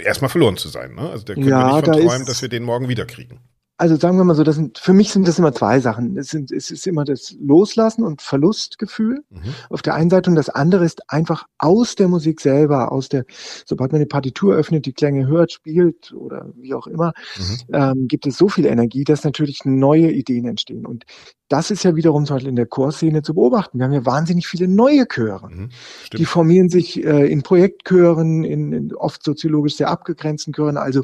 erstmal 0.00 0.30
verloren 0.30 0.56
zu 0.56 0.68
sein. 0.68 0.94
Ne? 0.94 1.10
Also 1.10 1.24
der 1.24 1.34
könnte 1.34 1.50
ja, 1.50 1.66
nicht 1.74 1.86
von 1.86 1.94
da 1.94 2.00
träumen, 2.00 2.24
dass 2.24 2.40
wir 2.40 2.48
den 2.48 2.62
morgen 2.62 2.88
wiederkriegen. 2.88 3.40
Also 3.78 3.96
sagen 3.96 4.16
wir 4.16 4.24
mal 4.24 4.34
so, 4.34 4.42
das 4.42 4.56
sind, 4.56 4.78
für 4.78 4.94
mich 4.94 5.10
sind 5.10 5.28
das 5.28 5.38
immer 5.38 5.52
zwei 5.52 5.80
Sachen. 5.80 6.16
Es, 6.16 6.28
sind, 6.28 6.50
es 6.50 6.70
ist 6.70 6.86
immer 6.86 7.04
das 7.04 7.36
Loslassen 7.40 8.04
und 8.04 8.22
Verlustgefühl 8.22 9.22
mhm. 9.28 9.54
auf 9.68 9.82
der 9.82 9.94
einen 9.94 10.08
Seite 10.08 10.30
und 10.30 10.36
das 10.36 10.48
andere 10.48 10.84
ist 10.84 11.10
einfach 11.10 11.46
aus 11.58 11.94
der 11.94 12.08
Musik 12.08 12.40
selber, 12.40 12.90
aus 12.90 13.08
der, 13.08 13.24
sobald 13.66 13.92
man 13.92 14.00
die 14.00 14.06
Partitur 14.06 14.54
öffnet, 14.54 14.86
die 14.86 14.94
Klänge 14.94 15.26
hört, 15.26 15.52
spielt 15.52 16.12
oder 16.12 16.50
wie 16.56 16.72
auch 16.72 16.86
immer, 16.86 17.12
mhm. 17.36 17.74
ähm, 17.74 18.08
gibt 18.08 18.26
es 18.26 18.38
so 18.38 18.48
viel 18.48 18.64
Energie, 18.64 19.04
dass 19.04 19.24
natürlich 19.24 19.64
neue 19.64 20.10
Ideen 20.10 20.46
entstehen. 20.46 20.86
Und 20.86 21.04
das 21.48 21.70
ist 21.70 21.84
ja 21.84 21.94
wiederum 21.94 22.26
zum 22.26 22.36
Beispiel 22.36 22.50
in 22.50 22.56
der 22.56 22.66
Chorszene 22.66 23.22
zu 23.22 23.34
beobachten. 23.34 23.78
Wir 23.78 23.84
haben 23.84 23.92
ja 23.92 24.04
wahnsinnig 24.04 24.46
viele 24.46 24.66
neue 24.66 25.06
Chöre. 25.06 25.48
Mhm, 25.48 25.68
die 26.12 26.24
formieren 26.24 26.68
sich 26.68 27.04
äh, 27.04 27.30
in 27.30 27.42
Projektchören, 27.42 28.44
in, 28.44 28.72
in 28.72 28.94
oft 28.94 29.22
soziologisch 29.22 29.76
sehr 29.76 29.88
abgegrenzten 29.88 30.52
Chören, 30.52 30.76
also 30.76 31.02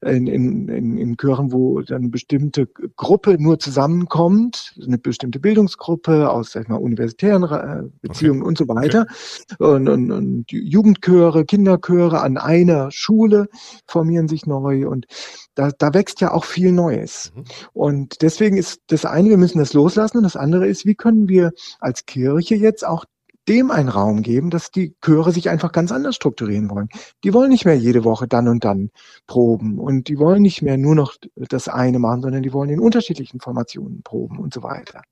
in, 0.00 0.26
in, 0.26 0.68
in, 0.68 1.16
Chören, 1.16 1.52
wo 1.52 1.80
dann 1.80 2.02
eine 2.02 2.08
bestimmte 2.08 2.66
Gruppe 2.96 3.36
nur 3.40 3.58
zusammenkommt, 3.58 4.74
eine 4.84 4.98
bestimmte 4.98 5.40
Bildungsgruppe 5.40 6.30
aus 6.30 6.52
sag 6.52 6.62
ich 6.62 6.68
mal, 6.68 6.76
universitären 6.76 7.42
äh, 7.44 7.88
Beziehungen 8.00 8.42
okay. 8.42 8.48
und 8.48 8.58
so 8.58 8.68
weiter. 8.68 9.06
Okay. 9.58 9.72
Und, 9.74 9.88
und, 9.88 10.12
und 10.12 10.52
Jugendchöre, 10.52 11.44
Kinderchöre 11.44 12.20
an 12.20 12.36
einer 12.36 12.90
Schule 12.92 13.48
formieren 13.86 14.28
sich 14.28 14.46
neu 14.46 14.86
und 14.88 15.06
da, 15.54 15.70
da 15.76 15.92
wächst 15.92 16.20
ja 16.20 16.32
auch 16.32 16.44
viel 16.44 16.72
Neues. 16.72 17.32
Mhm. 17.34 17.44
Und 17.72 18.22
deswegen 18.22 18.56
ist 18.56 18.80
das 18.86 19.04
eine, 19.04 19.30
wir 19.30 19.36
müssen 19.36 19.58
das 19.58 19.72
loslassen 19.80 20.18
und 20.18 20.24
das 20.24 20.36
andere 20.36 20.66
ist, 20.66 20.84
wie 20.84 20.94
können 20.94 21.28
wir 21.28 21.52
als 21.80 22.04
Kirche 22.04 22.54
jetzt 22.54 22.86
auch 22.86 23.04
dem 23.48 23.70
einen 23.70 23.88
Raum 23.88 24.22
geben, 24.22 24.50
dass 24.50 24.70
die 24.70 24.94
Chöre 25.00 25.32
sich 25.32 25.48
einfach 25.48 25.72
ganz 25.72 25.90
anders 25.90 26.14
strukturieren 26.14 26.68
wollen. 26.70 26.88
Die 27.24 27.32
wollen 27.32 27.48
nicht 27.48 27.64
mehr 27.64 27.76
jede 27.76 28.04
Woche 28.04 28.28
dann 28.28 28.46
und 28.48 28.64
dann 28.64 28.90
proben 29.26 29.78
und 29.78 30.08
die 30.08 30.18
wollen 30.18 30.42
nicht 30.42 30.60
mehr 30.60 30.76
nur 30.76 30.94
noch 30.94 31.14
das 31.34 31.66
eine 31.66 31.98
machen, 31.98 32.20
sondern 32.20 32.42
die 32.42 32.52
wollen 32.52 32.70
in 32.70 32.80
unterschiedlichen 32.80 33.40
Formationen 33.40 34.02
proben 34.02 34.38
und 34.38 34.52
so 34.52 34.62
weiter. 34.62 35.02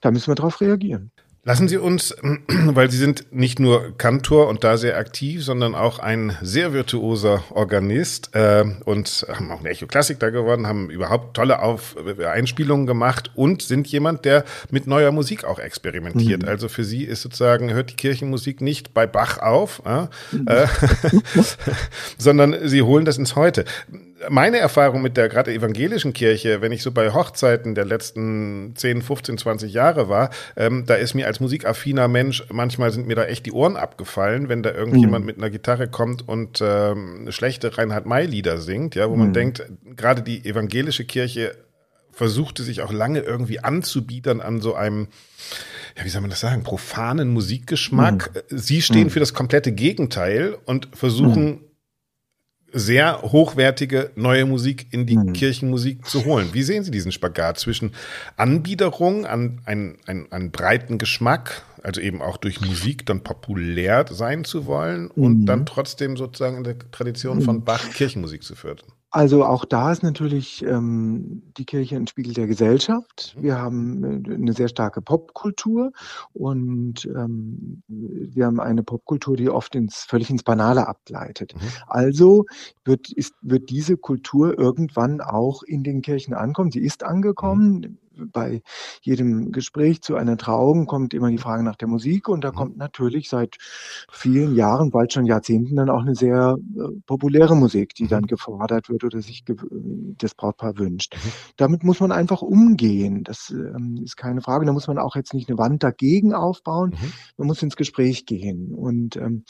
Da 0.00 0.10
müssen 0.10 0.28
wir 0.28 0.34
darauf 0.34 0.60
reagieren. 0.60 1.12
Lassen 1.46 1.68
Sie 1.68 1.76
uns, 1.76 2.12
weil 2.48 2.90
Sie 2.90 2.96
sind 2.96 3.26
nicht 3.30 3.60
nur 3.60 3.96
Kantor 3.96 4.48
und 4.48 4.64
da 4.64 4.76
sehr 4.76 4.98
aktiv, 4.98 5.44
sondern 5.44 5.76
auch 5.76 6.00
ein 6.00 6.36
sehr 6.42 6.72
virtuoser 6.72 7.44
Organist 7.50 8.34
äh, 8.34 8.64
und 8.84 9.24
haben 9.32 9.52
auch 9.52 9.60
eine 9.60 9.68
Echo-Klassik 9.68 10.18
da 10.18 10.30
gewonnen, 10.30 10.66
haben 10.66 10.90
überhaupt 10.90 11.36
tolle 11.36 11.62
Auf 11.62 11.94
Einspielungen 12.18 12.84
gemacht 12.84 13.30
und 13.36 13.62
sind 13.62 13.86
jemand, 13.86 14.24
der 14.24 14.44
mit 14.72 14.88
neuer 14.88 15.12
Musik 15.12 15.44
auch 15.44 15.60
experimentiert. 15.60 16.42
Mhm. 16.42 16.48
Also 16.48 16.66
für 16.66 16.82
Sie 16.82 17.04
ist 17.04 17.22
sozusagen, 17.22 17.72
hört 17.72 17.90
die 17.90 17.96
Kirchenmusik 17.96 18.60
nicht 18.60 18.92
bei 18.92 19.06
Bach 19.06 19.38
auf, 19.38 19.82
äh, 19.86 20.08
mhm. 20.32 20.48
äh, 20.48 20.66
sondern 22.18 22.68
Sie 22.68 22.82
holen 22.82 23.04
das 23.04 23.18
ins 23.18 23.36
Heute 23.36 23.64
meine 24.30 24.58
Erfahrung 24.58 25.02
mit 25.02 25.16
der 25.16 25.28
gerade 25.28 25.52
evangelischen 25.52 26.12
Kirche, 26.12 26.60
wenn 26.60 26.72
ich 26.72 26.82
so 26.82 26.92
bei 26.92 27.12
Hochzeiten 27.12 27.74
der 27.74 27.84
letzten 27.84 28.74
10, 28.74 29.02
15, 29.02 29.38
20 29.38 29.72
Jahre 29.72 30.08
war, 30.08 30.30
ähm, 30.56 30.84
da 30.86 30.94
ist 30.94 31.14
mir 31.14 31.26
als 31.26 31.40
musikaffiner 31.40 32.08
Mensch, 32.08 32.44
manchmal 32.50 32.90
sind 32.90 33.06
mir 33.06 33.16
da 33.16 33.24
echt 33.24 33.46
die 33.46 33.52
Ohren 33.52 33.76
abgefallen, 33.76 34.48
wenn 34.48 34.62
da 34.62 34.72
irgendjemand 34.72 35.24
mhm. 35.24 35.26
mit 35.26 35.38
einer 35.38 35.50
Gitarre 35.50 35.88
kommt 35.88 36.28
und 36.28 36.60
ähm, 36.62 37.26
schlechte 37.30 37.76
Reinhard 37.76 38.06
May-Lieder 38.06 38.58
singt, 38.58 38.94
ja, 38.94 39.08
wo 39.08 39.14
mhm. 39.14 39.20
man 39.20 39.32
denkt, 39.32 39.66
gerade 39.96 40.22
die 40.22 40.44
evangelische 40.44 41.04
Kirche 41.04 41.56
versuchte 42.10 42.62
sich 42.62 42.80
auch 42.82 42.92
lange 42.92 43.20
irgendwie 43.20 43.60
anzubiedern 43.60 44.40
an 44.40 44.60
so 44.60 44.74
einem 44.74 45.08
ja, 45.96 46.04
wie 46.04 46.10
soll 46.10 46.20
man 46.20 46.30
das 46.30 46.40
sagen, 46.40 46.62
profanen 46.62 47.30
Musikgeschmack. 47.30 48.30
Mhm. 48.50 48.58
Sie 48.58 48.82
stehen 48.82 49.04
mhm. 49.04 49.10
für 49.10 49.20
das 49.20 49.32
komplette 49.32 49.72
Gegenteil 49.72 50.58
und 50.66 50.88
versuchen 50.92 51.44
mhm 51.44 51.60
sehr 52.72 53.22
hochwertige 53.22 54.10
neue 54.16 54.44
Musik 54.44 54.86
in 54.90 55.06
die 55.06 55.16
mhm. 55.16 55.32
Kirchenmusik 55.32 56.06
zu 56.06 56.24
holen. 56.24 56.50
Wie 56.52 56.62
sehen 56.62 56.84
Sie 56.84 56.90
diesen 56.90 57.12
Spagat 57.12 57.58
zwischen 57.58 57.92
Anbiederung 58.36 59.24
an 59.24 59.60
einen, 59.64 59.98
einen, 60.06 60.30
einen 60.32 60.50
breiten 60.50 60.98
Geschmack, 60.98 61.62
also 61.82 62.00
eben 62.00 62.20
auch 62.20 62.36
durch 62.36 62.60
Musik 62.60 63.06
dann 63.06 63.22
populär 63.22 64.04
sein 64.10 64.44
zu 64.44 64.66
wollen 64.66 65.08
und 65.08 65.42
mhm. 65.42 65.46
dann 65.46 65.66
trotzdem 65.66 66.16
sozusagen 66.16 66.58
in 66.58 66.64
der 66.64 66.78
Tradition 66.90 67.40
von 67.40 67.56
mhm. 67.56 67.64
Bach 67.64 67.90
Kirchenmusik 67.90 68.42
zu 68.42 68.54
fördern? 68.54 68.88
Also 69.16 69.46
auch 69.46 69.64
da 69.64 69.92
ist 69.92 70.02
natürlich 70.02 70.62
ähm, 70.62 71.40
die 71.56 71.64
Kirche 71.64 71.96
ein 71.96 72.06
Spiegel 72.06 72.34
der 72.34 72.46
Gesellschaft. 72.46 73.34
Mhm. 73.34 73.42
Wir 73.42 73.58
haben 73.58 74.04
äh, 74.26 74.34
eine 74.34 74.52
sehr 74.52 74.68
starke 74.68 75.00
Popkultur 75.00 75.92
und 76.34 77.06
ähm, 77.06 77.82
wir 77.88 78.44
haben 78.44 78.60
eine 78.60 78.82
Popkultur, 78.82 79.38
die 79.38 79.48
oft 79.48 79.74
ins 79.74 80.04
völlig 80.04 80.28
ins 80.28 80.42
Banale 80.42 80.86
abgleitet. 80.86 81.54
Mhm. 81.54 81.60
Also 81.86 82.44
wird, 82.84 83.10
ist, 83.10 83.32
wird 83.40 83.70
diese 83.70 83.96
Kultur 83.96 84.58
irgendwann 84.58 85.22
auch 85.22 85.62
in 85.62 85.82
den 85.82 86.02
Kirchen 86.02 86.34
ankommen. 86.34 86.70
Sie 86.70 86.84
ist 86.84 87.02
angekommen. 87.02 87.72
Mhm 87.72 87.98
bei 88.16 88.62
jedem 89.02 89.52
Gespräch 89.52 90.02
zu 90.02 90.16
einer 90.16 90.36
Trauung 90.36 90.86
kommt 90.86 91.14
immer 91.14 91.30
die 91.30 91.38
Frage 91.38 91.62
nach 91.62 91.76
der 91.76 91.88
Musik 91.88 92.28
und 92.28 92.44
da 92.44 92.52
mhm. 92.52 92.56
kommt 92.56 92.76
natürlich 92.76 93.28
seit 93.28 93.56
vielen 94.10 94.54
Jahren, 94.54 94.90
bald 94.90 95.12
schon 95.12 95.26
Jahrzehnten, 95.26 95.76
dann 95.76 95.90
auch 95.90 96.02
eine 96.02 96.14
sehr 96.14 96.56
äh, 96.76 97.00
populäre 97.06 97.56
Musik, 97.56 97.94
die 97.94 98.08
dann 98.08 98.22
mhm. 98.22 98.28
gefordert 98.28 98.88
wird 98.88 99.04
oder 99.04 99.20
sich 99.20 99.44
das 100.18 100.34
Brautpaar 100.34 100.78
wünscht. 100.78 101.14
Mhm. 101.14 101.30
Damit 101.56 101.84
muss 101.84 102.00
man 102.00 102.12
einfach 102.12 102.42
umgehen. 102.42 103.24
Das 103.24 103.50
ähm, 103.50 104.00
ist 104.02 104.16
keine 104.16 104.40
Frage. 104.40 104.66
Da 104.66 104.72
muss 104.72 104.88
man 104.88 104.98
auch 104.98 105.16
jetzt 105.16 105.34
nicht 105.34 105.48
eine 105.48 105.58
Wand 105.58 105.82
dagegen 105.82 106.34
aufbauen. 106.34 106.94
Man 107.36 107.46
muss 107.46 107.62
ins 107.62 107.76
Gespräch 107.76 108.26
gehen 108.26 108.74
und 108.74 109.16
ähm, 109.16 109.44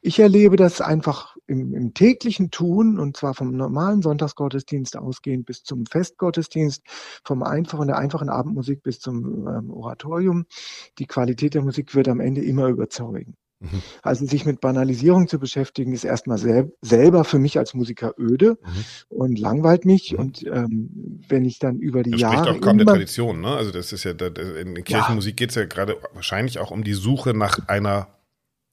ich 0.00 0.18
erlebe 0.20 0.56
das 0.56 0.80
einfach 0.80 1.36
im, 1.46 1.74
im, 1.74 1.94
täglichen 1.94 2.50
Tun, 2.50 2.98
und 2.98 3.16
zwar 3.16 3.34
vom 3.34 3.56
normalen 3.56 4.02
Sonntagsgottesdienst 4.02 4.96
ausgehend 4.96 5.46
bis 5.46 5.64
zum 5.64 5.86
Festgottesdienst, 5.86 6.82
vom 7.24 7.42
einfachen, 7.42 7.88
der 7.88 7.98
einfachen 7.98 8.28
Abendmusik 8.28 8.82
bis 8.82 9.00
zum 9.00 9.48
ähm, 9.48 9.70
Oratorium. 9.70 10.46
Die 10.98 11.06
Qualität 11.06 11.54
der 11.54 11.62
Musik 11.62 11.94
wird 11.94 12.08
am 12.08 12.20
Ende 12.20 12.42
immer 12.42 12.68
überzeugen. 12.68 13.34
Mhm. 13.60 13.82
Also 14.02 14.24
sich 14.24 14.44
mit 14.44 14.60
Banalisierung 14.60 15.26
zu 15.26 15.40
beschäftigen, 15.40 15.92
ist 15.92 16.04
erstmal 16.04 16.38
sel 16.38 16.72
selber 16.80 17.24
für 17.24 17.40
mich 17.40 17.58
als 17.58 17.74
Musiker 17.74 18.14
öde 18.16 18.58
mhm. 18.62 18.84
und 19.08 19.38
langweilt 19.38 19.84
mich. 19.84 20.12
Mhm. 20.12 20.18
Und 20.18 20.46
ähm, 20.46 21.24
wenn 21.28 21.44
ich 21.44 21.58
dann 21.58 21.78
über 21.78 22.04
die 22.04 22.12
das 22.12 22.20
Jahre. 22.20 22.36
Das 22.36 22.46
spricht 22.46 22.62
auch 22.62 22.64
kaum 22.64 22.78
der 22.78 22.86
Tradition, 22.86 23.40
ne? 23.40 23.48
Also 23.48 23.72
das 23.72 23.92
ist 23.92 24.04
ja, 24.04 24.12
in 24.12 24.84
Kirchenmusik 24.84 25.32
ja. 25.32 25.36
geht 25.36 25.50
es 25.50 25.56
ja 25.56 25.64
gerade 25.64 25.96
wahrscheinlich 26.14 26.60
auch 26.60 26.70
um 26.70 26.84
die 26.84 26.94
Suche 26.94 27.34
nach 27.34 27.66
einer 27.68 28.08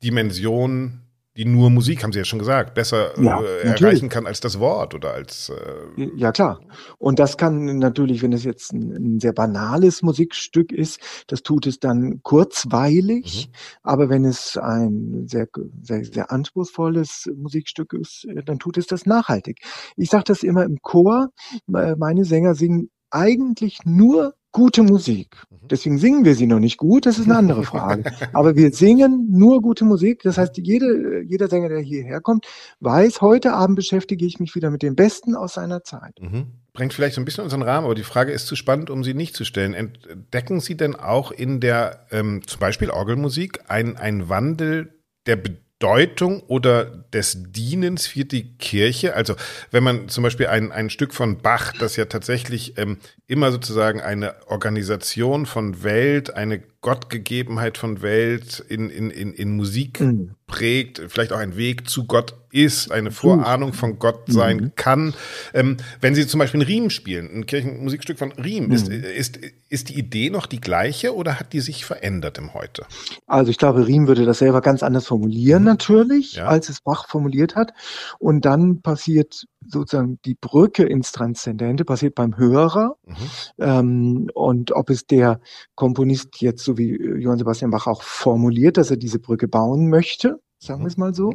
Dimension 0.04 1.05
die 1.38 1.46
nur 1.46 1.70
Musik, 1.70 2.04
haben 2.04 2.14
Sie 2.14 2.20
ja 2.20 2.26
schon 2.26 2.40
gesagt, 2.40 2.74
besser 2.76 3.20
ja, 3.22 3.42
äh, 3.42 3.68
erreichen 3.68 4.08
kann 4.08 4.26
als 4.26 4.40
das 4.40 4.60
Wort 4.60 4.96
oder 4.96 5.14
als. 5.14 5.50
Äh 5.50 6.10
ja, 6.16 6.32
klar. 6.32 6.62
Und 6.98 7.20
das 7.20 7.38
kann 7.38 7.78
natürlich, 7.78 8.22
wenn 8.22 8.32
es 8.32 8.46
jetzt 8.46 8.72
ein, 8.72 8.92
ein, 8.92 9.20
sehr 9.20 9.34
banales 9.34 10.02
Musikstück 10.02 10.72
ist, 10.72 11.00
das 11.28 11.44
tut 11.44 11.68
es 11.68 11.80
dann 11.80 12.22
kurzweilig. 12.24 13.50
Mhm. 13.50 13.56
Aber 13.84 14.10
wenn 14.10 14.24
es 14.24 14.58
ein 14.58 15.26
sehr, 15.28 15.48
sehr, 15.82 16.06
sehr 16.06 16.32
anspruchsvolles 16.32 17.30
Musikstück 17.36 17.94
ist, 17.94 18.26
äh, 18.26 18.42
dann 18.44 18.60
tut 18.60 18.78
es 18.78 18.88
das 18.88 19.06
nachhaltig. 19.06 19.60
Ich 19.98 20.10
sage 20.10 20.24
das 20.26 20.42
immer 20.42 20.64
im 20.64 20.78
Chor. 20.82 21.32
Meine 21.68 22.24
Sänger 22.24 22.56
singen 22.56 22.90
eigentlich 23.10 23.80
nur 23.86 24.36
gute 24.56 24.84
Musik. 24.84 25.36
Mhm. 25.50 25.68
Deswegen 25.68 25.98
singen 25.98 26.24
wir 26.24 26.34
sie 26.34 26.48
noch 26.48 26.60
nicht 26.60 26.78
gut, 26.78 27.06
das 27.06 27.20
ist 27.20 27.26
eine 27.26 27.38
andere 27.38 27.64
Frage. 27.74 28.10
Aber 28.32 28.56
wir 28.56 28.72
singen 28.72 29.28
nur 29.30 29.62
gute 29.62 29.84
Musik. 29.84 30.24
Das 30.24 30.38
heißt, 30.38 30.58
jede, 30.58 31.24
jeder 31.24 31.50
Sänger, 31.50 31.68
der 31.68 31.80
hierher 31.80 32.22
kommt, 32.22 32.48
weiß, 32.80 33.20
heute 33.20 33.52
Abend 33.52 33.76
beschäftige 33.76 34.26
ich 34.26 34.40
mich 34.40 34.56
wieder 34.56 34.72
mit 34.72 34.82
dem 34.82 34.96
Besten 34.96 35.36
aus 35.36 35.56
seiner 35.56 35.84
Zeit. 35.84 36.16
Mhm. 36.22 36.54
Bringt 36.72 36.94
vielleicht 36.94 37.16
so 37.16 37.22
ein 37.22 37.26
bisschen 37.26 37.44
unseren 37.44 37.64
Rahmen, 37.64 37.84
aber 37.84 37.96
die 37.96 38.04
Frage 38.04 38.32
ist 38.32 38.48
zu 38.48 38.56
spannend, 38.56 38.90
um 38.90 39.04
sie 39.04 39.14
nicht 39.14 39.36
zu 39.36 39.44
stellen. 39.44 39.74
Entdecken 39.74 40.62
Sie 40.62 40.78
denn 40.78 40.96
auch 40.96 41.32
in 41.32 41.60
der 41.60 42.08
ähm, 42.12 42.42
zum 42.48 42.62
Beispiel 42.62 42.90
Orgelmusik 42.90 43.60
einen 43.68 44.30
Wandel 44.30 45.04
der 45.26 45.36
Bedeutung? 45.36 45.65
Bedeutung 45.80 46.42
oder 46.48 46.86
des 46.86 47.52
Dienens 47.52 48.08
für 48.08 48.26
die 48.26 48.58
Kirche? 48.58 49.16
Also 49.16 49.36
wenn 49.72 49.84
man 49.84 50.08
zum 50.08 50.24
Beispiel 50.24 50.48
ein, 50.48 50.72
ein 50.72 50.90
Stück 50.90 51.14
von 51.14 51.40
Bach, 51.40 51.74
das 51.78 51.96
ja 51.98 52.06
tatsächlich 52.06 52.78
ähm, 52.78 52.98
immer 53.28 53.52
sozusagen 53.52 54.00
eine 54.00 54.36
Organisation 54.48 55.46
von 55.46 55.84
Welt, 55.84 56.34
eine 56.34 56.64
Gottgegebenheit 56.86 57.80
von 57.80 58.04
Welt 58.04 58.64
in, 58.70 58.92
in, 58.92 59.10
in, 59.10 59.34
in 59.34 59.56
Musik 59.56 60.02
mhm. 60.02 60.36
prägt, 60.46 61.02
vielleicht 61.08 61.34
auch 61.34 61.40
ein 61.40 61.58
Weg 61.58 61.90
zu 61.90 62.06
Gott 62.06 62.36
ist, 62.52 62.92
eine 62.92 63.10
Vorahnung 63.10 63.74
von 63.74 63.98
Gott 63.98 64.26
sein 64.28 64.58
mhm. 64.58 64.72
kann. 64.76 65.16
Ähm, 65.56 65.78
wenn 66.00 66.14
Sie 66.14 66.28
zum 66.28 66.38
Beispiel 66.38 66.60
ein 66.60 66.68
Riem 66.68 66.92
spielen, 66.92 67.28
ein 67.34 67.48
Kirchenmusikstück 67.48 68.20
von 68.20 68.34
Riem, 68.34 68.68
mhm. 68.68 68.72
ist, 68.72 68.88
ist, 68.88 69.40
ist 69.68 69.90
die 69.90 69.98
Idee 69.98 70.30
noch 70.30 70.46
die 70.46 70.62
gleiche 70.62 71.16
oder 71.16 71.40
hat 71.40 71.54
die 71.54 71.60
sich 71.60 71.86
verändert 71.86 72.38
im 72.38 72.54
Heute? 72.54 72.86
Also 73.26 73.50
ich 73.50 73.58
glaube, 73.58 73.88
Riem 73.88 74.08
würde 74.08 74.26
das 74.26 74.38
selber 74.38 74.62
ganz 74.62 74.84
anders 74.84 75.08
formulieren 75.08 75.64
mhm. 75.64 75.70
natürlich, 75.70 76.34
ja. 76.34 76.46
als 76.46 76.70
es 76.70 76.82
Bach 76.82 77.10
formuliert 77.10 77.56
hat. 77.56 77.74
Und 78.20 78.46
dann 78.46 78.84
passiert 78.84 79.48
sozusagen 79.68 80.20
die 80.26 80.36
Brücke 80.36 80.84
ins 80.84 81.12
Transzendente 81.12 81.86
passiert 81.86 82.16
beim 82.16 82.38
Hörer. 82.38 82.98
Mhm. 83.06 83.16
Ähm, 83.60 84.30
und 84.34 84.72
ob 84.72 84.90
es 84.90 85.06
der 85.06 85.40
Komponist 85.76 86.42
jetzt, 86.42 86.64
so 86.64 86.78
wie 86.78 86.96
Johann 86.96 87.38
Sebastian 87.38 87.72
Bach 87.72 87.88
auch 87.88 88.02
formuliert, 88.02 88.78
dass 88.78 88.92
er 88.92 88.98
diese 88.98 89.20
Brücke 89.20 89.48
bauen 89.48 89.90
möchte, 89.90 90.40
sagen 90.66 90.82
wir 90.82 90.88
es 90.88 90.98
mal 90.98 91.14
so, 91.14 91.34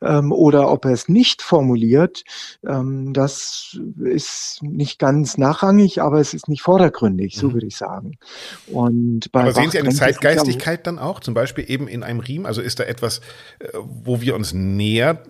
ähm, 0.00 0.32
oder 0.32 0.70
ob 0.70 0.84
er 0.84 0.92
es 0.92 1.08
nicht 1.08 1.42
formuliert, 1.42 2.24
ähm, 2.66 3.12
das 3.12 3.78
ist 4.02 4.60
nicht 4.62 4.98
ganz 4.98 5.38
nachrangig, 5.38 6.00
aber 6.00 6.20
es 6.20 6.34
ist 6.34 6.48
nicht 6.48 6.62
vordergründig, 6.62 7.36
so 7.36 7.48
mhm. 7.48 7.54
würde 7.54 7.66
ich 7.66 7.76
sagen. 7.76 8.18
Und 8.66 9.30
bei 9.32 9.42
aber 9.42 9.52
sehen 9.52 9.70
Sie 9.70 9.78
eine 9.78 9.90
Zeitgeistigkeit 9.90 10.86
dann 10.86 10.98
auch, 10.98 11.20
zum 11.20 11.34
Beispiel 11.34 11.64
eben 11.68 11.88
in 11.88 12.02
einem 12.02 12.20
Riem? 12.20 12.46
Also 12.46 12.60
ist 12.60 12.80
da 12.80 12.84
etwas, 12.84 13.18
äh, 13.58 13.68
wo 13.74 14.20
wir 14.20 14.34
uns 14.34 14.52
näher 14.52 15.22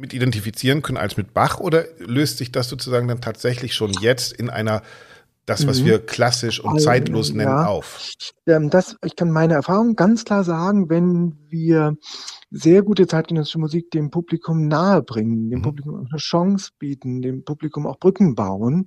mit 0.00 0.14
identifizieren 0.14 0.82
können 0.82 0.98
als 0.98 1.16
mit 1.16 1.34
Bach 1.34 1.60
oder 1.60 1.84
löst 1.98 2.38
sich 2.38 2.50
das 2.52 2.68
sozusagen 2.68 3.08
dann 3.08 3.20
tatsächlich 3.20 3.74
schon 3.74 3.92
jetzt 4.00 4.32
in 4.32 4.50
einer 4.50 4.82
das, 5.46 5.66
was 5.66 5.80
mhm. 5.80 5.86
wir 5.86 6.06
klassisch 6.06 6.60
und 6.60 6.80
zeitlos 6.80 7.32
nennen, 7.32 7.50
ja. 7.50 7.66
auf? 7.66 7.98
Ähm, 8.46 8.70
das, 8.70 8.96
ich 9.04 9.16
kann 9.16 9.30
meine 9.30 9.54
Erfahrung 9.54 9.96
ganz 9.96 10.24
klar 10.24 10.44
sagen, 10.44 10.88
wenn 10.88 11.36
wir 11.48 11.96
sehr 12.50 12.82
gute 12.82 13.06
zeitgenössische 13.06 13.58
Musik 13.58 13.90
dem 13.90 14.10
Publikum 14.10 14.68
nahebringen, 14.68 15.50
dem 15.50 15.60
mhm. 15.60 15.62
Publikum 15.62 16.06
eine 16.08 16.18
Chance 16.18 16.70
bieten, 16.78 17.22
dem 17.22 17.44
Publikum 17.44 17.86
auch 17.86 17.98
Brücken 17.98 18.34
bauen, 18.34 18.86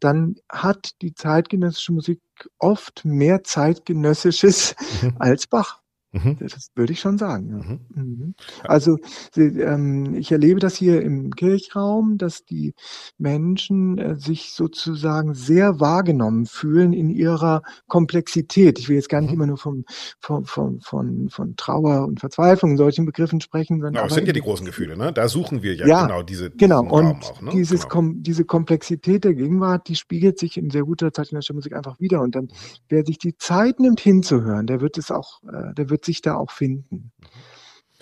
dann 0.00 0.36
hat 0.50 0.90
die 1.02 1.14
zeitgenössische 1.14 1.92
Musik 1.92 2.20
oft 2.58 3.04
mehr 3.04 3.44
zeitgenössisches 3.44 4.74
mhm. 5.02 5.14
als 5.18 5.46
Bach. 5.46 5.81
Mhm. 6.12 6.36
Das 6.38 6.68
würde 6.74 6.92
ich 6.92 7.00
schon 7.00 7.16
sagen. 7.16 7.48
Ja. 7.48 7.56
Mhm. 7.56 7.80
mhm. 7.94 8.34
Also 8.64 8.98
ähm, 9.36 10.14
ich 10.14 10.30
erlebe 10.30 10.60
das 10.60 10.76
hier 10.76 11.00
im 11.00 11.30
Kirchraum, 11.30 12.18
dass 12.18 12.44
die 12.44 12.74
Menschen 13.16 13.96
äh, 13.98 14.16
sich 14.16 14.52
sozusagen 14.52 15.34
sehr 15.34 15.80
wahrgenommen 15.80 16.44
fühlen 16.44 16.92
in 16.92 17.08
ihrer 17.08 17.62
Komplexität. 17.88 18.78
Ich 18.78 18.88
will 18.88 18.96
jetzt 18.96 19.08
gar 19.08 19.22
nicht 19.22 19.30
mhm. 19.30 19.36
immer 19.36 19.46
nur 19.46 19.56
vom, 19.56 19.84
vom, 20.20 20.44
von, 20.44 20.80
von, 20.80 21.30
von 21.30 21.56
Trauer 21.56 22.06
und 22.06 22.20
Verzweiflung 22.20 22.72
in 22.72 22.76
solchen 22.76 23.06
Begriffen 23.06 23.40
sprechen. 23.40 23.80
Sondern 23.80 23.96
aber 23.96 24.08
es 24.08 24.14
sind 24.14 24.26
ja 24.26 24.34
die 24.34 24.40
großen 24.40 24.66
Gefühle, 24.66 24.96
ne? 24.98 25.12
Da 25.12 25.28
suchen 25.28 25.62
wir 25.62 25.74
ja, 25.74 25.86
ja 25.86 26.06
genau 26.06 26.22
diese 26.22 26.50
genau 26.50 26.82
und 26.82 27.24
auch, 27.24 27.40
ne? 27.40 27.50
dieses 27.52 27.82
genau. 27.82 27.92
Kom 27.92 28.22
diese 28.22 28.44
Komplexität 28.44 29.24
der 29.24 29.34
Gegenwart, 29.34 29.88
die 29.88 29.96
spiegelt 29.96 30.38
sich 30.38 30.58
in 30.58 30.70
sehr 30.70 30.82
guter 30.82 31.12
zeitgenössischer 31.12 31.54
Musik 31.54 31.74
einfach 31.74 31.98
wieder. 32.00 32.20
Und 32.20 32.34
dann, 32.34 32.44
mhm. 32.44 32.50
wer 32.88 33.04
sich 33.04 33.18
die 33.18 33.36
Zeit 33.36 33.80
nimmt 33.80 34.00
hinzuhören, 34.00 34.66
der 34.66 34.80
wird 34.80 34.98
es 34.98 35.10
auch, 35.10 35.42
äh, 35.44 35.72
der 35.74 35.88
wird 35.88 36.01
wird 36.02 36.04
sich 36.04 36.22
da 36.22 36.34
auch 36.34 36.50
finden. 36.50 37.12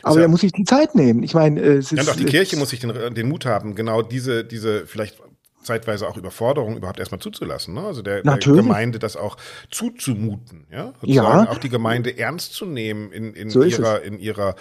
Aber 0.03 0.17
ja, 0.17 0.23
er 0.23 0.29
muss 0.29 0.41
sich 0.41 0.53
die 0.53 0.65
Zeit 0.65 0.95
nehmen. 0.95 1.23
Ich 1.23 1.35
meine, 1.35 1.61
äh, 1.61 1.77
es 1.77 1.93
ist. 1.93 1.99
Ja, 1.99 2.05
doch, 2.05 2.17
die 2.17 2.25
Kirche 2.25 2.57
muss 2.57 2.71
sich 2.71 2.81
den, 2.81 3.15
den 3.15 3.29
Mut 3.29 3.45
haben, 3.45 3.75
genau 3.75 4.01
diese, 4.01 4.45
diese 4.45 4.87
vielleicht 4.87 5.21
zeitweise 5.63 6.09
auch 6.09 6.17
Überforderung 6.17 6.79
überhaupt 6.79 6.99
erstmal 6.99 7.21
zuzulassen. 7.21 7.75
Ne? 7.75 7.83
Also 7.83 8.01
der, 8.01 8.23
der, 8.23 8.39
Gemeinde 8.39 8.99
das 8.99 9.17
auch 9.17 9.37
zuzumuten, 9.71 10.67
ja, 10.73 10.95
Sozusagen 11.03 11.45
ja. 11.45 11.51
auch 11.51 11.59
die 11.59 11.69
Gemeinde 11.69 12.17
ernst 12.17 12.55
zu 12.55 12.65
nehmen 12.65 13.13
in, 13.13 13.35
in 13.35 13.51
so 13.51 13.63
ihrer 13.63 14.01
in 14.01 14.19
ihrer 14.19 14.55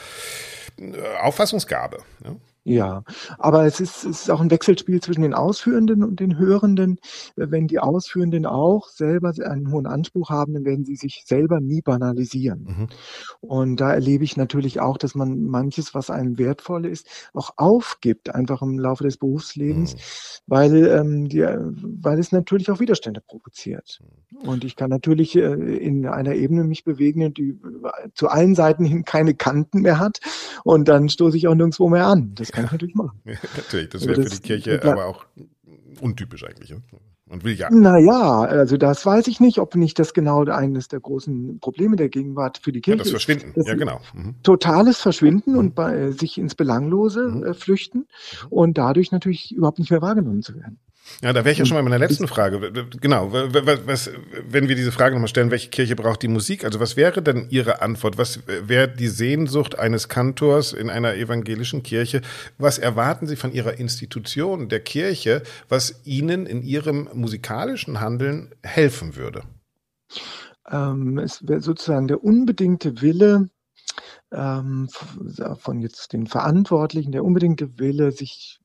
äh, 0.78 0.92
Auffassungsgabe. 1.22 2.00
Ja? 2.26 2.36
Ja, 2.70 3.04
aber 3.38 3.66
es 3.66 3.80
ist, 3.80 4.06
es 4.06 4.22
ist 4.22 4.32
auch 4.32 4.42
ein 4.42 4.52
Wechselspiel 4.52 5.02
zwischen 5.02 5.22
den 5.22 5.34
Ausführenden 5.34 6.04
und 6.04 6.20
den 6.20 6.38
Hörenden. 6.38 7.00
Wenn 7.36 7.68
die 7.68 7.80
Ausführenden 7.80 8.46
auch 8.46 8.90
selber 8.90 9.34
einen 9.44 9.72
hohen 9.72 9.88
Anspruch 9.88 10.30
haben, 10.30 10.54
dann 10.54 10.66
werden 10.66 10.86
sie 10.86 10.96
sich 10.96 11.24
selber 11.26 11.60
nie 11.60 11.82
banalisieren. 11.82 12.64
Mhm. 12.64 12.88
Und 13.42 13.78
da 13.78 13.92
erlebe 13.92 14.24
ich 14.24 14.38
natürlich 14.38 14.80
auch, 14.80 14.98
dass 14.98 15.16
man 15.16 15.46
manches, 15.46 15.96
was 15.96 16.10
einem 16.10 16.38
wertvoll 16.38 16.86
ist, 16.86 17.08
auch 17.34 17.52
aufgibt, 17.58 18.36
einfach 18.36 18.62
im 18.62 18.78
Laufe 18.78 19.04
des 19.04 19.18
Berufslebens, 19.18 19.96
mhm. 19.96 20.00
weil, 20.48 20.88
ähm, 20.88 21.30
die, 21.30 21.42
weil 21.42 22.20
es 22.20 22.32
natürlich 22.32 22.70
auch 22.70 22.80
Widerstände 22.80 23.22
provoziert. 23.22 24.00
Mhm. 24.32 24.50
Und 24.50 24.64
ich 24.64 24.76
kann 24.76 24.90
natürlich 24.90 25.36
äh, 25.36 25.54
in 25.78 26.06
einer 26.06 26.36
Ebene 26.36 26.64
mich 26.64 26.84
bewegen, 26.84 27.34
die 27.34 27.60
zu 28.14 28.30
allen 28.30 28.56
Seiten 28.56 28.86
hin 28.86 29.06
keine 29.06 29.34
Kanten 29.34 29.82
mehr 29.82 30.00
hat. 30.00 30.20
Und 30.64 30.88
dann 30.88 31.10
stoße 31.10 31.38
ich 31.38 31.48
auch 31.48 31.56
nirgendwo 31.56 31.90
mehr 31.90 32.06
an. 32.06 32.34
Das 32.36 32.52
kann 32.60 32.66
ich 32.66 32.72
natürlich 32.72 32.96
machen. 32.96 33.22
natürlich, 33.58 33.90
das 33.90 34.06
wäre 34.08 34.24
für 34.24 34.30
die 34.30 34.42
Kirche 34.42 34.84
aber 34.84 35.06
auch 35.06 35.26
untypisch 36.02 36.44
eigentlich. 36.44 36.74
Und 37.30 37.44
will 37.44 37.54
ja. 37.54 37.70
Naja, 37.70 38.42
also 38.42 38.78
das 38.78 39.06
weiß 39.06 39.28
ich 39.28 39.40
nicht, 39.40 39.60
ob 39.60 39.76
nicht 39.76 40.00
das 40.00 40.16
genau 40.16 40.46
eines 40.46 40.88
der 40.88 41.00
großen 41.00 41.60
Probleme 41.60 41.96
der 41.96 42.10
Gegenwart 42.10 42.58
für 42.58 42.72
die 42.72 42.82
Kirche 42.82 42.98
ja, 42.98 43.04
das 43.04 43.12
Verschwinden, 43.12 43.54
das 43.56 43.68
ja 43.68 43.76
genau. 43.76 44.02
Mhm. 44.16 44.36
Totales 44.42 45.00
Verschwinden 45.00 45.52
mhm. 45.52 45.60
und 45.60 45.76
bei, 45.76 46.10
sich 46.10 46.40
ins 46.40 46.56
Belanglose 46.56 47.30
mhm. 47.30 47.44
äh, 47.44 47.54
flüchten 47.54 48.00
mhm. 48.00 48.48
und 48.50 48.78
dadurch 48.80 49.12
natürlich 49.12 49.52
überhaupt 49.52 49.78
nicht 49.78 49.92
mehr 49.92 50.02
wahrgenommen 50.02 50.42
zu 50.42 50.56
werden. 50.56 50.80
Ja, 51.22 51.34
da 51.34 51.44
wäre 51.44 51.52
ich 51.52 51.58
ja 51.58 51.66
schon 51.66 51.76
mal 51.76 51.84
bei 51.84 51.90
meiner 51.90 52.08
letzten 52.08 52.28
Frage. 52.28 52.88
Genau, 53.02 53.32
was, 53.34 54.10
wenn 54.48 54.70
wir 54.70 54.76
diese 54.76 54.92
Frage 54.92 55.16
nochmal 55.16 55.28
stellen, 55.28 55.52
welche 55.52 55.70
Kirche 55.70 55.96
braucht 55.96 56.22
die 56.22 56.28
Musik? 56.28 56.64
Also 56.64 56.80
was 56.80 56.96
wäre 56.96 57.22
denn 57.22 57.48
Ihre 57.50 57.82
Antwort? 57.82 58.18
Was 58.18 58.42
wäre 58.48 58.88
die 58.88 59.08
Sehnsucht 59.08 59.78
eines 59.78 60.08
Kantors 60.08 60.72
in 60.72 60.90
einer 60.90 61.16
evangelischen 61.16 61.84
Kirche? 61.84 62.22
Was 62.58 62.78
erwarten 62.78 63.28
Sie 63.28 63.36
von 63.36 63.52
Ihrer 63.52 63.80
Institution, 63.80 64.70
der 64.70 64.80
Kirche, 64.80 65.44
was 65.68 66.02
Ihnen 66.06 66.46
in 66.46 66.62
Ihrem 66.62 67.10
musikalischen 67.14 68.00
Handeln 68.00 68.56
helfen 68.64 69.16
würde? 69.16 69.44
Ähm, 70.72 71.18
es 71.18 71.48
wäre 71.48 71.62
sozusagen 71.62 72.08
der 72.08 72.24
unbedingte 72.24 73.02
Wille, 73.02 73.50
ähm, 74.32 74.90
von 75.58 75.80
jetzt 75.80 76.14
den 76.14 76.28
Verantwortlichen, 76.28 77.12
der 77.12 77.24
unbedingte 77.24 77.80
Wille, 77.80 78.12
sich 78.12 78.60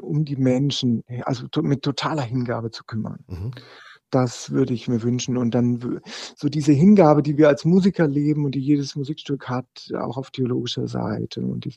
um 0.00 0.24
die 0.24 0.36
Menschen, 0.36 1.04
also 1.24 1.46
mit 1.62 1.82
totaler 1.82 2.22
Hingabe 2.22 2.70
zu 2.70 2.84
kümmern. 2.84 3.24
Mhm. 3.28 3.52
Das 4.10 4.50
würde 4.50 4.74
ich 4.74 4.86
mir 4.86 5.02
wünschen. 5.02 5.36
Und 5.36 5.54
dann 5.54 6.00
so 6.36 6.48
diese 6.48 6.72
Hingabe, 6.72 7.22
die 7.22 7.36
wir 7.36 7.48
als 7.48 7.64
Musiker 7.64 8.06
leben 8.06 8.44
und 8.44 8.54
die 8.54 8.60
jedes 8.60 8.94
Musikstück 8.94 9.48
hat, 9.48 9.66
auch 9.98 10.16
auf 10.16 10.30
theologischer 10.30 10.86
Seite 10.86 11.40
und 11.40 11.64
die, 11.64 11.74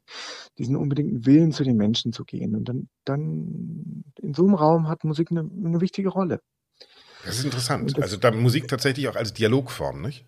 diesen 0.60 0.76
unbedingten 0.76 1.26
Willen 1.26 1.52
zu 1.52 1.64
den 1.64 1.78
Menschen 1.78 2.14
zu 2.14 2.26
gehen. 2.26 2.56
Und 2.56 2.70
dann, 2.70 2.90
dann 3.06 4.04
in 4.22 4.36
so 4.36 4.44
einem 4.44 4.54
Raum 4.54 4.88
hat 4.88 5.04
Musik 5.04 5.32
eine, 5.32 5.40
eine 5.40 5.82
wichtige 5.82 6.10
Rolle. 6.10 6.42
Das 7.26 7.40
ist 7.40 7.46
interessant. 7.46 7.98
Das, 7.98 8.04
also 8.04 8.18
da 8.18 8.32
Musik 8.32 8.68
tatsächlich 8.68 9.08
auch 9.08 9.16
als 9.16 9.34
Dialogform, 9.34 10.02
nicht? 10.02 10.26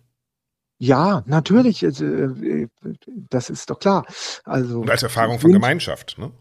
Ja, 0.82 1.22
natürlich. 1.26 1.84
Also, 1.84 2.06
äh, 2.06 2.68
das 3.06 3.50
ist 3.50 3.68
doch 3.68 3.78
klar. 3.78 4.06
Also, 4.44 4.80
Und 4.80 4.90
als 4.90 5.02
Erfahrung 5.02 5.38
von 5.38 5.52
Gemeinschaft, 5.52 6.16
ne? 6.18 6.32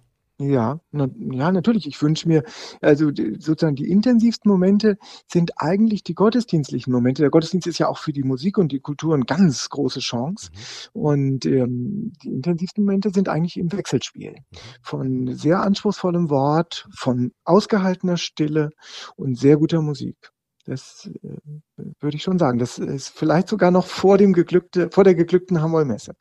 Ja, 0.41 0.79
na, 0.91 1.09
ja, 1.33 1.51
natürlich. 1.51 1.85
Ich 1.85 2.01
wünsche 2.01 2.25
mir, 2.25 2.43
also 2.79 3.11
die, 3.11 3.35
sozusagen 3.39 3.75
die 3.75 3.91
intensivsten 3.91 4.49
Momente 4.49 4.97
sind 5.27 5.51
eigentlich 5.57 6.03
die 6.05 6.13
gottesdienstlichen 6.15 6.93
Momente. 6.93 7.21
Der 7.21 7.29
Gottesdienst 7.29 7.67
ist 7.67 7.77
ja 7.79 7.89
auch 7.89 7.97
für 7.97 8.13
die 8.13 8.23
Musik 8.23 8.57
und 8.57 8.71
die 8.71 8.79
Kultur 8.79 9.13
eine 9.15 9.25
ganz 9.25 9.67
große 9.67 9.99
Chance. 9.99 10.51
Mhm. 10.93 11.01
Und 11.01 11.45
ähm, 11.45 12.13
die 12.23 12.29
intensivsten 12.29 12.85
Momente 12.85 13.09
sind 13.09 13.27
eigentlich 13.27 13.57
im 13.57 13.73
Wechselspiel. 13.73 14.31
Mhm. 14.31 14.57
Von 14.81 15.35
sehr 15.35 15.61
anspruchsvollem 15.61 16.29
Wort, 16.29 16.87
von 16.95 17.33
ausgehaltener 17.43 18.15
Stille 18.15 18.69
und 19.17 19.37
sehr 19.37 19.57
guter 19.57 19.81
Musik. 19.81 20.31
Das 20.69 21.09
äh, 21.23 21.81
würde 21.99 22.15
ich 22.15 22.21
schon 22.21 22.37
sagen. 22.37 22.59
Das 22.59 22.77
ist 22.77 23.09
vielleicht 23.09 23.47
sogar 23.47 23.71
noch 23.71 23.87
vor 23.87 24.19
dem 24.19 24.33
geglückte, 24.33 24.89
vor 24.91 25.03
der 25.03 25.15
geglückten 25.15 25.61
Hamollmesse. 25.61 26.13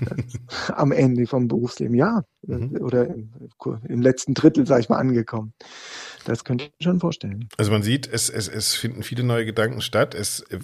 Am 0.68 0.92
Ende 0.92 1.26
vom 1.26 1.46
Berufsleben, 1.46 1.94
ja. 1.94 2.24
Mhm. 2.42 2.78
Oder 2.80 3.08
im, 3.08 3.32
im, 3.86 4.00
letzten 4.00 4.32
Drittel, 4.32 4.66
sage 4.66 4.80
ich 4.80 4.88
mal, 4.88 4.96
angekommen. 4.96 5.52
Das 6.26 6.42
könnte 6.42 6.64
ich 6.64 6.70
mir 6.80 6.90
schon 6.90 6.98
vorstellen. 6.98 7.48
Also 7.56 7.70
man 7.70 7.84
sieht, 7.84 8.08
es, 8.12 8.28
es, 8.28 8.48
es 8.48 8.74
finden 8.74 9.04
viele 9.04 9.22
neue 9.22 9.46
Gedanken 9.46 9.80
statt. 9.80 10.12
Es 10.12 10.40
äh, 10.50 10.58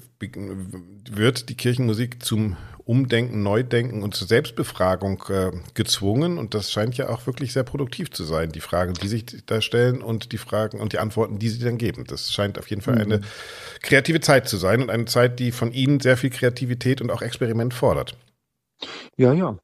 wird 1.11 1.49
die 1.49 1.55
Kirchenmusik 1.55 2.23
zum 2.23 2.57
Umdenken, 2.85 3.45
Neudenken 3.45 4.03
und 4.03 4.13
zur 4.13 4.27
Selbstbefragung 4.27 5.23
äh, 5.29 5.53
gezwungen. 5.75 6.37
Und 6.37 6.55
das 6.55 6.73
scheint 6.73 6.97
ja 6.97 7.11
auch 7.11 7.27
wirklich 7.27 7.53
sehr 7.53 7.63
produktiv 7.63 8.11
zu 8.11 8.25
sein, 8.25 8.51
die 8.51 8.61
Fragen, 8.61 8.95
die 8.95 9.07
sich 9.07 9.25
da 9.47 9.61
stellen 9.61 10.03
und 10.03 10.33
die 10.33 10.39
Fragen 10.39 10.81
und 10.81 10.93
die 10.93 10.99
Antworten, 10.99 11.39
die 11.39 11.49
sie 11.49 11.65
dann 11.65 11.79
geben. 11.79 12.05
Das 12.09 12.33
scheint 12.33 12.59
auf 12.59 12.69
jeden 12.69 12.83
Fall 12.83 13.01
eine 13.01 13.19
mhm. 13.19 13.25
kreative 13.83 14.21
Zeit 14.21 14.49
zu 14.49 14.57
sein 14.57 14.83
und 14.83 14.91
eine 14.91 15.05
Zeit, 15.05 15.39
die 15.39 15.53
von 15.53 15.71
Ihnen 15.73 16.01
sehr 16.01 16.17
viel 16.17 16.31
Kreativität 16.31 17.01
und 17.01 17.13
auch 17.13 17.23
Experiment 17.23 17.73
fordert. 17.73 18.17
Ja, 19.17 19.33
ja. 19.33 19.57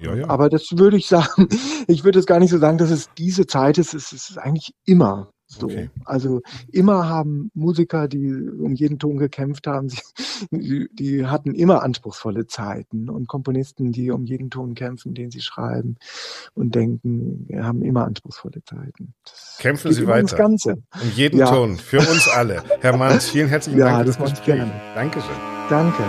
Ja, 0.00 0.16
ja. 0.16 0.28
Aber 0.28 0.48
das 0.48 0.66
würde 0.72 0.96
ich 0.96 1.06
sagen, 1.06 1.48
ich 1.86 2.02
würde 2.02 2.18
es 2.18 2.26
gar 2.26 2.40
nicht 2.40 2.50
so 2.50 2.58
sagen, 2.58 2.78
dass 2.78 2.90
es 2.90 3.10
diese 3.16 3.46
Zeit 3.46 3.78
ist. 3.78 3.94
Es 3.94 4.12
ist 4.12 4.36
eigentlich 4.36 4.72
immer 4.84 5.30
so. 5.60 5.66
Okay. 5.66 5.90
Also 6.04 6.42
immer 6.72 7.08
haben 7.08 7.50
Musiker, 7.54 8.08
die 8.08 8.32
um 8.32 8.74
jeden 8.74 8.98
Ton 8.98 9.16
gekämpft 9.16 9.66
haben, 9.66 9.88
die, 10.50 10.88
die, 10.92 11.26
hatten 11.26 11.54
immer 11.54 11.82
anspruchsvolle 11.82 12.46
Zeiten 12.46 13.08
und 13.08 13.28
Komponisten, 13.28 13.92
die 13.92 14.10
um 14.10 14.24
jeden 14.24 14.50
Ton 14.50 14.74
kämpfen, 14.74 15.14
den 15.14 15.30
sie 15.30 15.40
schreiben 15.40 15.96
und 16.54 16.74
denken, 16.74 17.48
haben 17.54 17.82
immer 17.82 18.04
anspruchsvolle 18.04 18.62
Zeiten. 18.64 19.14
Das 19.24 19.56
Kämpfen 19.58 19.92
Sie 19.92 20.06
weiter. 20.06 20.36
Ganze. 20.36 20.72
Um 20.72 21.10
jeden 21.14 21.38
ja. 21.38 21.46
Ton, 21.46 21.76
für 21.76 21.98
uns 21.98 22.28
alle. 22.28 22.62
Herr 22.80 22.96
Manns, 22.96 23.30
vielen 23.30 23.48
herzlichen 23.48 23.78
ja, 23.78 23.86
Dank. 23.86 23.98
Ja, 23.98 24.04
das 24.04 24.18
mache 24.18 24.32
ich 24.34 24.44
gerne. 24.44 24.72
Dankeschön. 24.94 25.36
Danke. 25.68 26.04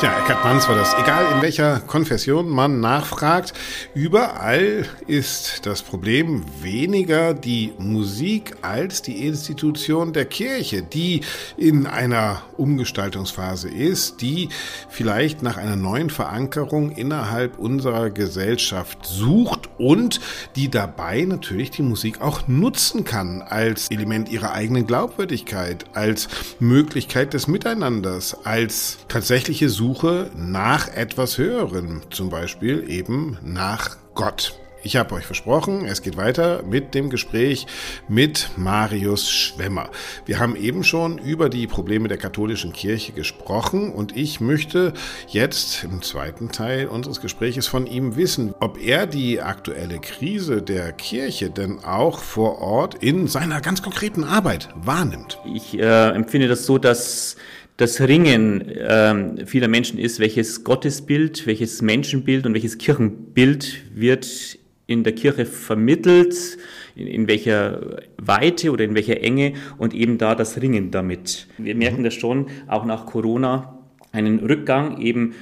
Tja, 0.00 0.18
Eckhard 0.18 0.42
Manns 0.44 0.66
war 0.66 0.76
das. 0.76 0.94
Egal 0.94 1.26
in 1.30 1.42
welcher 1.42 1.80
Konfession 1.80 2.48
man 2.48 2.80
nachfragt, 2.80 3.52
überall 3.92 4.86
ist 5.06 5.66
das 5.66 5.82
Problem 5.82 6.42
weniger 6.62 7.34
die 7.34 7.74
Musik 7.76 8.56
als 8.62 9.02
die 9.02 9.26
Institution 9.26 10.14
der 10.14 10.24
Kirche, 10.24 10.80
die 10.80 11.20
in 11.58 11.86
einer 11.86 12.40
Umgestaltungsphase 12.56 13.68
ist, 13.68 14.22
die 14.22 14.48
vielleicht 14.88 15.42
nach 15.42 15.58
einer 15.58 15.76
neuen 15.76 16.08
Verankerung 16.08 16.92
innerhalb 16.92 17.58
unserer 17.58 18.08
Gesellschaft 18.08 19.04
sucht 19.04 19.68
und 19.76 20.22
die 20.56 20.70
dabei 20.70 21.26
natürlich 21.26 21.72
die 21.72 21.82
Musik 21.82 22.22
auch 22.22 22.48
nutzen 22.48 23.04
kann 23.04 23.42
als 23.42 23.90
Element 23.90 24.30
ihrer 24.30 24.52
eigenen 24.54 24.86
Glaubwürdigkeit, 24.86 25.84
als 25.92 26.28
Möglichkeit 26.58 27.34
des 27.34 27.48
Miteinanders, 27.48 28.46
als 28.46 29.00
tatsächliche 29.06 29.68
Suche 29.68 29.89
Suche 29.90 30.30
nach 30.36 30.86
etwas 30.86 31.36
Höherem, 31.36 32.02
zum 32.10 32.30
Beispiel 32.30 32.88
eben 32.88 33.38
nach 33.42 33.96
Gott. 34.14 34.54
Ich 34.84 34.96
habe 34.96 35.16
euch 35.16 35.26
versprochen, 35.26 35.84
es 35.84 36.00
geht 36.00 36.16
weiter 36.16 36.62
mit 36.62 36.94
dem 36.94 37.10
Gespräch 37.10 37.66
mit 38.08 38.50
Marius 38.56 39.30
Schwemmer. 39.30 39.90
Wir 40.26 40.38
haben 40.38 40.54
eben 40.54 40.84
schon 40.84 41.18
über 41.18 41.48
die 41.48 41.66
Probleme 41.66 42.06
der 42.06 42.18
katholischen 42.18 42.72
Kirche 42.72 43.12
gesprochen 43.12 43.92
und 43.92 44.16
ich 44.16 44.40
möchte 44.40 44.94
jetzt 45.26 45.82
im 45.82 46.02
zweiten 46.02 46.50
Teil 46.50 46.86
unseres 46.86 47.20
Gespräches 47.20 47.66
von 47.66 47.86
ihm 47.86 48.14
wissen, 48.14 48.54
ob 48.60 48.80
er 48.80 49.06
die 49.06 49.42
aktuelle 49.42 49.98
Krise 49.98 50.62
der 50.62 50.92
Kirche 50.92 51.50
denn 51.50 51.84
auch 51.84 52.20
vor 52.20 52.60
Ort 52.60 52.94
in 52.94 53.26
seiner 53.26 53.60
ganz 53.60 53.82
konkreten 53.82 54.22
Arbeit 54.22 54.68
wahrnimmt. 54.76 55.40
Ich 55.52 55.76
äh, 55.78 56.10
empfinde 56.10 56.46
das 56.46 56.64
so, 56.64 56.78
dass 56.78 57.36
das 57.80 58.00
Ringen 58.00 58.60
äh, 58.68 59.46
vieler 59.46 59.68
Menschen 59.68 59.98
ist, 59.98 60.20
welches 60.20 60.64
Gottesbild, 60.64 61.46
welches 61.46 61.80
Menschenbild 61.80 62.44
und 62.44 62.52
welches 62.52 62.76
Kirchenbild 62.76 63.82
wird 63.94 64.58
in 64.86 65.02
der 65.02 65.14
Kirche 65.14 65.46
vermittelt, 65.46 66.58
in, 66.94 67.06
in, 67.06 67.26
welcher 67.26 68.02
Weite 68.18 68.70
oder 68.70 68.84
in 68.84 68.94
welcher 68.94 69.22
Enge 69.22 69.54
und 69.78 69.94
eben 69.94 70.18
da 70.18 70.34
das 70.34 70.60
Ringen 70.60 70.90
damit. 70.90 71.46
Wir 71.56 71.74
merken 71.74 72.00
mhm. 72.00 72.04
das 72.04 72.14
schon 72.14 72.48
auch 72.66 72.84
nach 72.84 73.06
Corona, 73.06 73.78
einen 74.12 74.40
Rückgang 74.40 75.00
eben 75.00 75.34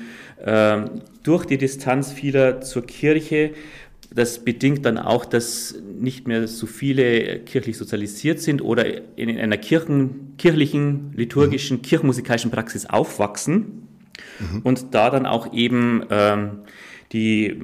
äh, 0.44 0.82
durch 1.24 1.44
die 1.44 1.58
Distanz 1.58 2.12
vieler 2.12 2.60
zur 2.60 2.86
Kirche 2.86 3.50
das 4.10 4.44
bedingt 4.44 4.86
dann 4.86 4.98
auch, 4.98 5.24
dass 5.24 5.74
nicht 5.98 6.26
mehr 6.26 6.48
so 6.48 6.66
viele 6.66 7.40
kirchlich 7.40 7.76
sozialisiert 7.76 8.40
sind 8.40 8.62
oder 8.62 8.86
in 9.18 9.38
einer 9.38 9.58
Kirchen, 9.58 10.34
kirchlichen, 10.38 11.12
liturgischen, 11.14 11.78
mhm. 11.78 11.82
kirchenmusikalischen 11.82 12.50
Praxis 12.50 12.86
aufwachsen 12.86 13.88
mhm. 14.38 14.60
und 14.62 14.94
da 14.94 15.10
dann 15.10 15.26
auch 15.26 15.52
eben 15.52 16.04
ähm, 16.10 16.60
die 17.12 17.60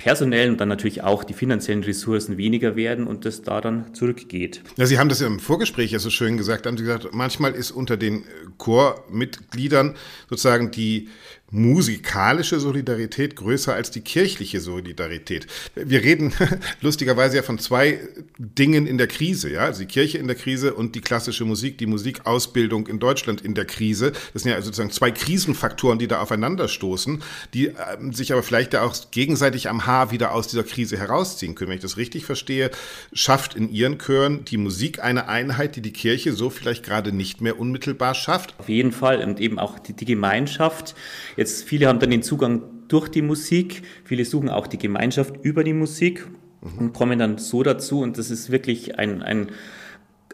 personellen 0.00 0.52
und 0.52 0.60
dann 0.60 0.68
natürlich 0.68 1.02
auch 1.02 1.24
die 1.24 1.34
finanziellen 1.34 1.84
Ressourcen 1.84 2.38
weniger 2.38 2.74
werden 2.74 3.06
und 3.06 3.26
das 3.26 3.42
da 3.42 3.60
dann 3.60 3.94
zurückgeht. 3.94 4.62
Ja, 4.76 4.86
Sie 4.86 4.98
haben 4.98 5.10
das 5.10 5.20
ja 5.20 5.26
im 5.26 5.38
Vorgespräch 5.38 5.92
ja 5.92 5.98
so 5.98 6.08
schön 6.08 6.38
gesagt, 6.38 6.66
haben 6.66 6.78
Sie 6.78 6.84
gesagt, 6.84 7.08
manchmal 7.12 7.52
ist 7.52 7.70
unter 7.70 7.98
den 7.98 8.24
Chormitgliedern 8.56 9.94
sozusagen 10.28 10.70
die 10.70 11.08
musikalische 11.50 12.60
Solidarität 12.60 13.36
größer 13.36 13.74
als 13.74 13.90
die 13.90 14.02
kirchliche 14.02 14.60
Solidarität. 14.60 15.46
Wir 15.74 16.02
reden 16.02 16.32
lustigerweise 16.80 17.36
ja 17.36 17.42
von 17.42 17.58
zwei 17.58 17.98
Dingen 18.38 18.86
in 18.86 18.98
der 18.98 19.08
Krise, 19.08 19.50
ja, 19.50 19.62
also 19.62 19.80
die 19.80 19.86
Kirche 19.86 20.18
in 20.18 20.28
der 20.28 20.36
Krise 20.36 20.74
und 20.74 20.94
die 20.94 21.00
klassische 21.00 21.44
Musik, 21.44 21.78
die 21.78 21.86
Musikausbildung 21.86 22.86
in 22.86 23.00
Deutschland 23.00 23.40
in 23.40 23.54
der 23.54 23.64
Krise. 23.64 24.12
Das 24.32 24.42
sind 24.42 24.52
ja 24.52 24.62
sozusagen 24.62 24.90
zwei 24.90 25.10
Krisenfaktoren, 25.10 25.98
die 25.98 26.06
da 26.06 26.20
aufeinanderstoßen, 26.20 27.22
die 27.52 27.68
äh, 27.68 27.74
sich 28.12 28.32
aber 28.32 28.42
vielleicht 28.42 28.72
ja 28.72 28.82
auch 28.82 28.94
gegenseitig 29.10 29.68
am 29.68 29.86
Haar 29.90 30.10
wieder 30.10 30.32
aus 30.32 30.48
dieser 30.48 30.64
Krise 30.64 30.96
herausziehen 30.96 31.54
können. 31.54 31.70
Wenn 31.70 31.76
ich 31.76 31.82
das 31.82 31.96
richtig 31.96 32.24
verstehe, 32.24 32.70
schafft 33.12 33.54
in 33.54 33.70
Ihren 33.70 33.98
Chören 33.98 34.44
die 34.44 34.56
Musik 34.56 35.02
eine 35.02 35.28
Einheit, 35.28 35.76
die 35.76 35.82
die 35.82 35.92
Kirche 35.92 36.32
so 36.32 36.50
vielleicht 36.50 36.84
gerade 36.84 37.12
nicht 37.12 37.40
mehr 37.40 37.58
unmittelbar 37.58 38.14
schafft? 38.14 38.54
Auf 38.58 38.68
jeden 38.68 38.92
Fall 38.92 39.22
und 39.22 39.40
eben 39.40 39.58
auch 39.58 39.78
die, 39.78 39.92
die 39.92 40.04
Gemeinschaft. 40.04 40.94
Jetzt 41.36 41.64
viele 41.64 41.88
haben 41.88 41.98
dann 41.98 42.10
den 42.10 42.22
Zugang 42.22 42.62
durch 42.88 43.08
die 43.08 43.22
Musik, 43.22 43.82
viele 44.04 44.24
suchen 44.24 44.48
auch 44.48 44.66
die 44.66 44.78
Gemeinschaft 44.78 45.34
über 45.42 45.64
die 45.64 45.72
Musik 45.72 46.26
mhm. 46.60 46.78
und 46.78 46.92
kommen 46.92 47.18
dann 47.18 47.38
so 47.38 47.62
dazu 47.62 48.00
und 48.00 48.18
das 48.18 48.30
ist 48.30 48.50
wirklich 48.50 48.98
ein, 48.98 49.22
ein, 49.22 49.50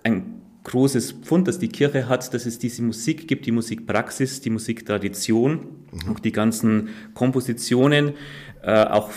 ein 0.02 0.42
großes 0.64 1.12
Pfund, 1.12 1.46
das 1.46 1.59
die 1.59 1.68
Kirche 1.68 2.09
hat, 2.09 2.34
dass 2.34 2.44
es 2.44 2.59
diese 2.59 2.82
Musik 2.82 3.28
gibt, 3.28 3.46
die 3.46 3.52
Musikpraxis, 3.52 4.40
die 4.40 4.50
Musiktradition, 4.50 5.52
mhm. 5.92 6.12
auch 6.12 6.18
die 6.18 6.32
ganzen 6.32 6.88
Kompositionen, 7.14 8.14
äh, 8.62 8.84
auch 8.84 9.11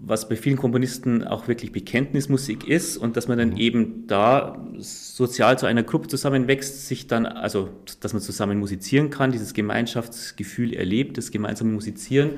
was 0.00 0.28
bei 0.28 0.36
vielen 0.36 0.56
Komponisten 0.56 1.24
auch 1.24 1.48
wirklich 1.48 1.72
Bekenntnismusik 1.72 2.66
ist 2.66 2.96
und 2.96 3.16
dass 3.16 3.26
man 3.26 3.36
dann 3.36 3.50
mhm. 3.50 3.56
eben 3.56 4.06
da 4.06 4.64
sozial 4.78 5.58
zu 5.58 5.66
einer 5.66 5.82
Gruppe 5.82 6.06
zusammenwächst, 6.06 6.86
sich 6.86 7.08
dann, 7.08 7.26
also 7.26 7.70
dass 8.00 8.12
man 8.12 8.22
zusammen 8.22 8.58
musizieren 8.58 9.10
kann, 9.10 9.32
dieses 9.32 9.54
Gemeinschaftsgefühl 9.54 10.72
erlebt, 10.72 11.18
das 11.18 11.32
gemeinsame 11.32 11.72
Musizieren, 11.72 12.30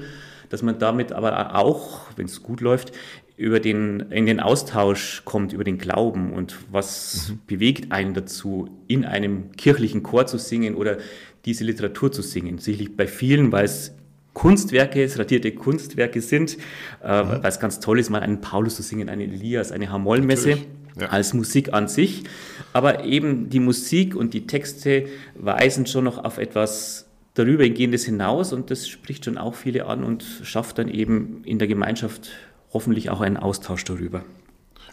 dass 0.49 0.63
man 0.63 0.79
damit 0.79 1.13
aber 1.13 1.55
auch, 1.55 2.07
wenn 2.17 2.25
es 2.25 2.43
gut 2.43 2.63
läuft, 2.63 2.93
über 3.37 3.61
den, 3.61 4.01
in 4.11 4.27
den 4.27 4.41
Austausch 4.41 5.23
kommt, 5.27 5.53
über 5.53 5.65
den 5.65 5.79
Glauben 5.79 6.33
und 6.33 6.57
was 6.71 7.29
mhm. 7.29 7.39
bewegt 7.47 7.93
einen 7.93 8.15
dazu, 8.15 8.71
in 8.87 9.05
einem 9.05 9.53
kirchlichen 9.53 10.03
Chor 10.03 10.27
zu 10.27 10.39
singen 10.39 10.75
oder 10.75 10.97
diese 11.45 11.65
Literatur 11.65 12.11
zu 12.11 12.23
singen. 12.23 12.59
Sicherlich 12.59 12.97
bei 12.97 13.07
vielen, 13.07 13.53
weil 13.53 13.65
es 13.65 13.95
Kunstwerke, 14.35 15.09
radierte 15.19 15.53
Kunstwerke 15.53 16.21
sind, 16.21 16.57
äh, 17.03 17.23
mhm. 17.23 17.29
weil 17.43 17.47
es 17.47 17.61
ganz 17.61 17.81
toll 17.81 17.99
ist, 17.99 18.11
mal 18.11 18.21
einen 18.21 18.41
Paulus 18.41 18.77
zu 18.77 18.83
singen, 18.83 19.09
eine 19.09 19.25
Elias, 19.25 19.73
eine 19.73 19.91
Hamollmesse 19.91 20.59
ja. 20.99 21.09
als 21.09 21.35
Musik 21.35 21.73
an 21.73 21.89
sich. 21.89 22.25
Aber 22.73 23.05
eben 23.05 23.51
die 23.51 23.61
Musik 23.61 24.15
und 24.15 24.35
die 24.35 24.47
Texte 24.47 25.07
weisen 25.35 25.87
schon 25.87 26.05
noch 26.05 26.23
auf 26.25 26.39
etwas 26.39 27.07
darübergehendes 27.35 28.05
hinaus 28.05 28.53
und 28.53 28.71
das 28.71 28.89
spricht 28.89 29.25
schon 29.25 29.39
auch 29.39 29.55
viele 29.55 29.87
an 29.87 30.05
und 30.05 30.25
schafft 30.43 30.79
dann 30.79 30.89
eben 30.89 31.43
in 31.45 31.59
der 31.59 31.69
Gemeinschaft 31.69 32.31
hoffentlich 32.73 33.11
auch 33.11 33.21
einen 33.21 33.37
Austausch 33.37 33.85
darüber. 33.85 34.25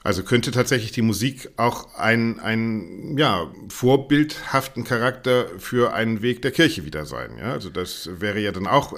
Also 0.04 0.24
könnte 0.24 0.52
tatsächlich 0.52 0.92
die 0.92 1.02
Musik 1.02 1.50
auch 1.58 1.96
einen, 1.96 2.40
einen 2.40 3.18
ja, 3.18 3.52
vorbildhaften 3.70 4.84
Charakter 4.84 5.48
für 5.58 5.94
einen 5.94 6.22
Weg 6.22 6.42
der 6.42 6.52
Kirche 6.52 6.86
wieder 6.86 7.06
sein. 7.06 7.32
Ja? 7.40 7.52
Also 7.54 7.70
das 7.70 8.10
wäre 8.20 8.40
ja 8.40 8.52
dann 8.52 8.68
auch, 8.68 8.94
äh, 8.94 8.98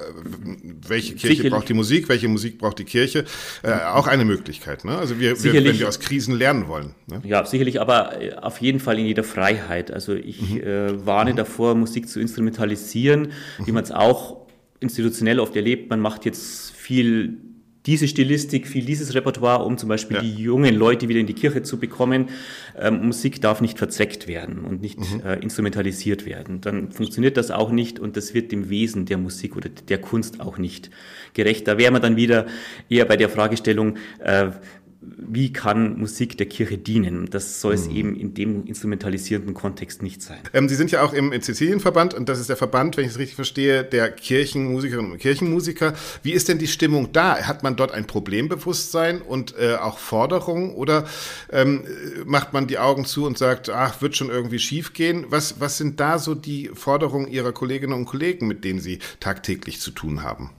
welche 0.88 1.14
Kirche 1.14 1.28
Sicherlich. 1.28 1.52
braucht 1.52 1.70
die 1.70 1.74
Musik, 1.74 2.10
welche 2.10 2.28
Musik 2.28 2.60
braucht 2.60 2.80
die 2.80 2.86
Kirche, 2.86 3.26
äh, 3.64 3.72
auch 3.72 4.08
eine 4.08 4.26
Möglichkeit. 4.26 4.86
Ne? 4.86 4.98
Also 4.98 5.20
wir, 5.20 5.42
wir, 5.44 5.54
wenn 5.54 5.80
wir 5.80 5.88
aus 5.88 6.00
Krisen 6.00 6.36
lernen 6.36 6.68
wollen. 6.68 6.94
Ne? 7.08 7.22
Ja, 7.24 7.46
sicherlich, 7.46 7.82
aber 7.82 8.22
äh, 8.22 8.34
auf 8.36 8.62
jeden 8.62 8.80
Fall 8.80 9.00
in 9.00 9.06
jeder 9.06 9.24
Freiheit. 9.24 9.92
Also 9.92 10.14
ich 10.14 10.42
mhm. 10.42 10.62
äh, 10.62 11.06
warne 11.06 11.32
mhm. 11.32 11.38
davor, 11.38 11.76
Musik 11.76 12.08
zu 12.08 12.20
instrumentalisieren, 12.20 13.32
wie 13.60 13.72
mhm. 13.72 13.76
man 13.76 13.84
es 13.84 13.92
auch 13.92 14.48
institutionell 14.80 15.40
oft 15.40 15.56
erlebt. 15.56 15.90
Man 15.90 16.00
macht 16.00 16.26
jetzt 16.26 16.72
viel 16.72 17.38
diese 17.86 18.08
Stilistik, 18.08 18.68
viel 18.68 18.84
dieses 18.84 19.14
Repertoire, 19.16 19.64
um 19.64 19.78
zum 19.78 19.90
Beispiel 19.90 20.18
ja. 20.18 20.22
die 20.22 20.34
jungen 20.34 20.76
Leute 20.76 21.08
wieder 21.08 21.20
in 21.20 21.28
die 21.28 21.34
Kirche 21.34 21.64
zu 21.64 21.80
bekommen. 21.80 22.30
Ähm, 22.78 23.06
Musik 23.06 23.42
darf 23.42 23.62
nicht 23.62 23.78
verzweckt 23.78 24.28
werden 24.28 24.66
und 24.66 24.82
nicht 24.82 25.00
mhm. 25.00 25.22
äh, 25.26 25.36
instrumentalisiert 25.36 26.26
werden. 26.26 26.60
Dann 26.62 26.92
funktioniert 26.92 27.38
das 27.38 27.52
auch 27.52 27.72
nicht 27.72 28.00
und 28.00 28.18
das 28.18 28.34
wird 28.34 28.52
dem 28.52 28.70
Wesen 28.70 29.06
der 29.06 29.18
Musik 29.18 29.56
oder 29.56 29.70
der 29.70 30.00
Kunst 30.00 30.42
auch 30.42 30.58
nicht 30.58 30.90
gerecht. 31.34 31.68
Da 31.68 31.78
wäre 31.78 31.92
man 31.92 32.02
dann 32.02 32.16
wieder 32.18 32.48
eher 32.90 33.06
bei 33.06 33.16
der 33.16 33.30
Fragestellung, 33.30 33.96
äh, 34.20 34.50
wie 35.02 35.54
kann 35.54 35.98
Musik 35.98 36.38
der 36.38 36.48
Kirche 36.48 36.78
dienen? 36.78 37.30
Das 37.30 37.62
soll 37.62 37.74
es 37.74 37.88
mhm. 37.88 37.96
eben 37.96 38.16
in 38.16 38.34
dem 38.34 38.66
instrumentalisierenden 38.66 39.54
Kontext 39.54 40.02
nicht 40.04 40.22
sein. 40.22 40.40
Ähm, 40.54 40.68
Sie 40.68 40.76
sind 40.76 40.92
ja 40.92 41.04
auch 41.04 41.14
im 41.14 41.32
Sizilienverband 41.32 42.14
und 42.14 42.28
das 42.28 42.40
ist 42.40 42.50
der 42.50 42.58
Verband, 42.58 42.98
wenn 42.98 43.06
ich 43.06 43.12
es 43.12 43.18
richtig 43.18 43.36
verstehe, 43.36 43.86
der 43.86 44.12
Kirchenmusikerinnen 44.12 45.14
und 45.14 45.18
Kirchenmusiker. 45.20 45.94
Wie 46.22 46.34
ist 46.34 46.50
denn 46.50 46.58
die 46.58 46.68
Stimmung 46.68 47.14
da? 47.14 47.38
Hat 47.48 47.64
man 47.64 47.78
dort 47.78 47.94
ein 47.94 48.08
Problembewusstsein 48.08 49.22
und 49.22 49.56
äh, 49.58 49.76
auch 49.76 50.00
Forderungen 50.00 50.74
oder 50.74 51.06
ähm, 51.50 51.86
macht 52.26 52.52
man 52.52 52.68
die 52.68 52.78
Augen 52.78 53.06
zu 53.06 53.26
und 53.26 53.38
sagt, 53.38 53.70
ach, 53.70 54.02
wird 54.02 54.18
schon 54.18 54.30
irgendwie 54.30 54.60
schief 54.60 54.92
gehen? 54.92 55.26
Was, 55.30 55.62
was 55.62 55.78
sind 55.78 56.02
da 56.02 56.20
so 56.20 56.36
die 56.36 56.72
Forderungen 56.74 57.28
Ihrer 57.28 57.54
Kolleginnen 57.54 57.94
und 57.94 58.06
Kollegen, 58.06 58.48
mit 58.48 58.66
denen 58.66 58.82
Sie 58.82 59.00
tagtäglich 59.22 59.80
zu 59.80 59.92
tun 59.92 60.24
haben? 60.24 60.50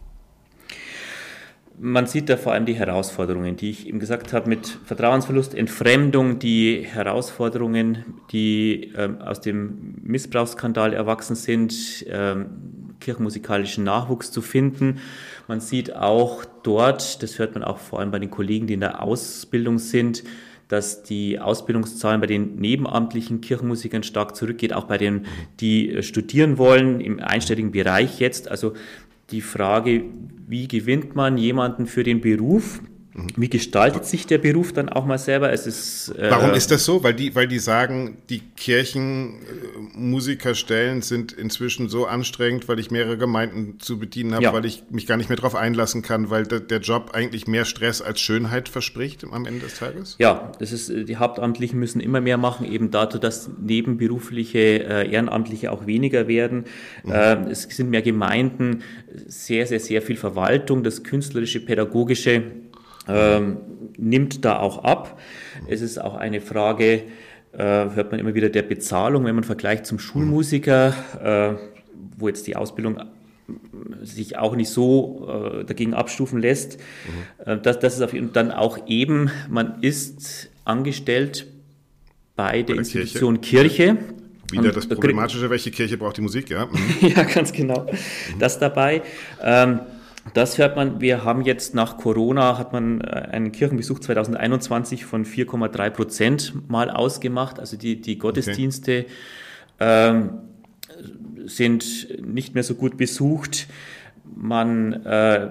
Man 1.83 2.07
sieht 2.07 2.29
da 2.29 2.37
vor 2.37 2.53
allem 2.53 2.67
die 2.67 2.75
Herausforderungen, 2.75 3.57
die 3.57 3.71
ich 3.71 3.89
eben 3.89 4.01
gesagt 4.01 4.35
habe, 4.35 4.49
mit 4.49 4.67
Vertrauensverlust, 4.85 5.55
Entfremdung, 5.55 6.39
die 6.39 6.85
Herausforderungen, 6.85 8.05
die 8.33 8.93
ähm, 8.97 9.21
aus 9.23 9.41
dem 9.41 9.95
Missbrauchsskandal 10.03 10.93
erwachsen 10.93 11.37
sind, 11.37 12.05
ähm, 12.09 12.97
kirchenmusikalischen 13.01 13.83
Nachwuchs 13.83 14.31
zu 14.31 14.43
finden. 14.43 15.01
Man 15.49 15.61
sieht 15.61 15.97
auch 15.97 16.45
dort, 16.63 17.23
das 17.23 17.39
hört 17.39 17.55
man 17.55 17.65
auch 17.65 17.79
vor 17.79 18.01
allem 18.01 18.11
bei 18.11 18.19
den 18.19 18.31
Kollegen, 18.31 18.67
die 18.67 18.75
in 18.75 18.81
der 18.81 19.03
Ausbildung 19.03 19.79
sind, 19.79 20.23
dass 20.69 21.03
die 21.03 21.41
Ausbildungszahlen 21.41 22.21
bei 22.21 22.27
den 22.27 22.57
nebenamtlichen 22.57 23.41
Kirchenmusikern 23.41 24.03
stark 24.03 24.37
zurückgeht, 24.37 24.75
auch 24.75 24.85
bei 24.85 24.99
denen, 24.99 25.27
die 25.61 26.03
studieren 26.03 26.59
wollen 26.59 27.01
im 27.01 27.21
einstelligen 27.21 27.73
Bereich 27.73 28.21
jetzt. 28.21 28.51
Also 28.51 28.75
die 29.31 29.41
Frage, 29.41 30.05
wie 30.47 30.69
gewinnt 30.69 31.15
man 31.15 31.39
jemanden 31.39 31.87
für 31.87 32.03
den 32.03 32.21
Beruf? 32.21 32.81
Wie 33.13 33.51
gestaltet 33.51 34.05
sich 34.05 34.29
der 34.29 34.39
Beruf 34.39 34.73
dann 34.73 34.89
auch 34.89 35.05
mal 35.05 35.19
selber? 35.19 35.53
Es 35.53 35.67
ist, 35.67 36.15
äh 36.17 36.31
Warum 36.31 36.55
ist 36.55 36.71
das 36.71 36.85
so? 36.85 37.03
Weil 37.03 37.15
die, 37.15 37.35
weil 37.35 37.49
die 37.49 37.59
sagen, 37.59 38.19
die 38.29 38.39
Kirchenmusikerstellen 38.39 41.03
sind 41.03 41.33
inzwischen 41.33 41.89
so 41.89 42.07
anstrengend, 42.07 42.69
weil 42.69 42.79
ich 42.79 42.93
mehrere 42.93 43.19
Gemeinden 43.19 43.81
zu 43.81 43.99
bedienen 43.99 44.35
habe, 44.35 44.45
ja. 44.45 44.53
weil 44.53 44.65
ich 44.65 44.85
mich 44.91 45.09
gar 45.09 45.17
nicht 45.17 45.29
mehr 45.29 45.35
darauf 45.35 45.57
einlassen 45.57 46.03
kann, 46.03 46.31
weil 46.31 46.45
der, 46.45 46.61
der, 46.61 46.79
Job 46.79 47.11
eigentlich 47.13 47.49
mehr 47.49 47.65
Stress 47.65 48.01
als 48.01 48.21
Schönheit 48.21 48.69
verspricht 48.69 49.25
am 49.25 49.45
Ende 49.45 49.59
des 49.61 49.79
Tages? 49.79 50.15
Ja, 50.21 50.53
das 50.61 50.71
ist, 50.71 50.89
die 50.91 51.17
Hauptamtlichen 51.17 51.81
müssen 51.81 51.99
immer 52.01 52.21
mehr 52.21 52.39
machen, 52.39 52.65
eben 52.65 52.93
dazu, 52.93 53.19
dass 53.19 53.51
nebenberufliche 53.61 54.59
äh, 54.59 55.11
Ehrenamtliche 55.11 55.73
auch 55.73 55.87
weniger 55.87 56.29
werden. 56.29 56.67
Mhm. 57.03 57.11
Äh, 57.11 57.51
es 57.51 57.63
sind 57.63 57.91
mehr 57.91 58.03
Gemeinden, 58.03 58.85
sehr, 59.27 59.67
sehr, 59.67 59.81
sehr 59.81 60.01
viel 60.01 60.17
Verwaltung, 60.17 60.85
das 60.85 61.03
künstlerische, 61.03 61.59
pädagogische 61.59 62.45
ähm, 63.13 63.57
nimmt 63.97 64.45
da 64.45 64.59
auch 64.59 64.85
ab. 64.85 65.21
Es 65.69 65.81
ist 65.81 65.99
auch 65.99 66.15
eine 66.15 66.41
Frage, 66.41 67.03
äh, 67.53 67.59
hört 67.59 68.11
man 68.11 68.21
immer 68.21 68.35
wieder, 68.35 68.49
der 68.49 68.63
Bezahlung, 68.63 69.25
wenn 69.25 69.35
man 69.35 69.45
vergleicht 69.45 69.87
zum 69.87 69.99
Schulmusiker, 69.99 70.95
äh, 71.23 71.81
wo 72.17 72.29
jetzt 72.29 72.47
die 72.47 72.57
Ausbildung 72.57 73.01
sich 74.03 74.39
auch 74.39 74.55
nicht 74.55 74.71
so 74.71 75.29
äh, 75.29 75.65
dagegen 75.65 75.95
abstufen 75.95 76.41
lässt. 76.41 76.79
Mhm. 76.79 77.53
Äh, 77.53 77.59
das, 77.61 77.79
das 77.79 77.95
ist 77.95 78.03
auf 78.03 78.13
jeden 78.13 78.27
Fall 78.27 78.35
dann 78.35 78.53
auch 78.53 78.87
eben, 78.87 79.31
man 79.49 79.83
ist 79.83 80.51
angestellt 80.65 81.47
bei 82.37 82.63
der, 82.63 82.75
bei 82.75 82.79
Institution 82.81 83.41
Kirche. 83.41 83.97
Kirche. 83.97 84.05
Wieder 84.53 84.73
das 84.73 84.89
Problematische, 84.89 85.49
welche 85.49 85.71
Kirche 85.71 85.97
braucht 85.97 86.17
die 86.17 86.23
Musik, 86.23 86.51
ja? 86.51 86.67
Mhm. 86.67 87.09
ja, 87.09 87.23
ganz 87.23 87.53
genau. 87.53 87.83
Mhm. 87.85 88.39
Das 88.39 88.59
dabei. 88.59 89.03
Ähm, 89.43 89.81
das 90.35 90.59
hört 90.59 90.77
man, 90.77 91.01
wir 91.01 91.25
haben 91.25 91.43
jetzt 91.43 91.75
nach 91.75 91.97
Corona, 91.97 92.59
hat 92.59 92.73
man 92.73 93.01
äh, 93.01 93.05
einen 93.05 93.53
Kirchenbesuch 93.53 94.01
2021 94.01 95.05
von 95.05 95.25
4,3 95.25 95.91
Prozent 95.91 96.71
mal 96.71 96.91
ausgemacht. 96.91 97.59
Also 97.59 97.77
die, 97.77 98.01
die 98.01 98.19
Gottesdienste 98.19 99.01
okay. 99.01 99.09
ähm, 99.81 100.31
sind 101.47 102.09
nicht 102.25 102.55
mehr 102.55 102.63
so 102.63 102.75
gut 102.75 102.97
besucht. 102.97 103.67
Man 104.25 105.05
äh, 105.05 105.51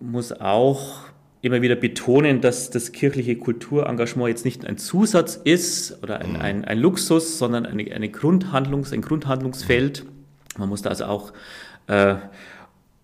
muss 0.00 0.32
auch 0.32 1.08
immer 1.40 1.62
wieder 1.62 1.76
betonen, 1.76 2.40
dass 2.40 2.70
das 2.70 2.92
kirchliche 2.92 3.36
Kulturengagement 3.36 4.28
jetzt 4.28 4.44
nicht 4.44 4.66
ein 4.66 4.76
Zusatz 4.76 5.36
ist 5.36 6.02
oder 6.02 6.18
ein, 6.20 6.30
mhm. 6.30 6.40
ein, 6.40 6.64
ein 6.64 6.78
Luxus, 6.78 7.38
sondern 7.38 7.64
eine, 7.64 7.92
eine 7.92 8.08
Grundhandlungs, 8.08 8.92
ein 8.92 9.02
Grundhandlungsfeld. 9.02 10.04
Man 10.58 10.68
muss 10.68 10.82
da 10.82 10.90
also 10.90 11.04
auch 11.04 11.32
äh, 11.86 12.16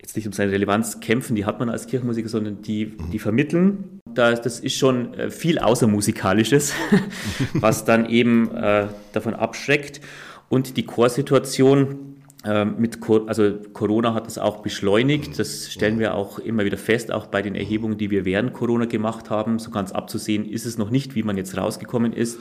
jetzt 0.05 0.15
nicht 0.15 0.27
um 0.27 0.33
seine 0.33 0.51
Relevanz 0.51 0.99
kämpfen, 0.99 1.35
die 1.35 1.45
hat 1.45 1.59
man 1.59 1.69
als 1.69 1.87
Kirchenmusiker, 1.87 2.29
sondern 2.29 2.61
die, 2.61 2.97
die 3.11 3.19
vermitteln. 3.19 4.01
Das, 4.13 4.41
das 4.41 4.59
ist 4.59 4.77
schon 4.77 5.13
äh, 5.15 5.29
viel 5.31 5.59
Außermusikalisches, 5.59 6.73
was 7.53 7.85
dann 7.85 8.07
eben 8.07 8.55
äh, 8.55 8.87
davon 9.13 9.33
abschreckt. 9.33 10.01
Und 10.47 10.77
die 10.77 10.85
Chorsituation 10.85 12.17
äh, 12.45 12.65
mit, 12.65 12.99
also 13.27 13.55
Corona 13.73 14.13
hat 14.13 14.27
das 14.27 14.37
auch 14.37 14.61
beschleunigt. 14.61 15.39
Das 15.39 15.71
stellen 15.71 15.97
wir 15.97 16.13
auch 16.13 16.37
immer 16.37 16.65
wieder 16.65 16.77
fest, 16.77 17.11
auch 17.11 17.25
bei 17.25 17.41
den 17.41 17.55
Erhebungen, 17.55 17.97
die 17.97 18.11
wir 18.11 18.25
während 18.25 18.53
Corona 18.53 18.85
gemacht 18.85 19.29
haben. 19.31 19.57
So 19.57 19.71
ganz 19.71 19.91
abzusehen 19.91 20.47
ist 20.47 20.65
es 20.65 20.77
noch 20.77 20.91
nicht, 20.91 21.15
wie 21.15 21.23
man 21.23 21.35
jetzt 21.35 21.57
rausgekommen 21.57 22.13
ist. 22.13 22.37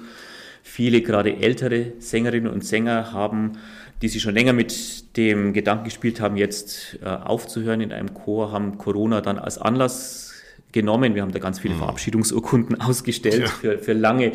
Viele, 0.62 1.02
gerade 1.02 1.36
ältere 1.36 1.92
Sängerinnen 1.98 2.50
und 2.50 2.64
Sänger 2.64 3.12
haben 3.12 3.52
die 4.04 4.10
sich 4.10 4.20
schon 4.20 4.34
länger 4.34 4.52
mit 4.52 5.16
dem 5.16 5.54
Gedanken 5.54 5.84
gespielt 5.84 6.20
haben, 6.20 6.36
jetzt 6.36 6.98
äh, 7.02 7.06
aufzuhören 7.06 7.80
in 7.80 7.90
einem 7.90 8.12
Chor, 8.12 8.52
haben 8.52 8.76
Corona 8.76 9.22
dann 9.22 9.38
als 9.38 9.56
Anlass 9.56 10.23
genommen. 10.74 11.14
Wir 11.14 11.22
haben 11.22 11.32
da 11.32 11.38
ganz 11.38 11.60
viele 11.60 11.74
mhm. 11.74 11.78
Verabschiedungsurkunden 11.78 12.80
ausgestellt 12.80 13.44
ja. 13.44 13.46
für, 13.48 13.78
für 13.78 13.94
lange 13.94 14.26
ja. 14.26 14.34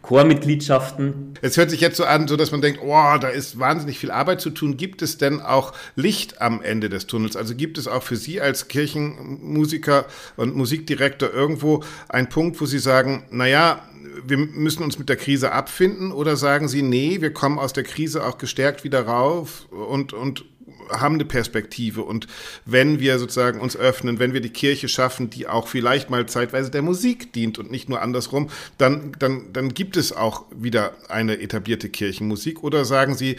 Chormitgliedschaften. 0.00 1.34
Es 1.42 1.58
hört 1.58 1.70
sich 1.70 1.82
jetzt 1.82 1.98
so 1.98 2.04
an, 2.04 2.28
so 2.28 2.36
dass 2.36 2.52
man 2.52 2.62
denkt, 2.62 2.80
oh, 2.82 3.18
da 3.20 3.28
ist 3.28 3.58
wahnsinnig 3.58 3.98
viel 3.98 4.10
Arbeit 4.10 4.40
zu 4.40 4.50
tun. 4.50 4.78
Gibt 4.78 5.02
es 5.02 5.18
denn 5.18 5.40
auch 5.40 5.74
Licht 5.96 6.40
am 6.40 6.62
Ende 6.62 6.88
des 6.88 7.06
Tunnels? 7.06 7.36
Also 7.36 7.54
gibt 7.54 7.76
es 7.76 7.88
auch 7.88 8.02
für 8.02 8.16
Sie 8.16 8.40
als 8.40 8.68
Kirchenmusiker 8.68 10.06
und 10.36 10.56
Musikdirektor 10.56 11.30
irgendwo 11.30 11.82
einen 12.08 12.28
Punkt, 12.28 12.60
wo 12.60 12.66
Sie 12.66 12.78
sagen, 12.78 13.24
naja, 13.30 13.82
wir 14.26 14.38
müssen 14.38 14.82
uns 14.82 14.98
mit 14.98 15.08
der 15.08 15.16
Krise 15.16 15.52
abfinden 15.52 16.12
oder 16.12 16.36
sagen 16.36 16.68
Sie, 16.68 16.82
nee, 16.82 17.20
wir 17.20 17.32
kommen 17.32 17.58
aus 17.58 17.72
der 17.72 17.84
Krise 17.84 18.24
auch 18.24 18.38
gestärkt 18.38 18.84
wieder 18.84 19.02
rauf 19.02 19.66
und, 19.70 20.12
und 20.12 20.44
haben 20.90 21.14
eine 21.14 21.24
Perspektive. 21.24 22.02
Und 22.02 22.26
wenn 22.64 23.00
wir 23.00 23.18
sozusagen 23.18 23.60
uns 23.60 23.76
öffnen, 23.76 24.18
wenn 24.18 24.32
wir 24.32 24.40
die 24.40 24.50
Kirche 24.50 24.88
schaffen, 24.88 25.30
die 25.30 25.46
auch 25.46 25.68
vielleicht 25.68 26.10
mal 26.10 26.26
zeitweise 26.26 26.70
der 26.70 26.82
Musik 26.82 27.32
dient 27.32 27.58
und 27.58 27.70
nicht 27.70 27.88
nur 27.88 28.02
andersrum, 28.02 28.50
dann, 28.78 29.12
dann, 29.18 29.52
dann 29.52 29.74
gibt 29.74 29.96
es 29.96 30.12
auch 30.12 30.44
wieder 30.54 30.94
eine 31.08 31.40
etablierte 31.40 31.88
Kirchenmusik. 31.88 32.62
Oder 32.62 32.84
sagen 32.84 33.14
Sie, 33.14 33.36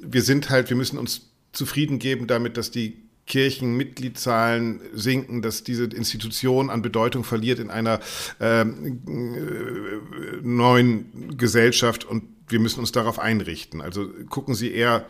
wir 0.00 0.22
sind 0.22 0.50
halt, 0.50 0.70
wir 0.70 0.76
müssen 0.76 0.98
uns 0.98 1.30
zufrieden 1.52 1.98
geben 1.98 2.26
damit, 2.26 2.56
dass 2.56 2.70
die 2.70 3.06
Kirchenmitgliedszahlen 3.26 4.80
sinken, 4.92 5.42
dass 5.42 5.64
diese 5.64 5.84
Institution 5.84 6.70
an 6.70 6.82
Bedeutung 6.82 7.24
verliert 7.24 7.58
in 7.58 7.70
einer 7.70 8.00
ähm, 8.40 9.00
äh, 9.06 10.40
neuen 10.42 11.36
Gesellschaft. 11.36 12.04
Und 12.04 12.24
wir 12.48 12.60
müssen 12.60 12.80
uns 12.80 12.92
darauf 12.92 13.18
einrichten. 13.18 13.80
Also 13.80 14.08
gucken 14.28 14.54
Sie 14.54 14.72
eher 14.72 15.06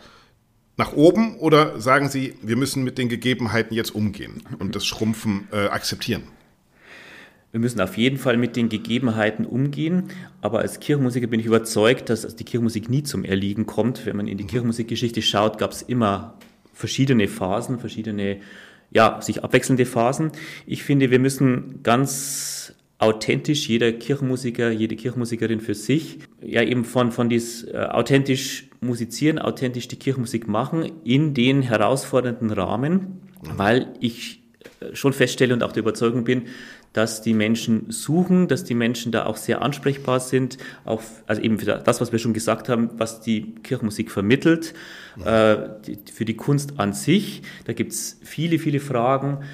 nach 0.76 0.92
oben 0.92 1.36
oder 1.36 1.80
sagen 1.80 2.08
Sie, 2.08 2.34
wir 2.42 2.56
müssen 2.56 2.84
mit 2.84 2.98
den 2.98 3.08
Gegebenheiten 3.08 3.74
jetzt 3.74 3.94
umgehen 3.94 4.42
und 4.58 4.76
das 4.76 4.86
Schrumpfen 4.86 5.48
äh, 5.52 5.68
akzeptieren? 5.68 6.24
Wir 7.52 7.60
müssen 7.60 7.80
auf 7.80 7.96
jeden 7.96 8.18
Fall 8.18 8.36
mit 8.36 8.54
den 8.54 8.68
Gegebenheiten 8.68 9.46
umgehen, 9.46 10.10
aber 10.42 10.58
als 10.58 10.78
Kirchenmusiker 10.78 11.26
bin 11.26 11.40
ich 11.40 11.46
überzeugt, 11.46 12.10
dass 12.10 12.36
die 12.36 12.44
Kirchenmusik 12.44 12.90
nie 12.90 13.02
zum 13.02 13.24
Erliegen 13.24 13.64
kommt. 13.64 14.04
Wenn 14.04 14.16
man 14.16 14.28
in 14.28 14.36
die 14.36 14.44
mhm. 14.44 14.48
Kirchenmusikgeschichte 14.48 15.22
schaut, 15.22 15.56
gab 15.56 15.70
es 15.70 15.80
immer 15.80 16.34
verschiedene 16.74 17.28
Phasen, 17.28 17.78
verschiedene, 17.78 18.40
ja, 18.90 19.22
sich 19.22 19.42
abwechselnde 19.42 19.86
Phasen. 19.86 20.32
Ich 20.66 20.82
finde, 20.82 21.10
wir 21.10 21.18
müssen 21.18 21.82
ganz 21.82 22.74
authentisch, 22.98 23.68
jeder 23.68 23.92
Kirchenmusiker, 23.92 24.70
jede 24.70 24.96
Kirchenmusikerin 24.96 25.60
für 25.60 25.74
sich, 25.74 26.18
ja 26.40 26.62
eben 26.62 26.84
von, 26.84 27.12
von 27.12 27.28
dies 27.28 27.64
äh, 27.64 27.76
authentisch 27.76 28.68
musizieren, 28.80 29.38
authentisch 29.38 29.88
die 29.88 29.96
Kirchenmusik 29.96 30.48
machen 30.48 30.90
in 31.04 31.34
den 31.34 31.62
herausfordernden 31.62 32.50
Rahmen, 32.50 33.20
weil 33.42 33.92
ich 34.00 34.42
äh, 34.80 34.94
schon 34.94 35.12
feststelle 35.12 35.52
und 35.52 35.62
auch 35.62 35.72
der 35.72 35.82
Überzeugung 35.82 36.24
bin, 36.24 36.44
dass 36.96 37.20
die 37.20 37.34
Menschen 37.34 37.90
suchen, 37.90 38.48
dass 38.48 38.64
die 38.64 38.74
Menschen 38.74 39.12
da 39.12 39.26
auch 39.26 39.36
sehr 39.36 39.60
ansprechbar 39.60 40.18
sind, 40.18 40.56
auch, 40.86 41.02
also 41.26 41.42
eben 41.42 41.58
für 41.58 41.66
das, 41.66 42.00
was 42.00 42.10
wir 42.10 42.18
schon 42.18 42.32
gesagt 42.32 42.70
haben, 42.70 42.88
was 42.96 43.20
die 43.20 43.54
Kirchenmusik 43.56 44.10
vermittelt, 44.10 44.72
äh, 45.22 45.56
die, 45.86 45.98
für 46.10 46.24
die 46.24 46.36
Kunst 46.36 46.80
an 46.80 46.94
sich. 46.94 47.42
Da 47.66 47.74
gibt's 47.74 48.18
viele, 48.22 48.58
viele 48.58 48.80
Fragen. 48.80 49.44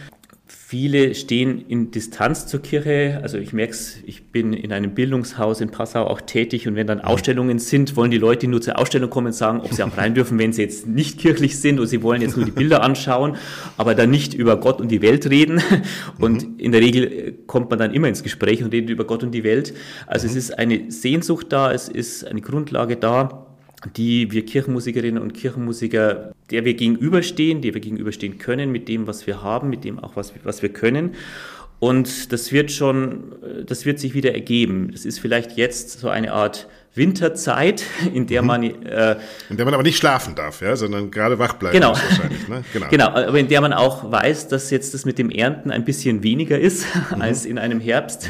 Viele 0.73 1.15
stehen 1.15 1.67
in 1.69 1.91
Distanz 1.91 2.47
zur 2.47 2.63
Kirche. 2.63 3.21
Also 3.23 3.37
ich 3.37 3.53
merke 3.53 3.75
es, 3.75 3.99
ich 4.07 4.29
bin 4.29 4.55
in 4.55 4.73
einem 4.73 4.95
Bildungshaus 4.95 5.61
in 5.61 5.71
Passau 5.71 6.07
auch 6.07 6.23
tätig 6.23 6.67
und 6.67 6.77
wenn 6.77 6.87
dann 6.87 7.03
Ausstellungen 7.03 7.59
sind, 7.59 7.95
wollen 7.95 8.11
die 8.11 8.17
Leute 8.17 8.49
nur 8.49 8.63
zur 8.63 8.79
Ausstellung 8.79 9.11
kommen 9.11 9.27
und 9.27 9.33
sagen, 9.35 9.61
ob 9.61 9.75
sie 9.75 9.83
auch 9.83 9.95
rein 9.99 10.15
dürfen, 10.15 10.39
wenn 10.39 10.55
sie 10.55 10.63
jetzt 10.63 10.87
nicht 10.87 11.19
kirchlich 11.19 11.61
sind 11.61 11.79
oder 11.79 11.87
sie 11.87 12.03
wollen 12.03 12.23
jetzt 12.23 12.39
nur 12.39 12.47
die 12.47 12.53
Bilder 12.53 12.83
anschauen, 12.83 13.37
aber 13.77 13.95
dann 13.95 14.09
nicht 14.09 14.33
über 14.33 14.57
Gott 14.57 14.81
und 14.81 14.89
die 14.89 15.03
Welt 15.03 15.29
reden. 15.29 15.61
Und 16.19 16.49
mhm. 16.49 16.59
in 16.59 16.73
der 16.73 16.81
Regel 16.81 17.35
kommt 17.47 17.69
man 17.69 17.79
dann 17.79 17.93
immer 17.93 18.09
ins 18.09 18.23
Gespräch 18.23 18.65
und 18.65 18.73
redet 18.73 18.89
über 18.89 19.05
Gott 19.05 19.23
und 19.23 19.33
die 19.33 19.45
Welt. 19.45 19.75
Also 20.07 20.27
es 20.27 20.35
ist 20.35 20.59
eine 20.59 20.91
Sehnsucht 20.91 21.49
da, 21.51 21.71
es 21.71 21.91
ist 21.91 22.27
eine 22.27 22.41
Grundlage 22.41 22.97
da 22.97 23.42
die 23.97 24.31
wir 24.31 24.45
Kirchenmusikerinnen 24.45 25.23
und 25.23 25.35
Kirchenmusiker, 25.35 26.33
der 26.51 26.65
wir 26.65 26.75
gegenüberstehen, 26.75 27.63
der 27.63 27.75
wir 27.75 27.81
gegenüberstehen 27.81 28.39
können 28.39 28.71
mit 28.71 28.89
dem, 28.89 29.07
was 29.07 29.27
wir 29.27 29.43
haben, 29.43 29.71
mit 29.71 29.85
dem 29.85 29.99
auch, 29.99 30.17
was, 30.17 30.33
was 30.45 30.63
wir 30.63 30.69
können. 30.69 31.15
Und 31.81 32.33
das 32.33 32.53
wird 32.53 32.71
schon, 32.71 33.33
das 33.67 33.85
wird 33.85 33.99
sich 33.99 34.15
wieder 34.15 34.33
ergeben. 34.33 34.91
Das 34.93 35.05
ist 35.05 35.19
vielleicht 35.19 35.57
jetzt 35.57 35.99
so 35.99 36.09
eine 36.09 36.33
Art 36.33 36.69
Winterzeit, 36.95 37.85
in 38.13 38.27
der 38.27 38.43
mhm. 38.43 38.49
man 38.49 38.63
äh, 38.63 39.17
in 39.49 39.57
der 39.57 39.65
man 39.65 39.73
aber 39.73 39.83
nicht 39.83 39.97
schlafen 39.97 40.35
darf, 40.35 40.61
ja, 40.61 40.77
sondern 40.77 41.11
gerade 41.11 41.39
wach 41.39 41.55
bleiben 41.55 41.75
genau. 41.75 41.91
muss 41.91 42.03
wahrscheinlich. 42.03 42.49
Ne? 42.49 42.65
Genau. 42.73 42.87
genau, 42.91 43.09
aber 43.09 43.39
in 43.39 43.49
der 43.49 43.61
man 43.61 43.73
auch 43.73 44.11
weiß, 44.11 44.49
dass 44.49 44.71
jetzt 44.71 44.93
das 44.93 45.05
mit 45.05 45.19
dem 45.19 45.31
Ernten 45.31 45.71
ein 45.71 45.85
bisschen 45.85 46.23
weniger 46.23 46.59
ist 46.59 46.87
mhm. 47.15 47.23
als 47.23 47.47
in 47.47 47.59
einem 47.59 47.81
Herbst 47.81 48.29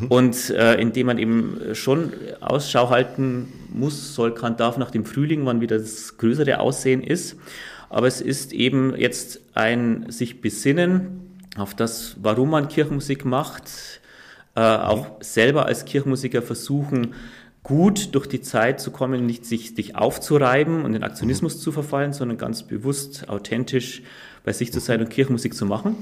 mhm. 0.00 0.06
und 0.08 0.50
äh, 0.50 0.74
in 0.76 0.92
dem 0.92 1.06
man 1.06 1.18
eben 1.18 1.74
schon 1.74 2.12
Ausschau 2.40 2.90
halten 2.90 3.52
muss, 3.68 4.14
soll, 4.14 4.32
kann, 4.32 4.56
darf 4.56 4.78
nach 4.78 4.90
dem 4.90 5.04
Frühling, 5.04 5.44
wann 5.44 5.60
wieder 5.60 5.78
das 5.78 6.16
größere 6.16 6.60
Aussehen 6.60 7.02
ist. 7.02 7.36
Aber 7.90 8.06
es 8.06 8.20
ist 8.20 8.52
eben 8.52 8.94
jetzt 8.96 9.40
ein 9.54 10.06
sich 10.08 10.40
besinnen 10.40 11.36
auf 11.56 11.74
das, 11.74 12.16
warum 12.20 12.50
man 12.50 12.68
Kirchenmusik 12.68 13.24
macht, 13.24 13.64
äh, 14.54 14.60
auch 14.60 15.16
selber 15.20 15.66
als 15.66 15.84
Kirchenmusiker 15.84 16.42
versuchen, 16.42 17.14
gut 17.68 18.14
durch 18.14 18.26
die 18.26 18.40
Zeit 18.40 18.80
zu 18.80 18.90
kommen, 18.90 19.26
nicht 19.26 19.44
sich, 19.44 19.74
sich 19.74 19.94
aufzureiben 19.94 20.84
und 20.84 20.94
in 20.94 21.02
Aktionismus 21.02 21.56
mhm. 21.56 21.60
zu 21.60 21.72
verfallen, 21.72 22.12
sondern 22.14 22.38
ganz 22.38 22.62
bewusst, 22.62 23.28
authentisch 23.28 24.02
bei 24.42 24.52
sich 24.52 24.72
zu 24.72 24.80
sein 24.80 25.00
und 25.00 25.10
Kirchenmusik 25.10 25.54
zu 25.54 25.66
machen. 25.66 25.96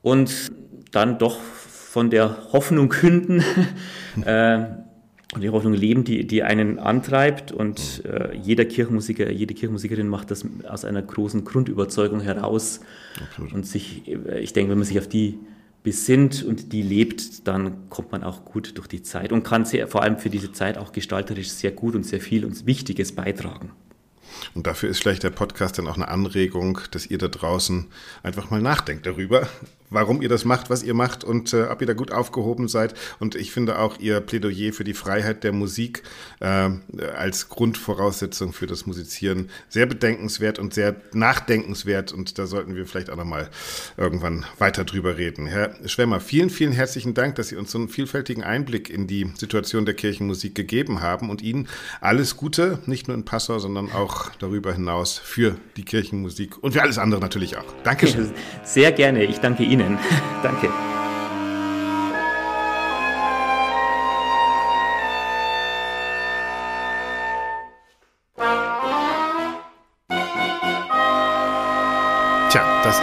Und 0.00 0.50
dann 0.90 1.18
doch 1.18 1.38
von 1.38 2.08
der 2.08 2.52
Hoffnung 2.52 2.88
künden 2.88 3.44
äh, 4.24 4.64
und 5.34 5.42
die 5.42 5.50
Hoffnung 5.50 5.74
leben, 5.74 6.04
die, 6.04 6.26
die 6.26 6.42
einen 6.42 6.78
antreibt. 6.78 7.52
Und 7.52 8.02
äh, 8.06 8.34
jeder 8.34 8.64
Kirchenmusiker, 8.64 9.30
jede 9.30 9.52
Kirchenmusikerin 9.52 10.08
macht 10.08 10.30
das 10.30 10.44
aus 10.66 10.86
einer 10.86 11.02
großen 11.02 11.44
Grundüberzeugung 11.44 12.20
heraus. 12.20 12.80
Absolut. 13.22 13.52
Und 13.52 13.66
sich, 13.66 14.08
äh, 14.08 14.40
ich 14.40 14.54
denke, 14.54 14.70
wenn 14.70 14.78
man 14.78 14.86
sich 14.86 14.98
auf 14.98 15.08
die 15.08 15.38
besinnt 15.82 16.44
und 16.44 16.72
die 16.72 16.82
lebt, 16.82 17.46
dann 17.48 17.88
kommt 17.88 18.12
man 18.12 18.22
auch 18.22 18.44
gut 18.44 18.78
durch 18.78 18.86
die 18.86 19.02
Zeit 19.02 19.32
und 19.32 19.42
kann 19.42 19.64
sehr, 19.64 19.88
vor 19.88 20.02
allem 20.02 20.18
für 20.18 20.30
diese 20.30 20.52
Zeit 20.52 20.78
auch 20.78 20.92
gestalterisch 20.92 21.50
sehr 21.50 21.72
gut 21.72 21.94
und 21.94 22.04
sehr 22.04 22.20
viel 22.20 22.44
und 22.44 22.66
Wichtiges 22.66 23.12
beitragen. 23.12 23.72
Und 24.54 24.66
dafür 24.66 24.88
ist 24.88 25.02
vielleicht 25.02 25.22
der 25.22 25.30
Podcast 25.30 25.78
dann 25.78 25.88
auch 25.88 25.96
eine 25.96 26.08
Anregung, 26.08 26.80
dass 26.90 27.06
ihr 27.06 27.18
da 27.18 27.28
draußen 27.28 27.86
einfach 28.22 28.50
mal 28.50 28.60
nachdenkt 28.60 29.06
darüber, 29.06 29.48
warum 29.92 30.22
ihr 30.22 30.28
das 30.28 30.44
macht, 30.44 30.70
was 30.70 30.82
ihr 30.82 30.94
macht 30.94 31.24
und 31.24 31.52
äh, 31.52 31.64
ob 31.64 31.80
ihr 31.80 31.86
da 31.86 31.92
gut 31.92 32.12
aufgehoben 32.12 32.68
seid. 32.68 32.94
Und 33.18 33.34
ich 33.34 33.52
finde 33.52 33.78
auch 33.78 33.98
ihr 33.98 34.20
Plädoyer 34.20 34.72
für 34.72 34.84
die 34.84 34.94
Freiheit 34.94 35.44
der 35.44 35.52
Musik 35.52 36.02
äh, 36.40 36.70
als 37.16 37.48
Grundvoraussetzung 37.48 38.52
für 38.52 38.66
das 38.66 38.86
Musizieren 38.86 39.50
sehr 39.68 39.86
bedenkenswert 39.86 40.58
und 40.58 40.74
sehr 40.74 40.96
nachdenkenswert. 41.12 42.12
Und 42.12 42.38
da 42.38 42.46
sollten 42.46 42.74
wir 42.74 42.86
vielleicht 42.86 43.10
auch 43.10 43.16
nochmal 43.16 43.48
irgendwann 43.96 44.44
weiter 44.58 44.84
drüber 44.84 45.16
reden. 45.18 45.46
Herr 45.46 45.74
Schwemmer, 45.86 46.20
vielen, 46.20 46.50
vielen 46.50 46.72
herzlichen 46.72 47.14
Dank, 47.14 47.36
dass 47.36 47.48
Sie 47.48 47.56
uns 47.56 47.70
so 47.70 47.78
einen 47.78 47.88
vielfältigen 47.88 48.42
Einblick 48.42 48.90
in 48.90 49.06
die 49.06 49.30
Situation 49.36 49.84
der 49.84 49.94
Kirchenmusik 49.94 50.54
gegeben 50.54 51.00
haben 51.00 51.30
und 51.30 51.42
Ihnen 51.42 51.68
alles 52.00 52.36
Gute, 52.36 52.78
nicht 52.86 53.08
nur 53.08 53.16
in 53.16 53.24
Passau, 53.24 53.58
sondern 53.58 53.92
auch 53.92 54.30
darüber 54.38 54.72
hinaus 54.72 55.18
für 55.18 55.56
die 55.76 55.84
Kirchenmusik 55.84 56.62
und 56.62 56.72
für 56.72 56.82
alles 56.82 56.98
andere 56.98 57.20
natürlich 57.20 57.56
auch. 57.56 57.74
Dankeschön. 57.84 58.32
Sehr 58.64 58.92
gerne. 58.92 59.24
Ich 59.24 59.38
danke 59.38 59.62
Ihnen. 59.64 59.72
Ihnen. 59.82 59.98
Danke. 60.42 60.91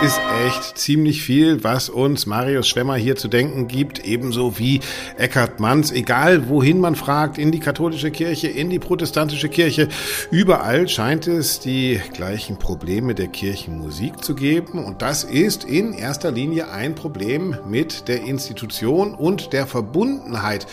Ist 0.02 0.22
echt 0.46 0.78
ziemlich 0.78 1.24
viel, 1.24 1.64
was 1.64 1.90
uns 1.90 2.26
Marius 2.26 2.70
Schwemmer 2.70 2.96
hier 2.96 3.18
zu 3.18 3.28
denken 3.28 3.68
gibt, 3.68 4.06
ebenso 4.06 4.58
wie 4.58 4.80
Eckhard 5.18 5.60
Manns. 5.60 5.92
Egal 5.92 6.48
wohin 6.48 6.80
man 6.80 6.96
fragt, 6.96 7.38
in 7.38 7.52
die 7.52 7.60
katholische 7.60 8.10
Kirche, 8.10 8.48
in 8.48 8.70
die 8.70 8.80
protestantische 8.80 9.50
Kirche, 9.50 9.90
überall 10.32 10.88
scheint 10.88 11.28
es 11.28 11.60
die 11.60 12.00
gleichen 12.14 12.58
Probleme 12.58 13.14
der 13.14 13.28
Kirchenmusik 13.28 14.24
zu 14.24 14.36
geben. 14.36 14.86
Und 14.86 15.02
das 15.02 15.26
ist 15.26 15.66
in 15.66 15.92
erster 15.92 16.32
Linie 16.32 16.72
ein 16.72 16.96
Problem 16.96 17.58
mit 17.68 18.08
der 18.08 18.24
Institution 18.24 19.14
und 19.14 19.52
der 19.52 19.68
Verbundenheit 19.68 20.66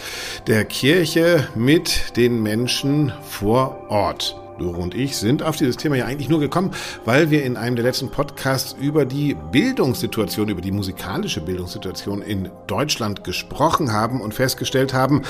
der 0.47 0.65
Kirche 0.65 1.49
mit 1.57 2.17
den 2.17 2.43
Menschen 2.43 3.13
vor 3.23 3.87
Ort. 3.89 4.46
Doro 4.59 4.83
und 4.83 4.95
ich 4.95 5.17
sind 5.17 5.43
auf 5.43 5.57
dieses 5.57 5.77
Thema 5.77 5.97
ja 5.97 6.07
eigentlich 6.07 6.29
nur 6.29 6.41
gekommen, 6.41 6.71
weil 7.05 7.31
wir 7.31 7.45
in 7.45 7.57
einem 7.57 7.77
der 7.77 7.85
letzten 7.85 8.11
Podcasts 8.11 8.75
über 8.79 9.05
die 9.05 9.35
Bildungssituation, 9.35 10.49
über 10.49 10.61
die 10.61 10.73
musikalische 10.73 11.41
Bildungssituation 11.41 12.23
in 12.23 12.51
Deutschland 12.67 13.25
gesprochen 13.25 13.93
haben 13.93 14.21
und 14.21 14.35
festgestellt 14.35 14.95
haben, 14.95 15.23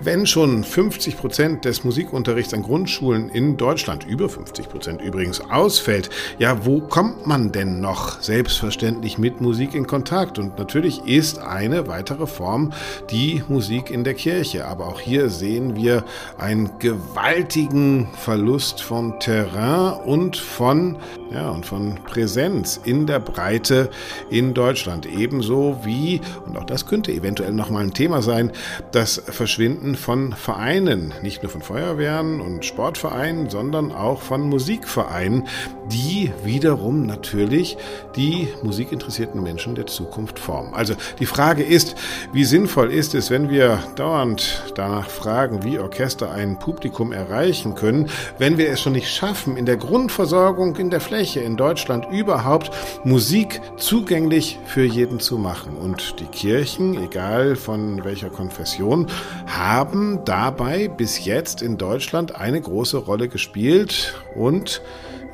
wenn 0.00 0.26
schon 0.26 0.64
50 0.64 1.16
Prozent 1.16 1.64
des 1.64 1.84
Musikunterrichts 1.84 2.54
an 2.54 2.62
Grundschulen 2.62 3.28
in 3.28 3.56
Deutschland, 3.56 4.04
über 4.04 4.28
50 4.28 4.68
Prozent 4.68 5.02
übrigens, 5.02 5.40
ausfällt, 5.40 6.10
ja, 6.38 6.64
wo 6.64 6.80
kommt 6.80 7.26
man 7.26 7.52
denn 7.52 7.80
noch 7.80 8.20
selbstverständlich 8.20 9.18
mit 9.18 9.40
Musik 9.40 9.74
in 9.74 9.86
Kontakt? 9.86 10.38
Und 10.38 10.58
natürlich 10.58 11.04
ist 11.06 11.38
eine 11.38 11.86
weitere 11.86 12.26
Form 12.26 12.72
die 13.10 13.42
Musik 13.48 13.90
in 13.90 14.04
der 14.04 14.14
Kirche. 14.14 14.66
Aber 14.66 14.86
auch 14.86 15.00
hier 15.00 15.28
sehen 15.30 15.76
wir 15.76 16.04
einen 16.38 16.70
gewaltigen 16.78 18.08
Verlust 18.16 18.73
Verlust 18.73 18.73
von 18.80 19.18
Terrain 19.20 20.00
und 20.04 20.36
von, 20.36 20.96
ja, 21.34 21.50
und 21.50 21.66
von 21.66 21.96
Präsenz 22.04 22.80
in 22.84 23.06
der 23.06 23.18
Breite 23.18 23.90
in 24.30 24.54
Deutschland. 24.54 25.04
Ebenso 25.04 25.80
wie, 25.82 26.20
und 26.46 26.56
auch 26.56 26.64
das 26.64 26.86
könnte 26.86 27.12
eventuell 27.12 27.52
nochmal 27.52 27.82
ein 27.82 27.92
Thema 27.92 28.22
sein, 28.22 28.52
das 28.92 29.20
Verschwinden 29.26 29.96
von 29.96 30.32
Vereinen. 30.32 31.12
Nicht 31.22 31.42
nur 31.42 31.50
von 31.50 31.60
Feuerwehren 31.60 32.40
und 32.40 32.64
Sportvereinen, 32.64 33.50
sondern 33.50 33.90
auch 33.90 34.22
von 34.22 34.48
Musikvereinen, 34.48 35.48
die 35.90 36.30
wiederum 36.44 37.04
natürlich 37.04 37.76
die 38.14 38.48
musikinteressierten 38.62 39.42
Menschen 39.42 39.74
der 39.74 39.86
Zukunft 39.86 40.38
formen. 40.38 40.72
Also 40.72 40.94
die 41.18 41.26
Frage 41.26 41.64
ist, 41.64 41.96
wie 42.32 42.44
sinnvoll 42.44 42.92
ist 42.92 43.14
es, 43.14 43.30
wenn 43.30 43.50
wir 43.50 43.80
dauernd 43.96 44.62
danach 44.76 45.10
fragen, 45.10 45.64
wie 45.64 45.80
Orchester 45.80 46.30
ein 46.30 46.60
Publikum 46.60 47.12
erreichen 47.12 47.74
können, 47.74 48.08
wenn 48.38 48.56
wir 48.56 48.70
es 48.70 48.80
schon 48.80 48.92
nicht 48.92 49.12
schaffen, 49.12 49.56
in 49.56 49.66
der 49.66 49.76
Grundversorgung 49.76 50.76
in 50.76 50.90
der 50.90 51.00
Fläche 51.00 51.23
in 51.26 51.56
Deutschland 51.56 52.06
überhaupt 52.10 52.70
Musik 53.04 53.60
zugänglich 53.76 54.58
für 54.66 54.84
jeden 54.84 55.20
zu 55.20 55.38
machen. 55.38 55.76
Und 55.76 56.20
die 56.20 56.26
Kirchen, 56.26 57.02
egal 57.02 57.56
von 57.56 58.04
welcher 58.04 58.30
Konfession, 58.30 59.06
haben 59.46 60.20
dabei 60.24 60.88
bis 60.88 61.24
jetzt 61.24 61.62
in 61.62 61.78
Deutschland 61.78 62.36
eine 62.36 62.60
große 62.60 62.98
Rolle 62.98 63.28
gespielt 63.28 64.14
und 64.34 64.82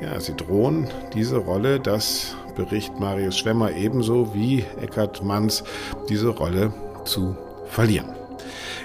ja, 0.01 0.19
sie 0.19 0.35
drohen 0.35 0.87
diese 1.13 1.37
Rolle, 1.37 1.79
das 1.79 2.35
berichtet 2.55 2.99
Marius 2.99 3.37
Schwemmer 3.37 3.71
ebenso 3.71 4.33
wie 4.33 4.65
Eckhard 4.81 5.23
Manns, 5.23 5.63
diese 6.09 6.29
Rolle 6.29 6.73
zu 7.05 7.35
verlieren. 7.67 8.20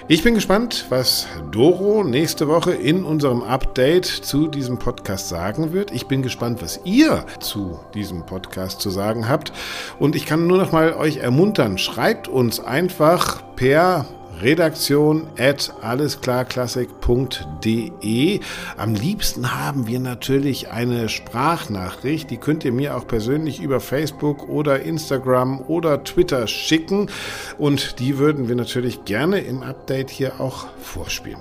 Ich 0.07 0.23
bin 0.23 0.35
gespannt, 0.35 0.85
was 0.89 1.27
Doro 1.51 2.03
nächste 2.03 2.47
Woche 2.47 2.73
in 2.73 3.03
unserem 3.03 3.43
Update 3.43 4.05
zu 4.05 4.47
diesem 4.47 4.79
Podcast 4.79 5.27
sagen 5.27 5.73
wird. 5.73 5.91
Ich 5.91 6.07
bin 6.07 6.21
gespannt, 6.21 6.61
was 6.61 6.79
ihr 6.85 7.25
zu 7.39 7.79
diesem 7.93 8.25
Podcast 8.25 8.79
zu 8.79 8.89
sagen 8.89 9.27
habt. 9.27 9.51
Und 9.99 10.15
ich 10.15 10.25
kann 10.25 10.47
nur 10.47 10.57
noch 10.57 10.71
mal 10.71 10.93
euch 10.93 11.17
ermuntern, 11.17 11.77
schreibt 11.77 12.27
uns 12.27 12.59
einfach 12.59 13.43
per 13.55 14.05
redaktion 14.41 15.27
at 15.37 15.71
allesklarklassik.de. 15.81 18.39
Am 18.77 18.93
liebsten 18.93 19.55
haben 19.55 19.87
wir 19.87 19.99
natürlich 19.99 20.69
eine 20.69 21.09
Sprachnachricht. 21.09 22.29
Die 22.29 22.37
könnt 22.37 22.63
ihr 22.65 22.71
mir 22.71 22.97
auch 22.97 23.07
persönlich 23.07 23.61
über 23.61 23.79
Facebook 23.79 24.49
oder 24.49 24.81
Instagram 24.81 25.61
oder 25.61 26.03
Twitter 26.03 26.47
schicken. 26.47 27.09
Und 27.57 27.99
die 27.99 28.17
würden 28.17 28.47
wir 28.47 28.55
natürlich 28.55 29.05
gerne 29.05 29.39
im 29.39 29.61
Update 29.63 30.09
hier 30.09 30.39
auch 30.39 30.67
vorspielen. 30.81 31.39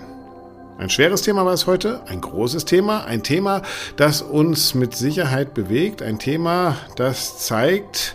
Ein 0.79 0.91
schweres 0.91 1.23
Thema 1.23 1.47
war 1.47 1.55
es 1.55 1.67
heute, 1.67 2.03
ein 2.07 2.21
großes 2.21 2.67
Thema, 2.67 3.05
ein 3.05 3.23
Thema, 3.23 3.63
das 3.97 4.21
uns 4.21 4.75
mit 4.75 4.95
Sicherheit 4.95 5.55
bewegt, 5.55 6.03
ein 6.03 6.19
Thema, 6.19 6.77
das 6.97 7.39
zeigt, 7.39 8.15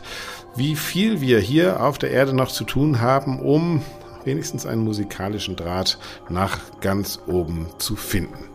wie 0.55 0.75
viel 0.75 1.21
wir 1.21 1.39
hier 1.39 1.84
auf 1.84 1.97
der 1.97 2.11
Erde 2.11 2.36
noch 2.36 2.51
zu 2.51 2.63
tun 2.63 3.01
haben, 3.01 3.39
um 3.39 3.82
wenigstens 4.26 4.65
einen 4.65 4.84
musikalischen 4.84 5.55
Draht 5.55 5.97
nach 6.30 6.59
ganz 6.82 7.19
oben 7.28 7.67
zu 7.78 7.95
finden. 7.95 8.51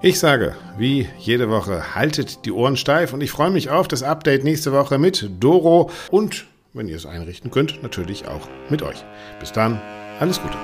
Ich 0.00 0.20
sage, 0.20 0.54
wie 0.76 1.08
jede 1.18 1.50
Woche, 1.50 1.96
haltet 1.96 2.44
die 2.44 2.52
Ohren 2.52 2.76
steif 2.76 3.12
und 3.12 3.20
ich 3.20 3.32
freue 3.32 3.50
mich 3.50 3.70
auf 3.70 3.88
das 3.88 4.04
Update 4.04 4.44
nächste 4.44 4.72
Woche 4.72 4.96
mit 4.96 5.28
Doro 5.40 5.90
und, 6.10 6.46
wenn 6.72 6.86
ihr 6.86 6.96
es 6.96 7.06
einrichten 7.06 7.50
könnt, 7.50 7.82
natürlich 7.82 8.28
auch 8.28 8.48
mit 8.70 8.82
euch. 8.82 9.04
Bis 9.40 9.50
dann, 9.50 9.80
alles 10.20 10.40
Gute. 10.40 10.56